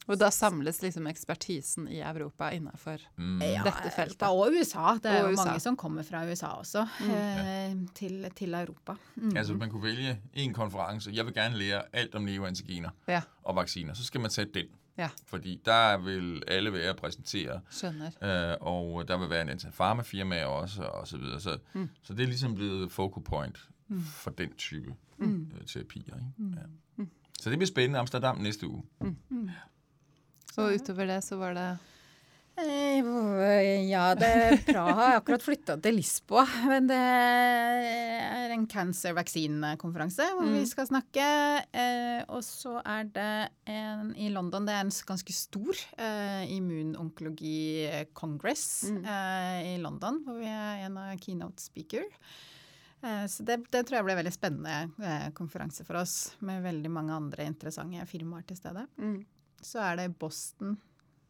Og 0.06 0.18
da 0.20 0.30
samles 0.30 0.82
liksom 0.82 1.06
ekspertisen 1.10 1.88
i 1.90 2.00
Europa 2.00 2.48
innenfor 2.54 3.02
mm. 3.16 3.40
dette 3.40 3.90
feltet. 3.96 4.22
Ja, 4.22 4.30
og 4.30 4.52
USA. 4.54 4.94
Det 5.02 5.10
er 5.10 5.22
og 5.22 5.30
jo 5.30 5.34
USA. 5.34 5.44
mange 5.44 5.60
som 5.60 5.76
kommer 5.76 6.02
fra 6.06 6.24
USA 6.30 6.46
også, 6.46 6.86
mm. 7.00 7.10
eh, 7.10 7.76
til, 7.94 8.30
til, 8.36 8.54
Europa. 8.54 8.94
Mm. 9.16 9.36
Altså, 9.36 9.54
man 9.54 9.70
kunne 9.70 9.82
vælge 9.82 10.18
en 10.32 10.54
konference. 10.54 11.10
Jeg 11.14 11.26
vil 11.26 11.34
gerne 11.34 11.58
lære 11.58 11.82
alt 11.92 12.14
om 12.14 12.22
neoantiginer 12.22 12.90
ja. 13.08 13.22
og 13.42 13.56
vacciner. 13.56 13.94
Så 13.94 14.04
skal 14.04 14.20
man 14.20 14.30
tage 14.30 14.48
den. 14.54 14.66
Ja. 14.98 15.08
Fordi 15.26 15.60
der 15.64 15.98
vil 15.98 16.42
alle 16.48 16.72
være 16.72 16.90
at 16.90 16.96
præsentere. 16.96 17.60
Skønner. 17.70 18.06
Øh, 18.06 18.56
og 18.60 19.08
der 19.08 19.18
vil 19.18 19.30
være 19.30 19.42
en 19.42 19.48
antal 19.48 19.72
farmafirmaer 19.72 20.46
også, 20.46 20.82
og 20.82 21.08
så 21.08 21.18
videre. 21.18 21.40
Så, 21.40 21.58
mm. 21.72 21.88
så 22.02 22.14
det 22.14 22.22
er 22.22 22.26
ligesom 22.26 22.54
blevet 22.54 22.92
focal 22.92 23.22
point 23.22 23.68
mm. 23.88 24.02
for 24.02 24.30
den 24.30 24.52
type 24.52 24.94
mm. 25.18 25.50
øh, 25.54 25.66
terapier. 25.66 26.14
Ikke? 26.14 26.26
Mm. 26.36 26.50
Ja. 26.50 26.60
Mm. 26.96 27.10
Så 27.40 27.50
det 27.50 27.58
bliver 27.58 27.66
spændende 27.66 27.98
Amsterdam 27.98 28.38
næste 28.38 28.68
uge. 28.68 28.82
Mm. 29.00 29.16
Mm. 29.28 29.50
Og 30.62 30.78
utover 30.78 31.08
det 31.10 31.20
så 31.24 31.38
var 31.40 31.54
det 31.56 31.66
eh, 32.62 33.86
ja, 33.90 34.14
det, 34.18 34.30
Praha 34.68 34.94
har 34.96 35.18
akkurat 35.18 35.44
flytta 35.44 35.76
til 35.82 35.98
Lisboa. 35.98 36.46
Men 36.70 36.88
det 36.88 37.00
er 37.00 38.54
en 38.54 38.66
cancer 38.70 39.16
vaccine-konferanse 39.16 40.30
hvor 40.32 40.48
mm. 40.48 40.56
vi 40.56 40.64
skal 40.70 40.88
snakke. 40.88 41.28
Eh, 41.70 42.24
og 42.28 42.42
så 42.46 42.78
er 42.80 43.06
det 43.12 43.30
en 43.68 44.12
i 44.16 44.30
London. 44.32 44.68
Det 44.68 44.74
er 44.76 44.86
en 44.86 44.96
ganske 45.12 45.36
stor 45.36 45.84
eh, 45.98 46.48
immunonkologi 46.56 48.08
congress 48.16 48.90
mm. 48.90 49.00
eh, 49.04 49.62
i 49.74 49.78
London, 49.82 50.22
hvor 50.26 50.40
vi 50.40 50.50
er 50.50 50.86
en 50.88 51.00
av 51.04 51.16
keynote 51.20 51.68
speaker. 51.68 52.08
Eh, 53.02 53.26
så 53.26 53.42
det, 53.42 53.60
det, 53.70 53.84
tror 53.84 53.98
jeg 53.98 54.06
blir 54.06 54.16
en 54.16 54.22
veldig 54.22 54.34
spennende 54.34 54.76
eh, 55.04 55.30
konferanse 55.36 55.84
for 55.86 56.00
oss, 56.00 56.36
med 56.46 56.64
veldig 56.64 56.92
mange 56.92 57.16
andre 57.16 57.48
interessante 57.48 58.06
firmaer 58.10 58.46
til 58.48 58.58
stede. 58.58 58.86
Mm. 58.96 59.18
Så 59.66 59.82
er 59.82 59.98
det 59.98 60.12
Boston 60.20 60.76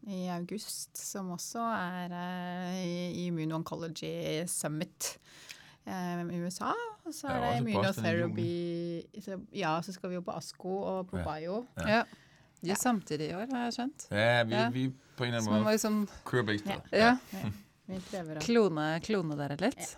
i 0.07 0.27
august, 0.31 0.99
som 0.99 1.33
også 1.35 1.63
er 1.73 2.13
uh, 2.13 2.75
i 2.79 3.27
Immuno-Oncology 3.27 4.45
Summit 4.51 5.17
uh, 5.89 6.21
i 6.21 6.43
USA. 6.45 6.75
Og 7.07 7.15
så 7.15 7.33
er 7.33 7.41
det 7.41 7.57
Immunotherapy 7.63 8.53
så, 9.25 9.41
Ja, 9.55 9.79
så 9.83 9.95
skal 9.97 10.13
vi 10.13 10.19
jo 10.21 10.23
på 10.27 10.37
ASKO 10.37 10.77
og 10.77 11.11
på 11.11 11.19
ja. 11.23 11.27
Bio. 11.27 11.59
Ja. 11.81 11.89
ja. 11.97 12.03
De 12.63 12.73
er 12.73 12.81
samtidig 12.81 13.31
i 13.31 13.35
år, 13.37 13.47
har 13.53 13.69
jeg 13.69 13.77
skjønt. 13.77 14.09
Ja, 14.11 14.43
vi, 14.43 14.55
ja. 14.55 14.69
vi 14.75 14.89
på 15.17 15.25
en 15.25 15.35
eller 15.35 15.45
annen 15.45 15.65
måte 15.65 15.77
liksom, 15.77 15.99
kører 16.27 16.47
begge 16.51 16.65
steder. 16.65 16.89
Ja. 16.93 17.17
ja. 17.33 18.41
Klone, 18.43 18.87
klone 19.07 19.37
dere 19.39 19.59
litt. 19.61 19.93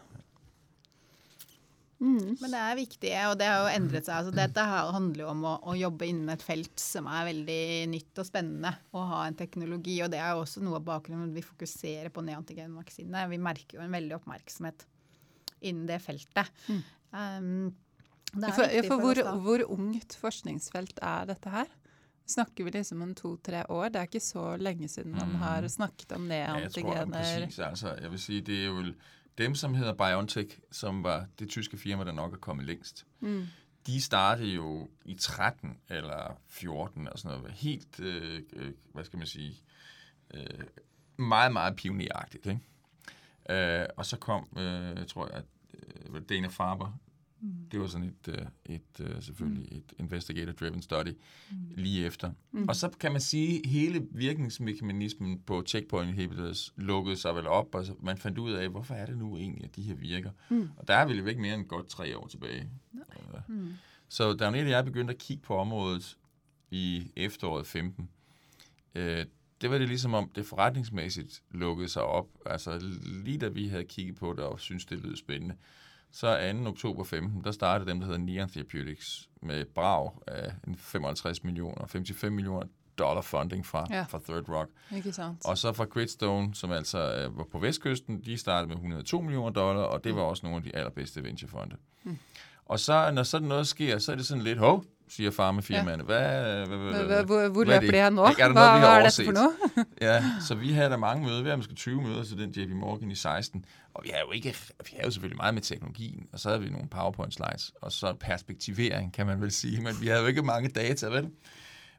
Mm. 1.99 2.37
Men 2.39 2.53
det 2.55 2.59
er 2.63 2.77
viktig, 2.79 3.11
og 3.27 3.33
det 3.41 3.47
har 3.51 3.65
jo 3.65 3.71
endret 3.75 4.07
seg. 4.07 4.21
Altså, 4.21 4.35
dette 4.37 4.67
handler 4.69 5.25
jo 5.25 5.31
om 5.33 5.41
å, 5.51 5.55
å, 5.73 5.75
jobbe 5.79 6.07
innen 6.07 6.31
et 6.31 6.45
felt 6.47 6.79
som 6.79 7.09
er 7.11 7.27
veldig 7.33 7.63
nytt 7.91 8.23
og 8.23 8.29
spennende. 8.29 8.73
Å 8.95 9.07
ha 9.13 9.25
en 9.27 9.39
teknologi. 9.39 9.97
Og 10.05 10.13
det 10.13 10.21
er 10.23 10.37
jo 10.37 10.45
også 10.45 10.63
noe 10.63 10.79
av 10.79 10.87
bakgrunnen 10.87 11.35
vi 11.35 11.43
fokuserer 11.43 12.13
på 12.15 12.23
neantigenvaksinene. 12.29 13.27
Vi 13.33 13.41
merker 13.43 13.81
jo 13.81 13.85
en 13.87 13.99
veldig 13.99 14.19
oppmerksomhet 14.21 14.87
innen 15.67 15.89
det 15.91 15.99
feltet. 16.05 16.55
Mm. 16.71 16.81
Um, 17.11 17.53
det 18.33 18.53
for, 18.53 18.63
for, 18.63 18.87
for 18.93 19.03
hvor, 19.03 19.21
hvor, 19.43 19.67
ungt 19.75 20.15
forskningsfelt 20.21 21.01
er 21.03 21.29
dette 21.33 21.51
her? 21.51 21.71
Snakker 22.29 22.67
vi 22.67 22.75
liksom 22.75 23.03
om 23.03 23.15
to-tre 23.17 23.63
år? 23.73 23.89
Det 23.91 24.01
er 24.01 24.11
ikke 24.11 24.21
så 24.21 24.51
lenge 24.61 24.91
siden 24.93 25.15
man 25.17 25.31
mm. 25.33 25.39
har 25.41 25.69
snakket 25.73 26.13
om 26.15 26.27
neantigener. 26.29 26.93
Ja, 26.93 27.07
jeg 27.07 27.15
tror 27.15 27.47
præcis, 27.47 27.63
altså, 27.65 27.95
jeg 27.97 28.13
vil 28.13 28.21
si 28.21 28.41
det 28.45 28.59
er 28.59 28.67
jo 28.69 28.83
dem, 29.39 29.55
som 29.55 29.75
hedder 29.75 29.93
BioNTech, 29.93 30.59
som 30.71 31.05
var 31.05 31.27
det 31.39 31.49
tyske 31.49 31.79
firma, 31.79 32.05
der 32.05 32.13
nok 32.13 32.33
er 32.33 32.37
kommet 32.37 32.67
længst, 32.67 33.07
mm. 33.21 33.47
de 33.87 34.03
startede 34.03 34.49
jo 34.49 34.89
i 35.05 35.15
13 35.15 35.79
eller 35.89 36.41
14 36.49 37.09
og 37.09 37.19
sådan 37.19 37.39
noget. 37.39 37.53
Helt, 37.53 38.01
øh, 38.01 38.43
øh, 38.53 38.73
hvad 38.93 39.05
skal 39.05 39.17
man 39.17 39.27
sige, 39.27 39.63
øh, 40.35 40.65
meget, 41.17 41.53
meget 41.53 41.77
pioneragtigt. 41.77 42.47
Ikke? 42.47 43.81
Øh, 43.81 43.87
og 43.97 44.07
så 44.07 44.17
kom, 44.17 44.59
øh, 44.59 45.07
tror 45.07 45.27
jeg, 45.27 45.35
at 45.35 45.45
øh, 46.15 46.23
Dana 46.29 46.49
Farber 46.49 46.99
Mm. 47.41 47.49
Det 47.73 47.81
var 47.81 47.87
sådan 47.87 48.07
et, 48.07 48.29
øh, 48.29 48.47
et, 48.67 48.81
et 49.01 49.01
øh, 49.01 49.23
selvfølgelig 49.23 49.69
mm. 49.71 49.77
et 49.77 49.93
investigator-driven 49.99 50.83
study 50.83 51.09
mm. 51.51 51.57
lige 51.77 52.07
efter. 52.07 52.33
Mm. 52.53 52.69
Og 52.69 52.77
så 52.77 52.89
kan 53.01 53.13
man 53.13 53.21
sige, 53.21 53.59
at 53.65 53.71
hele 53.71 54.07
virkningsmekanismen 54.11 55.41
på 55.41 55.63
checkpoint 55.67 56.09
inhibitors 56.09 56.73
lukkede 56.77 57.17
sig 57.17 57.35
vel 57.35 57.47
op, 57.47 57.75
og 57.75 57.87
så 57.87 57.95
man 58.03 58.19
fandt 58.19 58.39
ud 58.39 58.53
af, 58.53 58.69
hvorfor 58.69 58.95
er 58.95 59.07
det 59.07 59.19
nu 59.19 59.37
egentlig, 59.37 59.65
at 59.65 59.77
de 59.77 59.83
her 59.83 59.95
virker. 59.95 60.31
Mm. 60.51 60.71
Og 60.77 60.89
der 60.89 60.95
er 60.95 61.07
vel 61.07 61.29
ikke 61.29 61.41
mere 61.41 61.55
end 61.55 61.67
godt 61.67 61.89
tre 61.89 62.19
år 62.19 62.27
tilbage. 62.27 62.71
Okay. 62.95 63.41
Mm. 63.49 63.73
Så 64.09 64.25
er 64.25 64.47
og 64.47 64.57
jeg 64.57 64.85
begyndte 64.85 65.15
at 65.15 65.19
kigge 65.19 65.43
på 65.43 65.57
området 65.57 66.19
i 66.71 67.13
efteråret 67.17 67.67
15. 67.67 68.09
øh, 68.95 69.25
det 69.61 69.71
var 69.71 69.79
det 69.79 69.89
ligesom 69.89 70.15
om, 70.15 70.31
det 70.35 70.47
forretningsmæssigt 70.47 71.43
lukkede 71.51 71.89
sig 71.89 72.03
op. 72.03 72.27
Altså 72.47 72.97
lige 73.03 73.39
da 73.39 73.49
vi 73.49 73.69
havde 73.69 73.85
kigget 73.85 74.17
på 74.17 74.33
det 74.33 74.45
og 74.45 74.61
synes 74.61 74.85
det 74.85 75.01
lød 75.01 75.17
spændende, 75.17 75.55
så 76.19 76.53
2. 76.65 76.69
oktober 76.69 77.05
15, 77.05 77.45
der 77.45 77.51
startede 77.51 77.91
dem, 77.91 78.01
der 78.01 78.07
hedder 78.07 78.21
Neon 78.21 78.49
Therapeutics, 78.49 79.29
med 79.43 79.65
brag 79.65 80.11
af 80.27 80.53
en 80.67 80.77
55 80.77 81.45
millioner, 81.45 81.87
55 81.87 82.33
millioner 82.33 82.67
dollar 82.99 83.21
funding 83.21 83.67
fra, 83.67 83.87
Ja. 83.91 84.03
fra 84.03 84.21
Third 84.29 84.49
Rock. 84.49 84.71
Og 85.45 85.59
så 85.59 85.73
fra 85.73 85.85
Gridstone, 85.85 86.55
som 86.55 86.73
altså 86.73 87.15
øh, 87.15 87.39
var 87.39 87.45
på 87.53 87.59
vestkysten, 87.59 88.21
de 88.25 88.39
startede 88.39 88.69
med 88.69 88.77
102 88.77 89.21
millioner 89.21 89.51
dollar, 89.51 89.83
og 89.83 90.05
det 90.05 90.15
var 90.15 90.23
også 90.23 90.47
nogle 90.47 90.57
af 90.57 90.63
de 90.63 90.77
allerbedste 90.77 91.23
venturefonde. 91.25 91.77
Mm. 92.05 92.19
Og 92.65 92.81
så, 92.81 93.11
når 93.11 93.23
sådan 93.23 93.49
noget 93.49 93.67
sker, 93.67 93.99
så 93.99 94.13
er 94.13 94.17
det 94.17 94.27
sådan 94.27 94.45
lidt, 94.45 94.59
hov, 94.59 94.85
siger 95.11 95.31
farmafirmaerne. 95.31 96.03
Hvad, 96.05 96.19
hvad, 96.67 96.67
hvad, 96.67 96.77
Hvor, 96.79 97.05
hvad, 97.07 97.25
hvor, 97.25 97.49
hvor 97.49 97.65
hvad 97.65 97.77
er 97.77 97.81
løper 97.81 97.93
de 97.99 98.05
hen 98.05 98.13
nå? 98.13 98.29
Ikke, 98.29 98.43
Er 98.43 98.47
der 98.47 98.55
noget, 98.55 98.75
vi 98.75 98.79
hva 98.79 98.87
har 98.87 98.97
er 98.97 99.01
overset? 99.01 99.25
for 99.25 99.33
noe? 99.33 99.53
Ja, 100.09 100.25
så 100.49 100.55
vi 100.55 100.73
havde 100.73 100.91
der 100.91 100.97
mange 100.97 101.25
møder. 101.27 101.39
Vi 101.43 101.45
havde 101.49 101.57
måske 101.57 101.75
20 101.75 102.03
møder 102.03 102.25
til 102.25 102.39
den 102.39 102.51
JP 102.51 102.71
Morgan 102.71 103.11
i 103.11 103.15
16. 103.15 103.65
Og 103.95 104.05
vi 104.05 104.09
havde 104.09 104.23
jo 104.27 104.33
ikke, 104.33 104.57
vi 104.85 104.91
havde 104.93 105.05
jo 105.05 105.11
selvfølgelig 105.11 105.37
meget 105.37 105.55
med 105.55 105.63
teknologien, 105.63 106.27
og 106.33 106.39
så 106.41 106.49
havde 106.49 106.63
vi 106.63 106.71
nogle 106.71 106.89
PowerPoint 106.89 107.35
slides, 107.35 107.73
og 107.83 107.93
så 107.93 108.15
perspektivering, 108.21 109.13
kan 109.13 109.27
man 109.27 109.41
vel 109.41 109.51
sige, 109.53 109.81
men 109.81 109.95
vi 110.01 110.07
havde 110.07 110.21
jo 110.21 110.27
ikke 110.27 110.43
mange 110.43 110.69
data, 110.69 111.07
vel? 111.07 111.29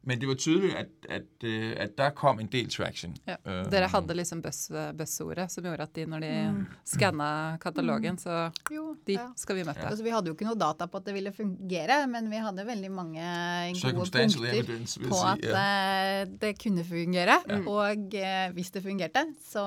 Men 0.09 0.17
det 0.21 0.27
var 0.29 0.37
tydeligt, 0.41 0.73
at, 0.79 1.05
at, 1.09 1.43
øh, 1.45 1.73
at 1.85 1.91
der 1.99 2.09
kom 2.17 2.39
en 2.41 2.47
del 2.49 2.69
traction. 2.73 3.13
Ja. 3.29 3.35
Øh, 3.45 3.61
Dere 3.71 3.87
hadde 3.93 4.15
liksom 4.17 4.41
buzz- 4.45 4.71
buzzordet 4.97 5.51
som 5.53 5.67
gjorde 5.67 5.85
at 5.85 5.93
de, 5.95 6.05
når 6.09 6.23
de 6.25 6.31
skanna 6.89 7.29
katalogen, 7.61 8.17
så 8.17 8.49
Jo, 8.73 8.95
de 9.07 9.17
ja. 9.19 9.27
skal 9.37 9.59
vi 9.59 9.65
møte. 9.67 9.85
Altså, 9.85 10.03
vi 10.07 10.13
hadde 10.15 10.31
jo 10.31 10.37
ikke 10.37 10.47
noe 10.49 10.57
data 10.59 10.87
på 10.89 10.97
at 11.01 11.05
det 11.09 11.13
ville 11.19 11.33
fungere, 11.35 11.99
men 12.09 12.29
vi 12.33 12.41
hadde 12.41 12.65
veldig 12.65 12.91
mange 12.91 13.29
gode 13.83 14.09
punkter 14.09 14.49
evidence, 14.49 14.99
på 15.05 15.21
jeg 15.21 15.37
at 15.37 15.49
ja. 15.53 16.21
eh, 16.23 16.33
det 16.41 16.55
kunne 16.63 16.85
fungere. 16.87 17.37
Og 17.67 18.15
eh, 18.17 18.49
hvis 18.57 18.73
det 18.75 18.83
fungerte, 18.83 19.25
så 19.45 19.63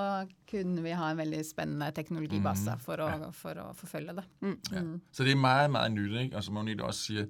kunne 0.50 0.82
vi 0.84 0.90
ha 0.98 1.12
en 1.14 1.22
veldig 1.22 1.44
spennende 1.48 1.88
teknologibase 1.96 2.74
for, 2.82 3.00
å, 3.00 3.30
for 3.36 3.62
å 3.62 3.70
forfølge 3.78 4.18
det. 4.18 4.26
Ja. 4.74 4.82
Så 5.14 5.24
det 5.24 5.32
er 5.36 5.40
meget, 5.40 5.70
meget 5.72 5.94
nyt, 5.94 6.18
ikke? 6.26 6.36
Og 6.36 6.44
som 6.44 6.58
Agnete 6.60 6.84
også 6.84 7.06
siger, 7.08 7.26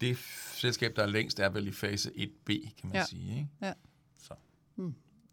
det 0.00 0.16
selskab, 0.54 0.96
der 0.96 1.02
er 1.02 1.06
længst, 1.06 1.40
er 1.40 1.48
vel 1.48 1.66
i 1.68 1.72
fase 1.72 2.10
1B, 2.16 2.50
kan 2.80 2.88
man 2.88 2.94
Ja. 2.94 3.04
sige, 3.04 3.30
ikke? 3.36 3.48
Ja. 3.62 3.72
Så. 4.18 4.34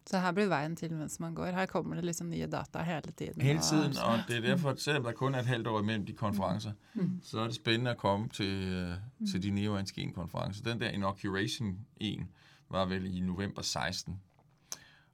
Så 0.06 0.20
her 0.20 0.32
blir 0.32 0.46
veien 0.46 0.76
til 0.76 0.94
mens 0.94 1.20
man 1.20 1.36
går. 1.36 1.46
Her 1.46 1.66
kommer 1.66 1.96
det 1.96 2.04
liksom 2.06 2.30
nye 2.30 2.48
data 2.52 2.82
hele 2.84 3.02
tiden. 3.18 3.42
Hele 3.42 3.60
og- 3.60 3.64
tiden, 3.64 3.98
og 3.98 4.20
det 4.28 4.38
er 4.38 4.42
derfor, 4.42 4.76
selvom 4.78 5.04
der 5.04 5.12
kun 5.12 5.36
er 5.36 5.40
et 5.40 5.46
halvt 5.46 5.68
år 5.68 5.80
imellem 5.82 6.06
de 6.06 6.14
konferencer, 6.14 6.72
mm. 6.94 7.20
så 7.24 7.40
er 7.40 7.44
det 7.46 7.56
spændende 7.56 7.92
at 7.92 7.98
komme 7.98 8.30
til, 8.30 8.84
uh, 9.22 9.28
til 9.32 9.44
de 9.44 9.50
Neo 9.52 9.84
konferencer 10.16 10.64
Den 10.64 10.80
der 10.82 10.90
Inauguration 10.90 11.80
1 11.98 12.26
var 12.70 12.86
vel 12.86 13.18
i 13.18 13.20
november 13.20 13.62
16, 13.62 14.20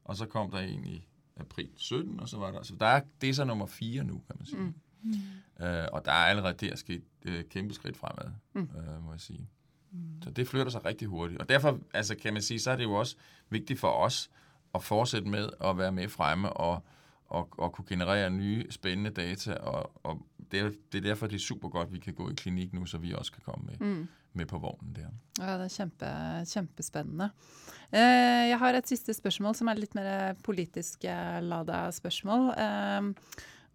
og 0.04 0.16
så 0.18 0.26
kom 0.26 0.52
der 0.52 0.60
en 0.60 0.86
i 0.86 1.08
april 1.38 1.70
17, 1.76 2.20
og 2.20 2.30
så 2.30 2.38
var 2.38 2.52
der, 2.52 2.64
så 2.64 2.76
der 2.80 2.86
er, 2.86 3.02
det 3.22 3.30
er 3.30 3.34
så 3.34 3.44
nummer 3.46 3.66
4 3.66 4.04
nu, 4.04 4.14
kan 4.28 4.36
man 4.40 4.46
sige. 4.46 4.60
Mm. 4.62 4.74
Uh, 5.04 5.66
og 5.92 6.06
der 6.06 6.12
er 6.12 6.26
allerede 6.26 6.54
der 6.54 6.76
sket 6.76 7.04
uh, 7.28 7.42
kæmpe 7.50 7.74
skridt 7.74 7.98
fremad, 7.98 8.32
mm. 8.54 8.62
uh, 8.62 9.06
må 9.06 9.12
jeg 9.12 9.22
sige. 9.22 9.50
Mm. 9.92 10.22
Så 10.24 10.30
det 10.30 10.48
flytter 10.48 10.72
sig 10.72 10.86
rigtig 10.86 11.08
hurtigt. 11.08 11.42
Og 11.42 11.50
derfor, 11.50 11.80
altså 11.94 12.16
kan 12.16 12.34
man 12.34 12.42
sige, 12.42 12.60
så 12.60 12.72
er 12.72 12.76
det 12.76 12.84
jo 12.84 12.94
også 12.94 13.16
vigtigt 13.50 13.80
for 13.80 13.92
os 13.92 14.30
at 14.76 14.84
fortsætte 14.84 15.28
med 15.28 15.50
at 15.64 15.78
være 15.78 15.92
med 15.92 16.10
fremme 16.10 16.54
og, 16.54 16.84
og, 17.28 17.50
og 17.58 17.74
kunne 17.74 17.86
generere 17.90 18.30
nye 18.30 18.72
spændende 18.72 19.10
data. 19.10 19.54
Og, 19.54 19.92
og 20.04 20.26
det, 20.52 20.60
er, 20.60 20.72
det 20.92 20.98
er 20.98 21.02
derfor, 21.02 21.28
det 21.28 21.36
er 21.36 21.40
super 21.40 21.70
godt, 21.70 21.88
at 21.88 21.94
vi 21.94 22.00
kan 22.00 22.14
gå 22.14 22.30
i 22.30 22.34
klinik 22.34 22.74
nu, 22.74 22.86
så 22.86 22.98
vi 22.98 23.14
også 23.14 23.32
kan 23.32 23.42
komme 23.46 23.66
med, 23.66 23.88
mm. 23.88 24.08
med 24.34 24.46
på 24.46 24.58
vognen 24.58 24.96
der. 24.96 25.10
Ja, 25.46 25.54
det 25.58 25.64
er 25.64 25.76
kjempe, 25.78 26.06
kjempespennende. 26.54 27.30
Eh, 27.94 28.50
jeg 28.50 28.60
har 28.60 28.74
et 28.74 28.88
siste 28.88 29.14
spørsmål 29.14 29.56
som 29.56 29.68
er 29.68 29.74
litt 29.74 29.96
mer 29.96 30.34
politisk 30.44 31.04
lada 31.42 31.92
spørsmål. 31.92 32.50
Eh, 32.50 33.14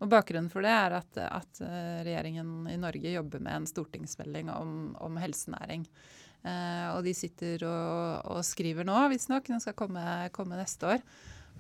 og 0.03 0.11
Bakgrunnen 0.11 0.51
for 0.53 0.67
det 0.67 0.73
er 0.75 0.97
at, 0.99 1.21
at 1.23 1.63
eh, 1.65 2.03
regjeringen 2.07 2.67
i 2.73 2.79
Norge 2.81 3.15
jobber 3.15 3.43
med 3.45 3.61
en 3.61 3.69
stortingsmelding 3.71 4.51
om, 4.53 4.73
om 5.01 5.21
helsenæring. 5.23 5.87
Eh, 6.45 6.89
og 6.93 7.05
de 7.07 7.15
sitter 7.17 7.63
og, 7.69 8.35
og 8.35 8.43
skriver 8.45 8.87
nå, 8.87 8.97
visstnok. 9.13 9.47
Den 9.49 9.63
skal 9.63 9.77
komme, 9.79 10.03
komme 10.35 10.59
neste 10.61 10.97
år. 10.97 11.05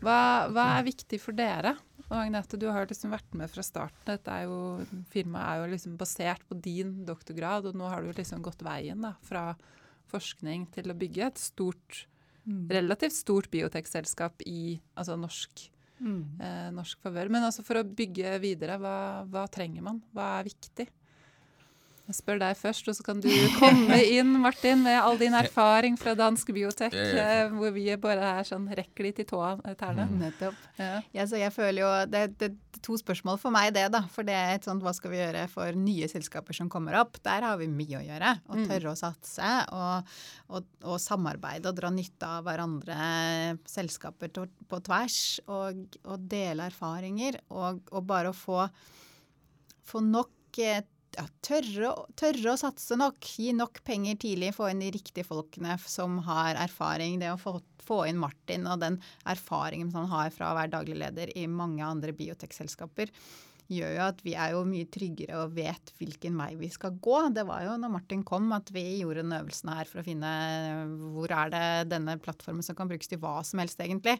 Hva, 0.02 0.50
hva 0.52 0.64
er 0.78 0.88
viktig 0.88 1.20
for 1.22 1.36
dere? 1.36 1.76
Og 2.10 2.16
Agnete, 2.18 2.58
du 2.60 2.66
har 2.68 2.88
liksom 2.88 3.14
vært 3.14 3.36
med 3.38 3.48
fra 3.52 3.62
starten. 3.64 4.02
Dette 4.08 4.32
er 4.32 4.48
jo, 4.48 4.82
Firmaet 5.12 5.46
er 5.46 5.62
jo 5.62 5.70
liksom 5.72 5.94
basert 6.00 6.42
på 6.48 6.58
din 6.58 6.98
doktorgrad, 7.08 7.70
og 7.70 7.78
nå 7.78 7.88
har 7.88 8.04
du 8.04 8.10
liksom 8.12 8.42
gått 8.44 8.64
veien 8.66 9.00
da, 9.06 9.14
fra 9.24 9.52
forskning 10.12 10.66
til 10.74 10.92
å 10.92 10.98
bygge 10.98 11.30
et 11.30 11.40
stort, 11.40 12.04
relativt 12.44 13.16
stort 13.16 13.48
biotekselskap 13.54 14.44
i 14.50 14.76
altså 14.98 15.16
norsk, 15.16 15.64
Mm. 16.00 16.40
eh, 16.40 16.68
norsk 16.74 17.00
favør. 17.04 17.30
Men 17.30 17.46
altså 17.46 17.64
for 17.66 17.80
å 17.80 17.86
bygge 17.86 18.36
videre, 18.42 18.78
hva, 18.82 19.24
hva 19.30 19.46
trenger 19.52 19.84
man? 19.86 20.02
Hva 20.14 20.38
er 20.40 20.50
viktig? 20.50 20.88
Jeg 22.04 22.18
spør 22.18 22.36
deg 22.42 22.56
først, 22.60 22.88
og 22.92 22.96
så 22.98 23.04
kan 23.06 23.20
du 23.24 23.30
komme 23.56 23.96
inn, 24.18 24.34
Martin, 24.42 24.82
med 24.84 24.98
all 25.00 25.16
din 25.16 25.32
erfaring 25.38 25.94
fra 25.96 26.12
dansk 26.18 26.50
biotek, 26.52 26.92
eh, 26.92 27.46
hvor 27.54 27.72
vi 27.72 27.86
bare 27.96 28.26
er 28.42 28.44
sånn 28.44 28.66
rekker 28.76 29.06
litt 29.06 29.22
i 29.22 29.24
tåa, 29.30 29.54
eh, 29.64 29.72
tærne. 29.80 30.04
Nettopp. 30.20 30.58
Ja. 30.76 30.98
Ja, 31.16 31.24
så 31.30 31.40
jeg 31.40 31.54
føler 31.56 31.80
jo, 31.80 31.92
det, 32.12 32.22
det 32.42 32.50
er 32.50 32.82
to 32.84 32.98
spørsmål 33.00 33.40
for 33.40 33.54
meg 33.56 33.70
det, 33.72 33.86
da. 33.94 34.02
For 34.12 34.26
det 34.28 34.36
er 34.36 34.52
et 34.58 34.68
sånt 34.68 34.84
hva 34.84 34.92
skal 34.92 35.14
vi 35.14 35.22
gjøre 35.22 35.46
for 35.48 35.72
nye 35.80 36.10
selskaper 36.12 36.52
som 36.60 36.68
kommer 36.68 36.98
opp. 37.00 37.16
Der 37.24 37.46
har 37.48 37.56
vi 37.62 37.70
mye 37.72 37.96
å 38.02 38.04
gjøre. 38.04 38.34
Å 38.52 38.60
tørre 38.68 38.92
å 38.92 38.98
satse 39.00 39.54
og, 39.72 40.14
og, 40.52 40.68
og 40.84 41.00
samarbeide 41.00 41.72
og 41.72 41.78
dra 41.80 41.88
nytte 41.94 42.28
av 42.36 42.44
hverandre 42.44 42.98
selskaper 43.64 44.28
to- 44.36 44.50
på 44.68 44.82
tvers. 44.84 45.18
Og, 45.48 45.86
og 46.04 46.28
dele 46.28 46.68
erfaringer. 46.68 47.40
Og, 47.48 47.80
og 47.96 48.04
bare 48.12 48.34
å 48.34 48.36
få, 48.36 48.66
få 49.88 50.04
nok 50.04 50.60
eh, 50.60 50.82
ja, 51.14 51.24
tørre, 51.44 51.92
tørre 52.18 52.52
å 52.54 52.58
satse 52.60 52.98
nok. 52.98 53.20
Gi 53.38 53.52
nok 53.56 53.80
penger 53.86 54.18
tidlig. 54.24 54.52
Få 54.56 54.68
inn 54.70 54.82
de 54.82 54.90
riktige 54.94 55.26
folkene 55.26 55.76
som 55.86 56.18
har 56.26 56.58
erfaring. 56.60 57.18
Det 57.22 57.32
å 57.32 57.40
få, 57.40 57.56
få 57.84 58.04
inn 58.10 58.20
Martin 58.20 58.68
og 58.70 58.82
den 58.82 59.00
erfaringen 59.30 59.92
som 59.92 60.04
han 60.04 60.14
har 60.14 60.34
fra 60.34 60.52
å 60.52 60.58
være 60.58 60.74
daglig 60.76 61.00
leder 61.00 61.34
i 61.38 61.46
mange 61.50 61.84
andre 61.86 62.14
biotekselskaper, 62.16 63.12
gjør 63.72 63.94
jo 63.96 64.02
at 64.04 64.18
vi 64.24 64.34
er 64.36 64.52
jo 64.52 64.64
mye 64.68 64.88
tryggere 64.92 65.38
og 65.40 65.54
vet 65.56 65.92
hvilken 65.96 66.36
vei 66.36 66.50
vi 66.60 66.68
skal 66.72 66.98
gå. 67.00 67.16
Det 67.32 67.46
var 67.48 67.64
jo 67.64 67.76
når 67.80 67.94
Martin 67.94 68.24
kom 68.26 68.50
at 68.56 68.68
vi 68.74 68.84
gjorde 69.00 69.24
den 69.24 69.36
øvelsen 69.38 69.72
her 69.72 69.88
for 69.88 70.02
å 70.02 70.06
finne 70.06 70.32
hvor 71.14 71.32
er 71.32 71.54
det 71.54 71.64
denne 71.94 72.18
plattformen 72.20 72.64
som 72.66 72.76
kan 72.76 72.90
brukes 72.90 73.08
til 73.10 73.22
hva 73.22 73.38
som 73.46 73.62
helst, 73.62 73.80
egentlig, 73.80 74.18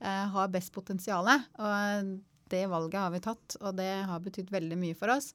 eh, 0.00 0.24
har 0.32 0.54
best 0.54 0.72
potensial. 0.72 1.28
Og 1.28 2.14
det 2.48 2.64
valget 2.72 3.02
har 3.02 3.12
vi 3.12 3.24
tatt, 3.24 3.58
og 3.60 3.76
det 3.76 3.92
har 4.08 4.24
betydd 4.24 4.54
veldig 4.54 4.80
mye 4.80 4.96
for 4.96 5.12
oss. 5.12 5.34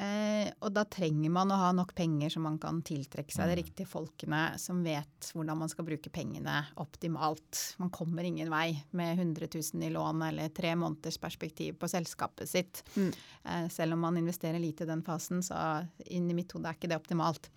Eh, 0.00 0.48
og 0.64 0.72
da 0.72 0.86
trenger 0.88 1.32
man 1.34 1.50
å 1.52 1.58
ha 1.60 1.70
nok 1.76 1.90
penger 1.98 2.32
så 2.32 2.40
man 2.40 2.56
kan 2.62 2.78
tiltrekke 2.86 3.34
seg 3.34 3.50
de 3.50 3.56
riktige 3.58 3.90
folkene 3.90 4.54
som 4.60 4.78
vet 4.84 5.28
hvordan 5.34 5.58
man 5.60 5.68
skal 5.68 5.84
bruke 5.84 6.12
pengene 6.14 6.54
optimalt. 6.80 7.58
Man 7.82 7.92
kommer 7.92 8.24
ingen 8.24 8.48
vei 8.52 8.78
med 8.96 9.18
100 9.18 9.50
000 9.52 9.84
i 9.84 9.92
lån 9.92 10.24
eller 10.30 10.54
tre 10.56 10.72
måneders 10.78 11.20
perspektiv 11.20 11.76
på 11.82 11.90
selskapet 11.92 12.48
sitt. 12.48 12.82
Eh, 12.96 13.66
selv 13.68 13.98
om 13.98 14.06
man 14.06 14.16
investerer 14.16 14.62
lite 14.62 14.86
i 14.86 14.90
den 14.90 15.04
fasen, 15.04 15.44
så 15.44 15.82
inn 16.06 16.30
i 16.30 16.38
mitt 16.38 16.54
hode 16.56 16.70
er 16.70 16.78
ikke 16.78 16.88
det 16.88 17.00
optimalt. 17.00 17.50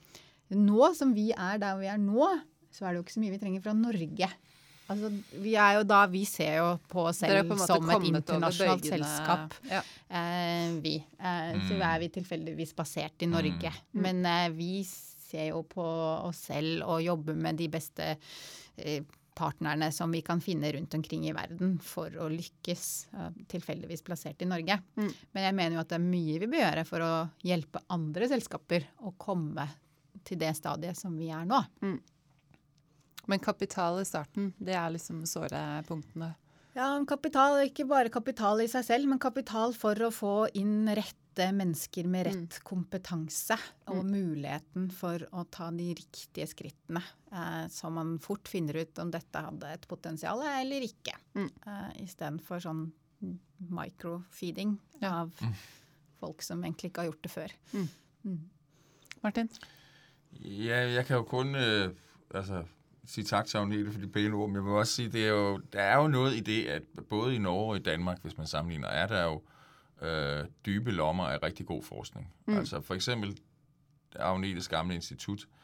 Nå 0.52 0.92
som 0.98 1.16
vi 1.16 1.30
er 1.32 1.62
der 1.64 1.80
vi 1.80 1.88
er 1.94 2.02
nå, 2.02 2.28
så 2.74 2.84
er 2.84 2.92
det 2.92 3.00
jo 3.00 3.06
ikke 3.06 3.16
så 3.16 3.24
mye 3.24 3.38
vi 3.38 3.42
trenger 3.46 3.64
fra 3.64 3.78
Norge. 3.78 4.30
Altså, 4.92 5.10
vi 5.40 5.54
er 5.56 5.78
jo 5.80 5.86
da, 5.88 6.02
vi 6.12 6.26
ser 6.28 6.58
jo 6.60 6.68
på 6.92 7.06
oss 7.08 7.22
selv 7.24 7.48
på 7.48 7.56
en 7.56 7.62
måte 7.62 7.70
som 7.72 7.90
et 7.96 8.08
internasjonalt 8.10 8.90
selskap. 8.92 9.56
Ja. 9.70 9.82
Eh, 10.10 10.76
vi. 10.84 10.98
Eh, 11.00 11.56
Så 11.70 11.80
er 11.80 12.00
vi 12.04 12.10
tilfeldigvis 12.20 12.76
basert 12.76 13.24
i 13.24 13.30
Norge. 13.32 13.72
Mm. 13.94 14.02
Men 14.06 14.26
eh, 14.26 14.50
vi 14.54 14.84
ser 14.84 15.50
jo 15.54 15.64
på 15.64 15.84
oss 16.28 16.46
selv 16.52 16.84
og 16.84 17.02
jobber 17.02 17.34
med 17.36 17.58
de 17.58 17.70
beste 17.74 18.16
eh, 18.78 19.04
partnerne 19.34 19.88
som 19.92 20.12
vi 20.14 20.22
kan 20.22 20.42
finne 20.44 20.70
rundt 20.76 20.94
omkring 20.94 21.24
i 21.26 21.34
verden 21.34 21.80
for 21.82 22.14
å 22.22 22.28
lykkes, 22.30 22.90
eh, 23.18 23.30
tilfeldigvis 23.50 24.04
plassert 24.06 24.44
i 24.46 24.50
Norge. 24.52 24.78
Mm. 25.00 25.10
Men 25.34 25.48
jeg 25.48 25.58
mener 25.58 25.78
jo 25.78 25.86
at 25.86 25.90
det 25.90 25.98
er 25.98 26.06
mye 26.06 26.42
vi 26.44 26.52
bør 26.52 26.66
gjøre 26.68 26.86
for 26.92 27.06
å 27.08 27.14
hjelpe 27.42 27.82
andre 27.96 28.30
selskaper 28.30 28.86
å 29.08 29.16
komme 29.18 29.66
til 30.24 30.38
det 30.44 30.54
stadiet 30.60 31.00
som 31.00 31.16
vi 31.18 31.32
er 31.34 31.48
nå. 31.50 31.64
Men 33.28 33.40
kapital 33.40 34.02
i 34.02 34.06
starten, 34.06 34.54
det 34.60 34.74
er 34.76 34.90
liksom 34.92 35.22
såre 35.30 35.84
punktene. 35.88 36.34
Ja, 36.76 36.88
kapital, 37.08 37.60
ikke 37.68 37.86
bare 37.88 38.10
kapital 38.10 38.60
i 38.64 38.68
seg 38.68 38.84
selv, 38.88 39.08
men 39.08 39.20
kapital 39.22 39.76
for 39.78 39.96
å 40.04 40.10
få 40.12 40.32
inn 40.58 40.88
rette 40.90 41.52
mennesker 41.54 42.06
med 42.10 42.26
rett 42.28 42.58
kompetanse 42.66 43.56
og 43.94 44.04
muligheten 44.06 44.90
for 44.94 45.22
å 45.34 45.46
ta 45.54 45.70
de 45.74 45.92
riktige 45.98 46.46
skrittene, 46.50 47.02
eh, 47.32 47.68
så 47.74 47.90
man 47.94 48.16
fort 48.22 48.50
finner 48.50 48.82
ut 48.82 49.00
om 49.02 49.10
dette 49.14 49.42
hadde 49.46 49.70
et 49.78 49.88
potensial 49.90 50.42
eller 50.46 50.82
ikke. 50.86 51.14
Mm. 51.38 51.48
Eh, 51.66 52.04
Istedenfor 52.04 52.60
sånn 52.66 52.84
microfeeding 53.70 54.78
Ja. 55.02 55.22
av 55.22 55.32
folk 56.20 56.42
som 56.42 56.62
egentlig 56.64 56.92
ikke 56.92 57.02
har 57.06 57.12
gjort 57.12 57.22
det 57.22 57.32
før. 57.32 57.56
Martin? 59.24 59.50
Ja, 60.42 60.82
jeg 60.90 61.06
kan 61.08 61.18
jo 61.22 61.24
kun 61.30 61.56
øh, 61.56 61.92
altså, 62.34 62.64
sige 63.06 63.26
tak 63.26 63.46
til 63.46 63.58
Agnete 63.58 63.92
for 63.92 64.00
de 64.00 64.08
pæne 64.08 64.36
ord, 64.36 64.50
men 64.50 64.56
jeg 64.56 64.64
vil 64.64 64.72
også 64.72 64.94
sige, 64.94 65.10
det 65.10 65.26
er 65.26 65.30
jo, 65.30 65.58
der 65.58 65.82
er 65.82 65.98
jo 65.98 66.08
noget 66.08 66.36
i 66.36 66.40
det, 66.40 66.66
at 66.66 66.84
både 67.10 67.36
i 67.36 67.38
Norge 67.38 67.72
og 67.72 67.78
i 67.78 67.80
Danmark, 67.80 68.22
hvis 68.22 68.38
man 68.38 68.48
sammenligner, 68.48 68.88
er 68.88 69.08
der 69.08 69.24
jo 69.24 69.42
øh, 70.08 70.46
dybe 70.66 70.92
lommer 70.92 71.24
af 71.24 71.44
rigtig 71.44 71.66
god 71.66 71.84
forskning. 71.84 72.34
Mm. 72.46 72.58
Altså 72.58 72.82
for 72.82 72.94
eksempel 72.94 73.38
Agnetes 74.16 74.68
gamle 74.68 74.96
institut, 74.96 75.40
øh, 75.42 75.63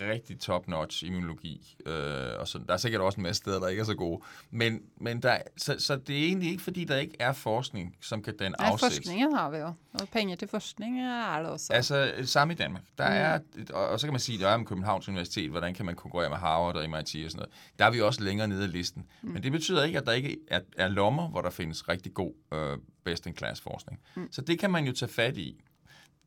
rigtig 0.00 0.40
top-notch 0.40 1.04
immunologi, 1.06 1.76
øh, 1.86 1.94
og 2.38 2.48
så, 2.48 2.58
der 2.66 2.72
er 2.72 2.76
sikkert 2.76 3.00
også 3.02 3.16
en 3.16 3.22
masse 3.22 3.38
steder, 3.42 3.60
der 3.60 3.68
ikke 3.68 3.80
er 3.80 3.84
så 3.84 3.94
gode. 3.94 4.22
Men, 4.50 4.82
men 5.00 5.22
der, 5.22 5.38
så, 5.56 5.76
så 5.78 5.96
det 5.96 6.18
er 6.18 6.24
egentlig 6.26 6.50
ikke, 6.50 6.62
fordi 6.62 6.84
der 6.84 6.96
ikke 6.96 7.16
er 7.18 7.32
forskning, 7.32 7.96
som 8.00 8.22
kan 8.22 8.34
Nej, 8.40 8.50
afsæt. 8.58 8.90
forskningen 8.92 9.34
har 9.34 9.50
vi 9.50 9.56
jo. 9.56 9.72
Og 9.92 10.08
penge 10.12 10.36
til 10.36 10.48
forskning 10.48 11.00
er 11.00 11.38
det 11.42 11.50
også. 11.50 11.72
Altså, 11.72 12.12
samme 12.22 12.54
i 12.54 12.56
Danmark. 12.56 12.82
Der 12.98 13.08
Mm. 13.08 13.14
er, 13.14 13.38
og, 13.74 13.88
og 13.88 14.00
så 14.00 14.06
kan 14.06 14.12
man 14.12 14.20
sige, 14.20 14.38
der 14.38 14.48
er 14.48 14.56
med 14.56 14.66
Københavns 14.66 15.08
Universitet, 15.08 15.50
hvordan 15.50 15.74
kan 15.74 15.86
man 15.86 15.94
konkurrere 15.96 16.28
med 16.28 16.38
Harvard 16.38 16.76
og 16.76 16.90
MIT 16.90 16.98
og 16.98 17.06
sådan 17.06 17.30
noget. 17.36 17.50
Der 17.78 17.84
er 17.84 17.90
vi 17.90 18.00
også 18.00 18.22
længere 18.22 18.48
nede 18.48 18.64
i 18.64 18.68
listen. 18.68 19.06
Mm. 19.22 19.30
Men 19.30 19.42
det 19.42 19.52
betyder 19.52 19.84
ikke, 19.84 19.98
at 19.98 20.06
der 20.06 20.12
ikke 20.12 20.36
er, 20.48 20.60
er 20.76 20.88
lommer, 20.88 21.28
hvor 21.28 21.42
der 21.42 21.50
findes 21.50 21.88
rigtig 21.88 22.14
god 22.14 22.32
øh, 22.54 22.78
best-in-class 23.04 23.60
forskning. 23.60 24.00
Mm. 24.14 24.28
Så 24.32 24.40
det 24.42 24.58
kan 24.58 24.70
man 24.70 24.84
jo 24.86 24.92
tage 24.92 25.12
fat 25.12 25.36
i. 25.36 25.60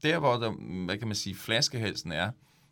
Der, 0.03 0.19
hvor 0.19 0.33
der, 0.37 0.51
hvad 0.85 0.97
kan 0.97 1.07
man 1.07 1.15
sige, 1.15 1.35
flaskehalsen 1.35 2.11
er, 2.11 2.31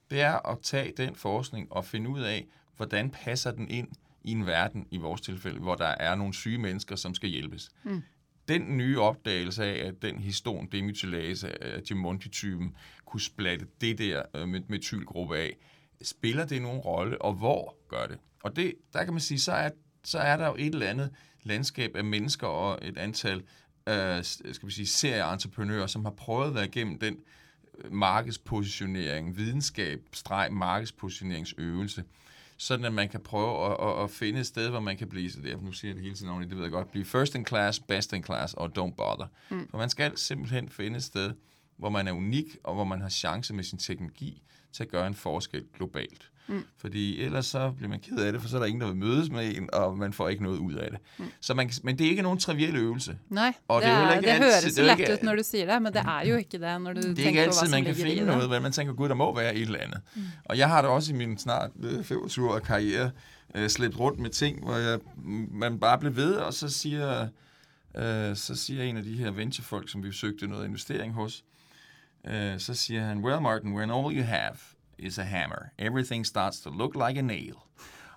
det 0.10 0.22
er 0.22 0.50
at 0.50 0.58
tage 0.62 0.94
den 0.98 1.16
forskning 1.16 1.72
og 1.72 1.86
finde 1.86 2.10
ud 2.10 2.22
af, 2.22 2.48
hvordan 2.78 3.10
passer 3.10 3.52
den 3.52 3.70
ind 3.70 3.88
i 4.24 4.32
en 4.32 4.46
verden, 4.46 4.88
i 4.92 4.98
vores 4.98 5.22
tilfælde, 5.22 5.60
hvor 5.60 5.76
der 5.76 5.88
er 5.88 6.16
nogle 6.16 6.34
syge 6.34 6.58
mennesker, 6.58 6.96
som 6.96 7.16
skal 7.16 7.30
hjælpes. 7.30 7.70
Mm. 7.84 8.02
Den 8.48 8.78
nye 8.78 9.00
opdagelse 9.00 9.66
af, 9.66 9.88
at 9.88 10.02
den 10.02 10.20
histon 10.20 10.68
demethylase 10.72 11.64
af 11.64 11.84
Gemonti-typen 11.84 12.76
kunne 13.06 13.22
splatte 13.22 13.68
det 13.82 13.98
der 13.98 14.24
øh, 14.36 14.44
met- 14.44 14.66
metylgruppe 14.70 15.38
af, 15.38 15.58
spiller 16.02 16.46
det 16.46 16.62
nogen 16.62 16.80
rolle, 16.80 17.22
og 17.22 17.34
hvor 17.34 17.76
gør 17.88 18.08
det? 18.08 18.18
Og 18.44 18.56
det, 18.56 18.74
der 18.94 19.04
kan 19.04 19.14
man 19.14 19.22
sige, 19.22 19.40
så 19.40 19.52
er, 19.52 19.70
så 20.04 20.20
er 20.20 20.38
der 20.38 20.48
jo 20.48 20.56
et 20.60 20.74
eller 20.74 20.88
andet 20.88 21.12
landskab 21.44 21.96
af 21.96 22.04
mennesker 22.04 22.48
og 22.48 22.80
et 22.82 22.98
antal 22.98 23.44
øh, 23.90 24.24
skal 24.24 24.68
vi 24.68 24.72
sige, 24.72 24.88
serieentreprenører, 24.88 25.88
som 25.88 26.06
har 26.06 26.12
prøvet 26.12 26.48
at 26.48 26.56
være 26.56 26.66
igennem 26.66 27.00
den 27.00 27.14
øh, 27.14 27.20
markedspositionering, 27.92 29.38
videnskab, 29.38 30.02
streg, 30.14 30.54
markedspositioneringsøvelse, 30.54 32.04
sådan 32.58 32.86
at 32.86 32.94
man 32.94 33.10
kan 33.10 33.20
prøve 33.20 33.66
at, 33.66 33.78
at, 33.88 34.04
at 34.04 34.12
finde 34.12 34.40
et 34.40 34.46
sted, 34.46 34.70
hvor 34.70 34.80
man 34.80 34.98
kan 34.98 35.10
blive, 35.10 35.32
så 35.32 35.42
det, 35.42 35.64
nu 35.64 35.72
siger 35.72 35.90
jeg 35.90 35.96
det 35.96 36.04
hele 36.04 36.16
tiden, 36.16 36.32
Agne, 36.32 36.50
det 36.50 36.56
ved 36.56 36.64
jeg 36.64 36.72
godt, 36.72 36.92
blive 36.92 37.06
first 37.06 37.36
in 37.36 37.46
class, 37.46 37.80
best 37.80 38.14
in 38.14 38.24
class 38.24 38.54
og 38.54 38.72
don't 38.78 38.96
bother. 38.96 39.28
Mm. 39.50 39.68
For 39.70 39.78
man 39.78 39.90
skal 39.90 40.18
simpelthen 40.18 40.70
finde 40.70 40.98
et 40.98 41.04
sted, 41.04 41.34
hvor 41.78 41.90
man 41.90 42.08
er 42.08 42.12
unik, 42.12 42.58
og 42.64 42.74
hvor 42.74 42.84
man 42.84 43.02
har 43.02 43.10
chance 43.10 43.54
med 43.54 43.64
sin 43.64 43.80
teknologi 43.80 44.44
til 44.72 44.84
at 44.84 44.90
gøre 44.90 45.08
en 45.08 45.16
forskel 45.16 45.64
globalt. 45.74 46.32
Mm. 46.48 46.64
Fordi 46.78 47.22
ellers 47.22 47.46
så 47.46 47.72
bliver 47.78 47.90
man 47.90 48.00
ked 48.00 48.18
af 48.18 48.32
det, 48.34 48.42
for 48.42 48.50
så 48.50 48.56
er 48.56 48.60
der 48.60 48.66
ingen, 48.68 48.82
der 48.82 48.88
vil 48.88 48.96
mødes 48.96 49.30
med 49.30 49.58
en, 49.58 49.70
og 49.74 49.98
man 49.98 50.14
får 50.14 50.30
ikke 50.30 50.44
noget 50.44 50.58
ud 50.58 50.74
af 50.74 50.92
det. 50.92 51.00
Mm. 51.18 51.26
Så 51.42 51.54
man, 51.54 51.70
men 51.84 51.98
det 51.98 52.06
er 52.06 52.10
ikke 52.10 52.22
nogen 52.22 52.40
triviel 52.40 52.76
øvelse. 52.76 53.18
Nei, 53.30 53.52
Og 53.68 53.82
det, 53.82 53.88
det 53.90 53.94
er 53.96 53.98
er, 54.00 54.14
ikke 54.16 54.26
det 54.28 54.32
altid- 54.32 54.44
høres 54.44 54.64
det 54.64 54.74
så 54.76 54.84
er 54.84 54.96
ikke- 54.96 55.14
ut 55.14 55.24
når 55.24 55.36
du 55.36 55.44
sier 55.44 55.74
det, 55.74 55.82
men 55.82 55.94
det 55.94 56.02
er 56.02 56.22
jo 56.26 56.36
ikke 56.36 56.50
det 56.52 56.62
når 56.82 56.94
du 56.94 57.00
Det 57.00 57.06
er 57.06 57.10
ikke 57.10 57.24
tenker 57.24 57.42
på 57.42 57.44
hva 57.44 57.48
altid, 57.48 57.60
som 57.60 57.70
man 57.72 57.84
kan 57.86 57.96
finde 57.96 58.16
det. 58.16 58.26
noget, 58.26 58.50
men 58.50 58.62
man 58.62 58.72
tænker, 58.72 58.94
gud, 58.94 59.10
der 59.10 59.16
må 59.16 59.36
være 59.36 59.56
et 59.56 59.62
eller 59.62 59.80
andet. 59.80 60.02
Mm. 60.16 60.22
Og 60.46 60.58
jeg 60.58 60.68
har 60.70 60.82
da 60.82 60.88
også 60.88 61.14
i 61.14 61.16
min 61.16 61.38
snart 61.38 61.72
øh, 61.84 62.04
25 62.04 62.50
år 62.54 62.60
karriere 62.60 63.12
øh, 63.56 63.70
slæbt 63.70 64.00
rundt 64.00 64.20
med 64.20 64.30
ting, 64.30 64.64
hvor 64.64 64.76
jeg, 64.76 65.00
man 65.52 65.80
bare 65.80 65.98
blev 66.00 66.16
ved, 66.16 66.34
og 66.36 66.54
så 66.54 66.70
siger, 66.70 67.28
øh, 67.98 68.36
så 68.36 68.56
siger 68.56 68.84
en 68.84 68.98
af 68.98 69.04
de 69.04 69.14
her 69.18 69.32
venturefolk, 69.32 69.90
som 69.90 70.04
vi 70.04 70.12
søgte 70.12 70.48
noget 70.48 70.66
investering 70.66 71.14
hos, 71.14 71.44
øh, 72.28 72.60
så 72.60 72.74
siger 72.74 73.06
han, 73.06 73.18
well 73.18 73.42
Martin, 73.42 73.74
when 73.74 73.92
all 73.92 74.18
you 74.18 74.24
have 74.24 74.52
is 75.00 75.18
a 75.18 75.24
hammer, 75.24 75.70
everything 75.78 76.26
starts 76.26 76.62
to 76.62 76.70
look 76.70 76.96
like 76.96 77.20
a 77.20 77.22
nail. 77.22 77.56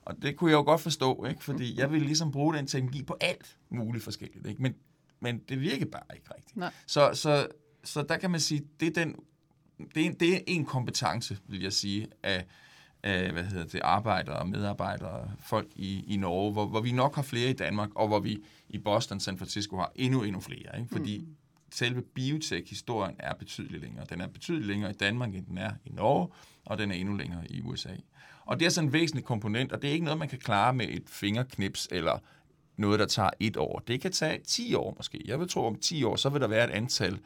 Og 0.09 0.23
det 0.23 0.37
kunne 0.37 0.51
jeg 0.51 0.57
jo 0.57 0.63
godt 0.63 0.81
forstå, 0.81 1.25
ikke? 1.25 1.45
fordi 1.45 1.79
jeg 1.81 1.93
ville 1.93 2.07
ligesom 2.07 2.33
bruge 2.33 2.55
den 2.55 2.67
teknologi 2.67 3.03
på 3.03 3.17
alt 3.21 3.57
muligt 3.71 4.05
forskelligt. 4.05 4.47
Ikke? 4.47 4.63
Men, 4.63 4.75
men 5.21 5.39
det 5.39 5.61
virkede 5.61 5.91
bare 5.91 6.03
ikke 6.15 6.27
rigtigt. 6.37 6.57
Nej. 6.57 6.73
Så, 6.87 7.11
så, 7.15 7.47
så 7.85 8.03
der 8.03 8.17
kan 8.17 8.31
man 8.31 8.41
sige, 8.41 8.63
det 8.81 8.89
er, 8.89 9.05
den, 9.05 9.17
det, 9.95 10.03
er 10.03 10.07
en, 10.07 10.15
det 10.15 10.35
er 10.35 10.41
en 10.47 10.65
kompetence, 10.65 11.39
vil 11.47 11.63
jeg 11.63 11.73
sige, 11.73 12.07
af, 12.23 12.45
af 13.03 13.33
hvad 13.33 13.45
hedder 13.45 13.65
det, 13.67 13.81
arbejdere 13.85 14.37
og 14.37 14.49
medarbejdere, 14.49 15.31
folk 15.41 15.69
i, 15.77 16.05
i 16.15 16.17
Norge, 16.17 16.53
hvor, 16.53 16.67
hvor 16.67 16.81
vi 16.81 16.93
nok 16.93 17.15
har 17.15 17.23
flere 17.23 17.51
i 17.51 17.55
Danmark, 17.55 17.91
og 17.95 18.09
hvor 18.09 18.21
vi 18.21 18.45
i 18.69 18.79
Boston, 18.79 19.21
San 19.21 19.39
Francisco 19.39 19.77
har 19.77 19.93
endnu, 19.95 20.23
endnu 20.23 20.41
flere. 20.41 20.79
Ikke? 20.79 20.89
Fordi 20.93 21.19
mm. 21.19 21.37
selve 21.73 22.03
biotech-historien 22.03 23.17
er 23.19 23.35
betydeligt 23.35 23.83
længere. 23.83 24.07
Den 24.11 24.21
er 24.21 24.27
betydeligt 24.27 24.67
længere 24.67 24.91
i 24.91 24.95
Danmark, 24.95 25.35
end 25.35 25.47
den 25.47 25.59
er 25.59 25.73
i 25.85 25.91
Norge, 25.91 26.29
og 26.69 26.79
den 26.79 26.91
er 26.91 26.95
endnu 26.95 27.17
længere 27.17 27.43
i 27.51 27.63
USA. 27.63 27.95
Og 28.45 28.61
det 28.61 28.67
er 28.67 28.71
sådan 28.71 28.89
en 28.89 28.93
væsentlig 28.93 29.25
komponent, 29.25 29.73
og 29.73 29.83
det 29.83 29.89
er 29.89 29.93
ikke 29.93 30.05
noget, 30.05 30.19
man 30.19 30.29
kan 30.29 30.39
klare 30.39 30.75
med 30.75 30.89
et 30.89 31.03
fingerknips, 31.07 31.89
eller 31.91 32.19
noget, 32.77 33.01
der 33.01 33.07
tager 33.07 33.31
et 33.41 33.57
år. 33.57 33.83
Det 33.87 34.01
kan 34.01 34.13
tage 34.13 34.41
10 34.47 34.75
år 34.75 34.95
måske. 34.97 35.23
Jeg 35.25 35.41
vil 35.41 35.49
tro, 35.49 35.67
om 35.67 35.79
10 35.79 36.05
år, 36.05 36.17
så 36.17 36.29
vil 36.29 36.41
der 36.41 36.47
være 36.49 36.65
et 36.65 36.71
antal, 36.71 37.19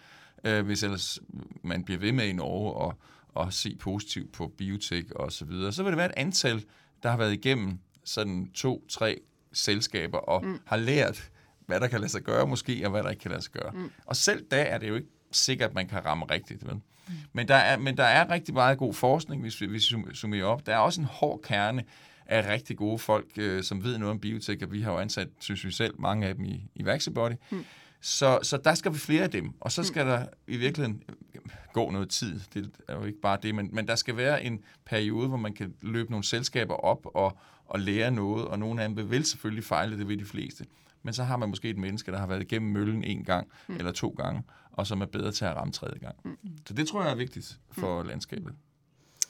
øh, 0.45 0.65
hvis 0.65 0.83
ellers 0.83 1.19
man 1.63 1.85
bliver 1.85 1.99
ved 1.99 2.13
med 2.13 2.27
i 2.27 2.33
Norge 2.33 2.73
og, 2.73 2.95
og 3.29 3.53
se 3.53 3.77
positivt 3.81 4.33
på 4.33 4.49
biotek 4.59 5.11
og 5.11 5.33
så 5.33 5.45
videre, 5.45 5.73
så 5.73 5.83
vil 5.83 5.93
der 5.93 5.97
være 5.97 6.07
et 6.07 6.15
antal, 6.17 6.65
der 7.03 7.11
har 7.11 7.17
været 7.17 7.33
igennem 7.33 7.79
sådan 8.05 8.51
to, 8.55 8.87
tre 8.89 9.21
selskaber 9.53 10.19
og 10.19 10.45
mm. 10.45 10.59
har 10.67 10.77
lært, 10.77 11.31
hvad 11.67 11.81
der 11.81 11.89
kan 11.89 12.01
lade 12.01 12.13
sig 12.13 12.23
gøre 12.23 12.47
måske, 12.47 12.81
og 12.85 12.91
hvad 12.91 13.03
der 13.03 13.11
ikke 13.11 13.21
kan 13.21 13.31
lade 13.31 13.43
sig 13.43 13.53
gøre. 13.53 13.73
Mm. 13.73 13.91
Og 14.07 14.17
selv 14.17 14.47
da 14.51 14.63
er 14.63 14.79
det 14.79 14.89
jo 14.89 14.95
ikke 14.95 15.09
sikkert, 15.37 15.69
at 15.69 15.75
man 15.75 15.89
kan 15.89 16.05
ramme 16.05 16.25
rigtigt. 16.25 16.67
Vel? 16.67 16.75
Mm. 16.75 17.15
Men, 17.33 17.49
der 17.49 17.55
er, 17.55 17.79
men 17.79 17.97
der 17.97 18.05
er 18.05 18.31
rigtig 18.31 18.55
meget 18.55 18.79
god 18.79 18.95
forskning, 18.95 19.43
hvis 19.43 19.61
vi, 19.61 19.67
hvis 19.67 19.93
vi 19.93 20.15
summerer 20.15 20.45
op. 20.45 20.67
Der 20.67 20.75
er 20.75 20.79
også 20.79 21.01
en 21.01 21.07
hård 21.07 21.41
kerne 21.43 21.85
af 22.27 22.53
rigtig 22.53 22.77
gode 22.77 22.99
folk, 22.99 23.27
øh, 23.37 23.63
som 23.63 23.85
ved 23.85 23.99
noget 23.99 24.11
om 24.11 24.21
biotek, 24.21 24.63
og 24.63 24.73
vi 24.73 24.81
har 24.81 24.93
jo 24.93 24.99
ansat, 24.99 25.29
synes 25.41 25.65
vi 25.65 25.71
selv, 25.71 25.95
mange 25.99 26.27
af 26.27 26.35
dem 26.35 26.45
i, 26.45 26.71
i 26.75 26.85
Vaxibody. 26.85 27.33
Mm. 27.51 27.65
Så, 28.01 28.39
så 28.43 28.57
der 28.57 28.75
skal 28.75 28.93
vi 28.93 28.99
flere 28.99 29.23
af 29.23 29.31
dem, 29.31 29.53
og 29.61 29.73
så 29.73 29.83
skal 29.83 30.05
mm. 30.05 30.11
der 30.11 30.27
i 30.47 30.57
virkeligheden 30.57 31.03
gå 31.73 31.91
noget 31.91 32.09
tid. 32.09 32.41
Det 32.55 32.71
er 32.89 32.95
jo 32.95 33.05
ikke 33.05 33.21
bare 33.21 33.39
det, 33.43 33.55
men, 33.55 33.71
men 33.73 33.89
der 33.89 33.95
skal 33.95 34.17
være 34.17 34.45
en 34.45 34.61
periode, 34.85 35.29
hvor 35.29 35.37
man 35.37 35.53
kan 35.53 35.75
løbe 35.83 36.11
nogle 36.11 36.25
selskaber 36.25 36.75
op 36.75 37.07
og, 37.15 37.39
og 37.67 37.81
lære 37.81 38.11
noget, 38.11 38.49
og 38.49 38.59
nogle 38.59 38.83
af 38.83 38.89
dem 38.89 39.11
vil 39.11 39.25
selvfølgelig 39.25 39.65
fejle, 39.65 39.99
det 39.99 40.09
ved 40.09 40.17
de 40.17 40.25
fleste. 40.25 40.65
Men 41.03 41.15
så 41.15 41.25
har 41.25 41.37
man 41.37 41.49
måske 41.49 41.71
et 41.71 41.79
menneske, 41.79 42.13
der 42.13 42.19
har 42.19 42.27
været 42.27 42.43
igennem 42.43 42.73
møllen 42.73 43.05
en 43.05 43.25
gang 43.25 43.49
mm. 43.69 43.77
eller 43.77 43.93
to 43.93 44.09
gange, 44.09 44.43
og 44.79 44.87
som 44.87 45.03
er 45.03 45.07
bedre 45.13 45.33
til 45.33 45.45
at 45.47 45.57
ramme 45.57 45.73
tredje 45.73 45.99
gang. 45.99 46.17
Mm. 46.25 46.39
Så 46.67 46.75
det 46.75 46.87
tror 46.89 47.05
jeg 47.05 47.13
er 47.13 47.21
vigtigt 47.21 47.51
for 47.73 48.03
mm. 48.03 48.09
landskabet. 48.09 48.55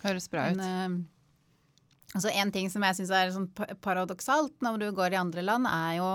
Høres 0.03 0.29
bra 0.31 0.51
ut. 0.51 0.57
Men, 0.57 1.03
eh, 1.03 2.15
altså 2.15 2.31
en 2.35 2.53
ting 2.55 2.71
som 2.71 2.83
jeg 2.83 2.95
syns 3.01 3.11
er 3.11 3.31
sånn 3.35 3.51
pa- 3.55 3.75
paradoksalt 3.81 4.55
når 4.63 4.79
du 4.79 4.89
går 4.93 5.13
i 5.13 5.21
andre 5.21 5.43
land, 5.43 5.67
er 5.67 5.99
jo 5.99 6.09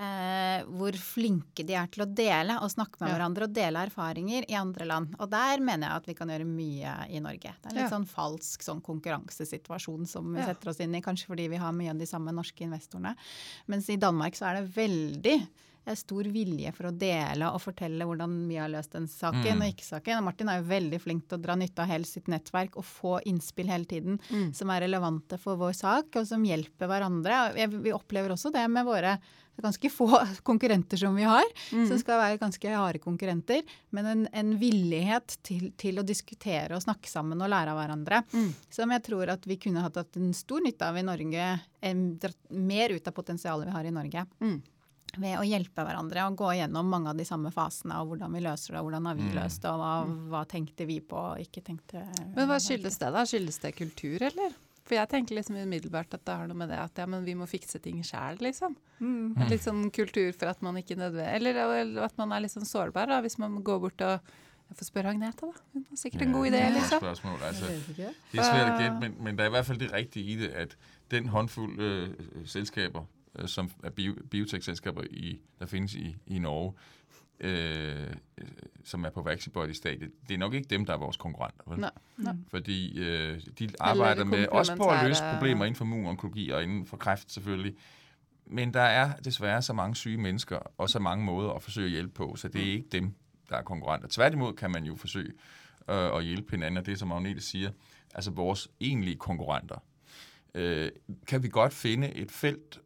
eh, 0.00 0.62
hvor 0.64 0.96
flinke 0.96 1.64
de 1.66 1.74
er 1.76 1.86
til 1.92 2.06
å 2.06 2.08
dele 2.08 2.54
og 2.62 2.70
snakke 2.72 3.00
med 3.02 3.10
Ja. 3.10 3.14
hverandre 3.18 3.44
og 3.44 3.52
dele 3.52 3.82
erfaringer 3.84 4.46
i 4.48 4.54
andre 4.56 4.86
land. 4.88 5.14
Og 5.20 5.28
der 5.30 5.60
mener 5.60 5.88
jeg 5.88 5.96
at 5.96 6.06
vi 6.06 6.14
kan 6.14 6.28
gjøre 6.32 6.46
mye 6.48 6.94
i 7.10 7.20
Norge. 7.20 7.52
Det 7.60 7.66
er 7.66 7.70
en 7.70 7.76
litt 7.76 7.90
Ja. 7.90 7.98
sånn 7.98 8.06
falsk 8.08 8.62
sånn 8.64 8.80
konkurransesituasjon 8.82 10.06
som 10.08 10.32
vi 10.32 10.40
Ja. 10.40 10.46
setter 10.46 10.70
oss 10.70 10.80
inn 10.80 10.94
i, 10.94 11.02
kanskje 11.02 11.26
fordi 11.26 11.48
vi 11.50 11.56
har 11.56 11.72
mye 11.72 11.90
av 11.90 11.98
de 11.98 12.06
samme 12.06 12.32
norske 12.32 12.64
investorene. 12.64 13.14
Mens 13.68 13.88
i 13.90 13.96
Danmark 13.96 14.32
så 14.34 14.46
er 14.50 14.62
det 14.62 14.72
veldig 14.74 15.48
eh, 15.86 15.94
stor 15.98 16.24
vilje 16.30 16.72
for 16.76 16.90
å 16.90 16.94
dele 16.96 17.48
og 17.50 17.60
fortelle 17.64 18.04
hvordan 18.06 18.36
vi 18.48 18.56
har 18.60 18.68
løst 18.72 18.92
den 18.96 19.08
saken 19.10 19.58
Mm. 19.58 19.62
og 19.62 19.72
ikke 19.74 19.86
saken. 19.88 20.18
Og 20.18 20.24
Martin 20.30 20.48
er 20.48 20.60
jo 20.62 20.68
veldig 20.70 21.00
flink 21.00 21.28
til 21.28 21.38
å 21.38 21.42
dra 21.42 21.56
nytte 21.56 21.82
av 21.82 21.88
hele 21.88 22.04
sitt 22.04 22.26
nettverk 22.28 22.76
og 22.76 22.84
få 22.84 23.18
innspill 23.26 23.68
hele 23.70 23.84
tiden 23.84 24.18
som 24.54 24.70
er 24.70 24.80
relevante 24.86 25.38
for 25.38 25.56
vår 25.56 25.72
sak, 25.72 26.16
og 26.16 26.26
som 26.26 26.42
hjelper 26.44 26.86
hverandre. 26.90 27.68
Vi 27.82 27.92
opplever 27.92 28.30
også 28.34 28.52
det 28.52 28.66
med 28.70 28.84
våre 28.84 29.18
ganske 29.60 29.90
få 29.92 30.06
konkurrenter 30.42 30.96
som 30.96 31.12
vi 31.14 31.22
har, 31.28 31.44
som 31.68 31.98
skal 32.00 32.16
være 32.22 32.38
ganske 32.40 32.70
harde 32.72 32.98
konkurrenter, 32.98 33.60
men 33.92 34.06
en, 34.06 34.22
en 34.32 34.54
villighet 34.56 35.34
til, 35.44 35.66
til 35.76 35.98
å 36.00 36.04
diskutere 36.06 36.72
og 36.78 36.80
snakke 36.80 37.10
sammen 37.10 37.42
og 37.44 37.50
lære 37.52 37.74
av 37.74 37.76
hverandre, 37.76 38.22
som 38.72 38.90
jeg 38.94 39.02
tror 39.04 39.28
at 39.34 39.44
vi 39.44 39.58
kunne 39.60 39.82
hatt 39.84 39.98
en 40.16 40.32
stor 40.32 40.64
nytte 40.64 40.88
av 40.88 40.96
i 40.96 41.02
Norge, 41.04 41.50
dratt 42.22 42.38
mer 42.50 42.94
ut 42.96 43.06
av 43.06 43.12
potensialet 43.12 43.68
vi 43.68 43.74
har 43.76 43.84
i 43.84 43.92
Norge. 43.92 44.24
Mm. 44.40 44.62
Ved 45.18 45.40
å 45.40 45.42
hjelpe 45.42 45.82
hverandre 45.82 46.24
og 46.28 46.36
gå 46.38 46.52
gjennom 46.60 46.86
mange 46.86 47.10
av 47.10 47.18
de 47.18 47.26
samme 47.26 47.50
fasene, 47.50 47.98
og 47.98 48.12
hvordan 48.12 48.34
vi 48.36 48.42
løser 48.44 48.76
det, 48.76 48.80
og 48.80 48.88
hvordan 48.88 49.08
har 49.10 49.16
vi 49.18 49.30
løst 49.34 49.64
det, 49.64 49.72
og 49.72 49.80
hva, 49.82 49.94
hva 50.30 50.42
tenkte 50.46 50.86
vi 50.86 51.00
på 51.02 51.18
og 51.18 51.40
ikke 51.42 51.64
tenkte 51.66 52.04
Men 52.36 52.46
hva 52.46 52.60
skyldes 52.62 53.00
det, 53.00 53.08
da? 53.16 53.24
Skyldes 53.26 53.58
det 53.64 53.72
kultur, 53.78 54.22
eller? 54.28 54.54
For 54.90 54.98
jeg 54.98 55.10
tenker 55.12 55.36
liksom 55.38 55.58
umiddelbart 55.60 56.14
at 56.16 56.22
det 56.26 56.34
har 56.34 56.48
noe 56.50 56.58
med 56.58 56.70
det 56.72 56.78
at 56.82 56.96
ja, 56.98 57.06
men 57.06 57.22
vi 57.26 57.36
må 57.38 57.46
fikse 57.50 57.78
ting 57.82 58.00
sjæl, 58.06 58.40
liksom. 58.42 58.74
Mm. 58.98 59.36
Litt 59.50 59.62
sånn 59.62 59.84
kultur 59.94 60.32
for 60.34 60.50
at 60.50 60.62
man 60.66 60.76
ikke 60.76 60.96
nødvendig 60.98 61.36
Eller, 61.38 61.60
eller 61.80 62.08
at 62.08 62.16
man 62.20 62.34
er 62.34 62.42
litt 62.44 62.52
sånn 62.52 62.68
sårbar, 62.68 63.08
da, 63.08 63.20
hvis 63.24 63.38
man 63.40 63.54
går 63.64 63.78
bort 63.80 64.02
og 64.04 64.32
Jeg 64.70 64.78
får 64.78 64.88
spørre 64.90 65.12
Agnete, 65.14 65.46
da. 65.46 65.62
Hun 65.74 65.86
har 65.88 65.98
sikkert 65.98 66.26
en 66.26 66.34
god 66.34 66.46
idé, 66.46 66.58
liksom. 66.74 67.00
Spørgsmål. 67.02 67.38
Altså, 67.42 67.70
det 67.96 68.04
er 68.06 68.44
svært 68.44 68.68
at 68.68 68.76
gætte, 68.78 68.98
men, 69.00 69.16
men 69.18 69.38
der 69.38 69.48
er 69.48 69.50
i 69.50 69.54
hvert 69.56 69.66
fald 69.66 69.80
det 69.82 69.88
rigtige 69.90 70.30
i 70.30 70.36
det, 70.42 70.50
at 70.54 70.76
den 71.10 71.26
håndfuld 71.34 71.80
øh, 71.82 72.12
selskaber, 72.46 73.02
øh, 73.38 73.48
som 73.48 73.70
er 73.84 73.90
bio, 73.90 74.14
biotech-selskaber, 74.30 75.02
i, 75.10 75.40
der 75.58 75.66
findes 75.66 75.94
i, 75.94 76.16
i 76.26 76.38
Norge, 76.38 76.72
øh, 77.40 78.06
øh, 78.38 78.48
som 78.84 79.04
er 79.04 79.10
på 79.10 79.22
Vaxibody-stadiet, 79.22 80.10
det 80.28 80.34
er 80.34 80.38
nok 80.38 80.54
ikke 80.54 80.68
dem, 80.68 80.86
der 80.86 80.92
er 80.92 80.98
vores 80.98 81.16
konkurrenter. 81.16 81.62
Vel? 81.66 81.78
Nej, 81.80 81.90
nej. 82.16 82.34
Fordi 82.48 82.98
øh, 82.98 83.40
de 83.58 83.68
arbejder 83.80 84.24
med 84.24 84.46
også 84.46 84.76
på 84.76 84.84
at 84.88 85.06
løse 85.06 85.22
problemer 85.32 85.64
inden 85.64 85.76
for 85.76 85.84
immunonkologi 85.84 86.50
og 86.50 86.62
inden 86.62 86.86
for 86.86 86.96
kræft 86.96 87.32
selvfølgelig. 87.32 87.76
Men 88.46 88.74
der 88.74 88.80
er 88.80 89.16
desværre 89.16 89.62
så 89.62 89.72
mange 89.72 89.96
syge 89.96 90.18
mennesker 90.18 90.58
og 90.78 90.90
så 90.90 90.98
mange 90.98 91.24
måder 91.24 91.50
at 91.50 91.62
forsøge 91.62 91.86
at 91.86 91.92
hjælpe 91.92 92.12
på, 92.12 92.36
så 92.36 92.48
det 92.48 92.68
er 92.68 92.72
ikke 92.72 92.88
dem, 92.92 93.14
der 93.48 93.56
er 93.56 93.62
konkurrenter. 93.62 94.08
Tværtimod 94.08 94.52
kan 94.52 94.70
man 94.70 94.84
jo 94.84 94.96
forsøge 94.96 95.32
øh, 95.90 96.16
at 96.16 96.24
hjælpe 96.24 96.50
hinanden, 96.50 96.76
og 96.78 96.86
det 96.86 96.98
som 96.98 97.12
Agnete 97.12 97.40
siger, 97.40 97.70
altså 98.14 98.30
vores 98.30 98.68
egentlige 98.80 99.16
konkurrenter, 99.16 99.84
øh, 100.54 100.90
kan 101.26 101.42
vi 101.42 101.48
godt 101.48 101.72
finde 101.72 102.14
et 102.14 102.30
felt 102.30 102.80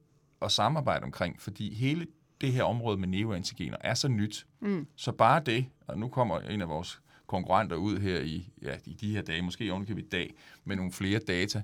at 0.44 0.52
samarbejde 0.52 1.04
omkring, 1.04 1.40
fordi 1.40 1.74
hele 1.74 2.06
det 2.40 2.52
her 2.52 2.62
område 2.62 2.96
med 2.98 3.08
neoantigener 3.08 3.76
er 3.80 3.94
så 3.94 4.08
nyt, 4.08 4.46
mm. 4.60 4.86
så 4.96 5.12
bare 5.12 5.42
det, 5.46 5.66
og 5.86 5.98
nu 5.98 6.08
kommer 6.08 6.40
en 6.40 6.60
af 6.60 6.68
vores 6.68 7.00
konkurrenter 7.26 7.76
ud 7.76 7.98
her 7.98 8.20
i, 8.20 8.52
ja, 8.62 8.76
i 8.84 8.92
de 8.92 9.14
her 9.14 9.22
dage, 9.22 9.42
måske 9.42 9.72
ovenikøbet 9.72 10.02
i 10.02 10.08
dag, 10.08 10.34
med 10.64 10.76
nogle 10.76 10.92
flere 10.92 11.18
data. 11.18 11.62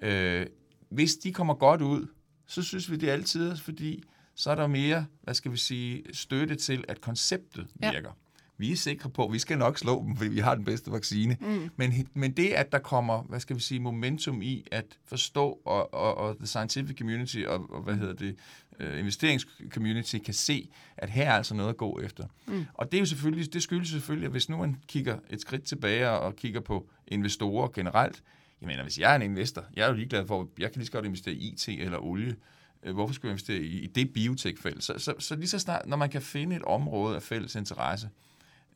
Øh, 0.00 0.46
hvis 0.88 1.16
de 1.16 1.32
kommer 1.32 1.54
godt 1.54 1.82
ud, 1.82 2.06
så 2.46 2.62
synes 2.62 2.90
vi 2.90 2.96
det 2.96 3.08
er 3.08 3.12
altid, 3.12 3.56
fordi 3.56 4.02
så 4.34 4.50
er 4.50 4.54
der 4.54 4.66
mere, 4.66 5.06
hvad 5.22 5.34
skal 5.34 5.52
vi 5.52 5.56
sige, 5.56 6.04
støtte 6.12 6.54
til, 6.54 6.84
at 6.88 7.00
konceptet 7.00 7.66
virker. 7.74 7.98
Ja. 7.98 8.27
Vi 8.58 8.72
er 8.72 8.76
sikre 8.76 9.10
på, 9.10 9.24
at 9.24 9.32
vi 9.32 9.38
skal 9.38 9.58
nok 9.58 9.78
slå 9.78 10.04
dem, 10.06 10.16
fordi 10.16 10.30
vi 10.30 10.38
har 10.38 10.54
den 10.54 10.64
bedste 10.64 10.92
vaccine. 10.92 11.36
Mm. 11.40 11.70
Men, 11.76 12.08
men 12.14 12.32
det, 12.32 12.48
at 12.48 12.72
der 12.72 12.78
kommer, 12.78 13.22
hvad 13.22 13.40
skal 13.40 13.56
vi 13.56 13.60
sige, 13.60 13.80
momentum 13.80 14.42
i 14.42 14.64
at 14.72 14.98
forstå, 15.04 15.60
og, 15.64 15.94
og, 15.94 16.14
og 16.14 16.36
the 16.36 16.46
scientific 16.46 16.98
community, 16.98 17.38
og, 17.46 17.70
og 17.70 17.82
hvad 17.82 17.94
hedder 17.94 18.14
det, 18.14 18.36
uh, 18.80 18.98
investeringscommunity 18.98 20.18
kan 20.18 20.34
se, 20.34 20.70
at 20.96 21.10
her 21.10 21.30
er 21.30 21.32
altså 21.32 21.54
noget 21.54 21.68
at 21.70 21.76
gå 21.76 22.00
efter. 22.02 22.24
Mm. 22.46 22.64
Og 22.74 22.92
det 22.92 22.98
er 22.98 23.00
jo 23.00 23.06
selvfølgelig, 23.06 23.52
det 23.52 23.62
skyldes 23.62 23.88
selvfølgelig, 23.88 24.26
at 24.26 24.32
hvis 24.32 24.48
nu 24.48 24.56
man 24.56 24.76
kigger 24.86 25.18
et 25.30 25.40
skridt 25.40 25.64
tilbage 25.64 26.10
og 26.10 26.36
kigger 26.36 26.60
på 26.60 26.88
investorer 27.06 27.68
generelt, 27.68 28.22
jeg 28.60 28.66
mener, 28.66 28.82
hvis 28.82 28.98
jeg 28.98 29.12
er 29.12 29.16
en 29.16 29.22
investor, 29.22 29.64
jeg 29.76 29.84
er 29.84 29.88
jo 29.88 29.94
ligeglad 29.94 30.26
for, 30.26 30.48
jeg 30.58 30.72
kan 30.72 30.78
lige 30.78 30.86
så 30.86 30.92
godt 30.92 31.04
investere 31.04 31.34
i 31.34 31.48
IT 31.48 31.68
eller 31.68 31.98
olie, 31.98 32.36
øh, 32.82 32.94
hvorfor 32.94 33.14
skulle 33.14 33.28
jeg 33.28 33.32
investere 33.32 33.58
i, 33.58 33.80
i 33.80 33.86
det 33.86 34.12
biotech-felt? 34.12 34.84
Så, 34.84 34.94
så, 34.98 35.14
så 35.18 35.36
lige 35.36 35.48
så 35.48 35.58
snart, 35.58 35.86
når 35.86 35.96
man 35.96 36.10
kan 36.10 36.22
finde 36.22 36.56
et 36.56 36.62
område 36.62 37.16
af 37.16 37.22
fælles 37.22 37.54
interesse, 37.54 38.08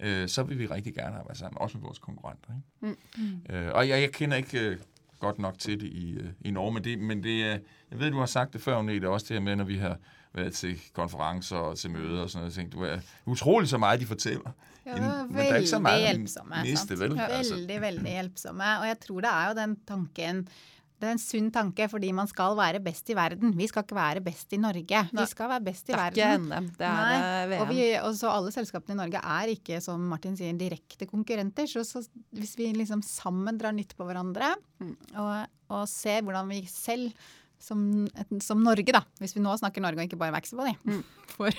øh, 0.02 0.28
så 0.28 0.42
vil 0.42 0.58
vi 0.58 0.66
rigtig 0.66 0.94
gerne 0.94 1.16
arbejde 1.16 1.38
sammen, 1.38 1.58
også 1.60 1.78
med 1.78 1.82
vores 1.84 1.98
konkurrenter. 1.98 2.48
Ikke? 2.50 2.96
Mm. 3.16 3.22
Mm. 3.50 3.54
Øh, 3.56 3.72
og 3.74 3.88
jeg, 3.88 4.00
jeg 4.00 4.12
kender 4.12 4.36
ikke 4.36 4.60
øh, 4.60 4.78
godt 5.20 5.38
nok 5.38 5.58
til 5.58 5.80
det 5.80 5.86
i, 5.86 6.12
øh, 6.12 6.28
i 6.40 6.50
Norge, 6.50 6.74
men 6.74 6.84
det, 6.84 6.98
men 6.98 7.22
det 7.22 7.44
er, 7.44 7.58
jeg 7.90 7.98
ved, 7.98 8.10
du 8.10 8.18
har 8.18 8.26
sagt 8.26 8.52
det 8.52 8.60
før, 8.60 8.82
det 8.82 9.04
er 9.04 9.08
også 9.08 9.26
det 9.28 9.36
her 9.36 9.40
med, 9.40 9.56
når 9.56 9.64
vi 9.64 9.76
har 9.76 9.98
været 10.34 10.52
til 10.52 10.80
konferencer 10.92 11.56
og 11.56 11.78
til 11.78 11.90
møder 11.90 12.22
og 12.22 12.30
sådan 12.30 12.40
noget. 12.40 12.54
Tænkte, 12.54 12.78
du 12.78 12.82
er 12.82 12.98
utrolig 13.26 13.68
så 13.68 13.78
meget, 13.78 14.00
de 14.00 14.06
fortæller. 14.06 14.50
Ja, 14.86 15.24
men 15.24 15.36
det 15.36 15.50
er 15.50 15.56
ikke 15.56 15.68
så 15.70 15.78
meget 15.78 16.20
miste, 16.62 16.98
vel? 16.98 17.14
Ja, 17.14 17.26
altså. 17.26 17.54
veldig, 17.54 17.80
veldig 17.80 18.10
hjelpsomme. 18.12 18.62
Og 18.62 18.86
jeg 18.86 18.96
tror 19.06 19.20
det 19.20 19.30
er 19.32 19.48
jo 19.48 19.54
den 19.60 19.76
tanken 19.88 20.48
det 21.02 21.08
er 21.08 21.16
en 21.16 21.20
sunn 21.20 21.48
tanke, 21.50 21.88
fordi 21.90 22.12
man 22.14 22.28
skal 22.30 22.54
være 22.54 22.78
best 22.82 23.10
i 23.10 23.16
verden. 23.18 23.50
Vi 23.58 23.66
skal 23.66 23.82
ikke 23.82 23.98
være 23.98 24.22
best 24.22 24.54
i 24.54 24.60
Norge. 24.62 25.02
Vi 25.10 25.26
skal 25.26 25.50
være 25.50 25.64
best 25.66 25.90
i 25.90 25.96
verden. 25.96 26.14
Det 26.14 26.24
er 26.24 26.36
ikke 26.38 26.44
NM, 26.46 26.68
det 26.78 26.86
er 26.86 27.00
Nei. 27.00 27.16
VM. 27.50 27.56
Og, 27.58 27.72
vi, 27.72 27.80
og 27.98 28.14
så 28.20 28.30
alle 28.30 28.54
selskapene 28.54 28.94
i 28.94 29.00
Norge 29.00 29.22
er 29.34 29.52
ikke, 29.56 29.80
som 29.82 30.04
Martin 30.12 30.38
sier, 30.38 30.54
direkte 30.58 31.08
konkurrenter. 31.10 31.66
Så, 31.70 31.82
så 31.88 32.04
hvis 32.38 32.54
vi 32.60 32.70
liksom 32.76 33.02
sammen 33.06 33.58
drar 33.58 33.74
nytt 33.74 33.96
på 33.98 34.06
hverandre 34.06 34.54
mm. 34.78 34.94
og, 35.18 35.34
og 35.74 35.86
ser 35.90 36.22
hvordan 36.22 36.50
vi 36.54 36.62
selv 36.70 37.10
som, 37.62 38.08
som, 38.42 38.62
Norge, 38.64 38.90
da, 38.94 39.04
hvis 39.22 39.36
vi 39.36 39.42
nå 39.44 39.54
snakker 39.58 39.84
Norge 39.84 40.02
og 40.02 40.08
ikke 40.08 40.18
bare 40.20 40.34
Vaxibody, 40.34 40.74
mm. 40.82 41.02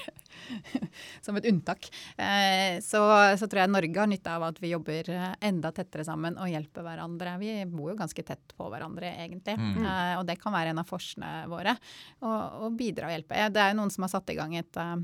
som 1.26 1.38
et 1.40 1.48
unntak, 1.50 1.88
eh, 2.18 2.80
så, 2.84 3.02
så, 3.40 3.48
tror 3.48 3.64
jeg 3.64 3.72
Norge 3.72 4.02
har 4.02 4.12
nytte 4.12 4.36
av 4.36 4.48
at 4.50 4.60
vi 4.64 4.74
jobber 4.74 5.10
eh, 5.14 5.32
enda 5.48 5.72
tettere 5.76 6.06
sammen 6.08 6.38
og 6.42 6.52
hjelper 6.52 6.86
hverandre. 6.86 7.38
Vi 7.42 7.56
bor 7.72 7.94
jo 7.94 7.98
ganske 8.00 8.28
tett 8.28 8.56
på 8.58 8.68
hverandre, 8.74 9.14
egentlig. 9.24 9.56
Mm. 9.60 9.82
Eh, 9.82 10.14
og 10.20 10.28
det 10.28 10.40
kan 10.42 10.56
være 10.56 10.74
en 10.74 10.84
av 10.84 10.90
forsene 10.90 11.34
våre 11.52 11.78
å 12.24 12.70
bidra 12.76 13.10
og 13.10 13.16
hjelpe. 13.16 13.50
Det 13.54 13.62
er 13.64 13.74
jo 13.74 13.82
noen 13.82 13.94
som 13.94 14.06
har 14.06 14.14
satt 14.14 14.32
i 14.34 14.38
gang 14.38 14.56
et 14.60 14.82
eh, 14.82 14.96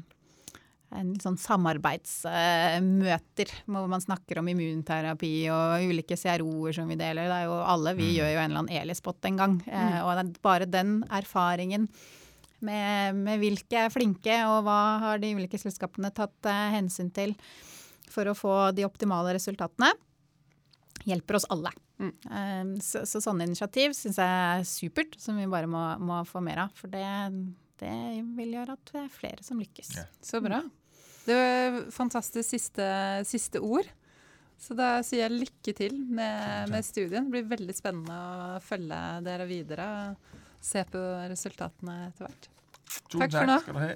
en 0.98 1.12
sånn 1.22 1.36
samarbeidsmøter 1.38 3.52
hvor 3.70 3.86
man 3.92 4.02
snakker 4.02 4.40
om 4.42 4.48
immunterapi 4.50 5.50
og 5.54 5.84
ulike 5.90 6.18
CRO-er 6.18 6.74
som 6.80 6.88
vi 6.90 6.98
deler. 7.00 7.30
Det 7.30 7.38
er 7.38 7.46
jo 7.50 7.56
alle, 7.62 7.96
Vi 8.00 8.08
mm. 8.10 8.16
gjør 8.18 8.30
jo 8.32 8.40
en 8.40 8.50
eller 8.50 8.62
annen 8.64 8.78
Elispot 8.82 9.20
en 9.30 9.40
gang. 9.40 9.54
Eh, 9.68 9.94
mm. 9.94 10.00
og 10.06 10.12
bare 10.46 10.66
den 10.70 10.92
erfaringen 11.06 11.84
med, 12.66 13.16
med, 13.16 13.40
hvilke 13.40 13.78
er 13.86 13.94
flinke, 13.94 14.36
og 14.50 14.64
hva 14.68 14.82
har 15.06 15.16
de 15.22 15.36
ulike 15.38 15.58
selskapene 15.62 16.10
tatt 16.16 16.40
uh, 16.50 16.74
hensyn 16.74 17.10
til 17.16 17.32
for 18.10 18.26
å 18.28 18.36
få 18.36 18.72
de 18.76 18.84
optimale 18.88 19.34
resultatene, 19.38 19.90
hjelper 21.08 21.36
oss 21.40 21.48
alle. 21.54 21.72
Mm. 22.00 22.14
Um, 22.26 22.82
så, 22.84 23.06
så, 23.08 23.18
sånne 23.24 23.46
initiativ 23.48 23.90
syns 23.96 24.18
jeg 24.20 24.28
er 24.28 24.64
supert, 24.68 25.16
som 25.22 25.34
vi 25.40 25.48
bare 25.52 25.68
må, 25.70 25.98
må 26.04 26.24
få 26.28 26.40
mer 26.44 26.58
av. 26.66 26.70
For 26.76 26.88
det, 26.92 27.06
det 27.80 27.96
vil 28.38 28.56
gjøre 28.58 28.76
at 28.76 28.94
det 28.94 29.02
er 29.06 29.14
flere 29.14 29.46
som 29.46 29.60
lykkes. 29.62 29.90
Ja. 30.00 30.06
Så 30.26 30.42
bra. 30.44 30.62
Det 31.26 31.38
var 31.38 31.80
fantastisk 31.94 32.48
siste, 32.50 32.86
siste 33.28 33.62
ord. 33.62 33.88
Så 34.60 34.76
da 34.76 34.98
sier 35.08 35.28
jeg 35.28 35.40
lykke 35.46 35.74
til 35.78 35.96
med, 36.04 36.70
med, 36.72 36.84
studien. 36.84 37.30
Det 37.30 37.36
blir 37.38 37.52
veldig 37.54 37.76
spennende 37.78 38.16
å 38.16 38.60
følge 38.64 39.00
dere 39.24 39.48
videre 39.48 39.88
og 40.02 40.38
se 40.60 40.84
på 40.92 41.04
resultatene 41.32 42.00
etter 42.10 42.28
hvert. 42.28 42.50
Tusen 43.08 43.24
takk, 43.24 43.38
takk 43.38 43.70
for 43.70 43.80
nå. 43.80 43.90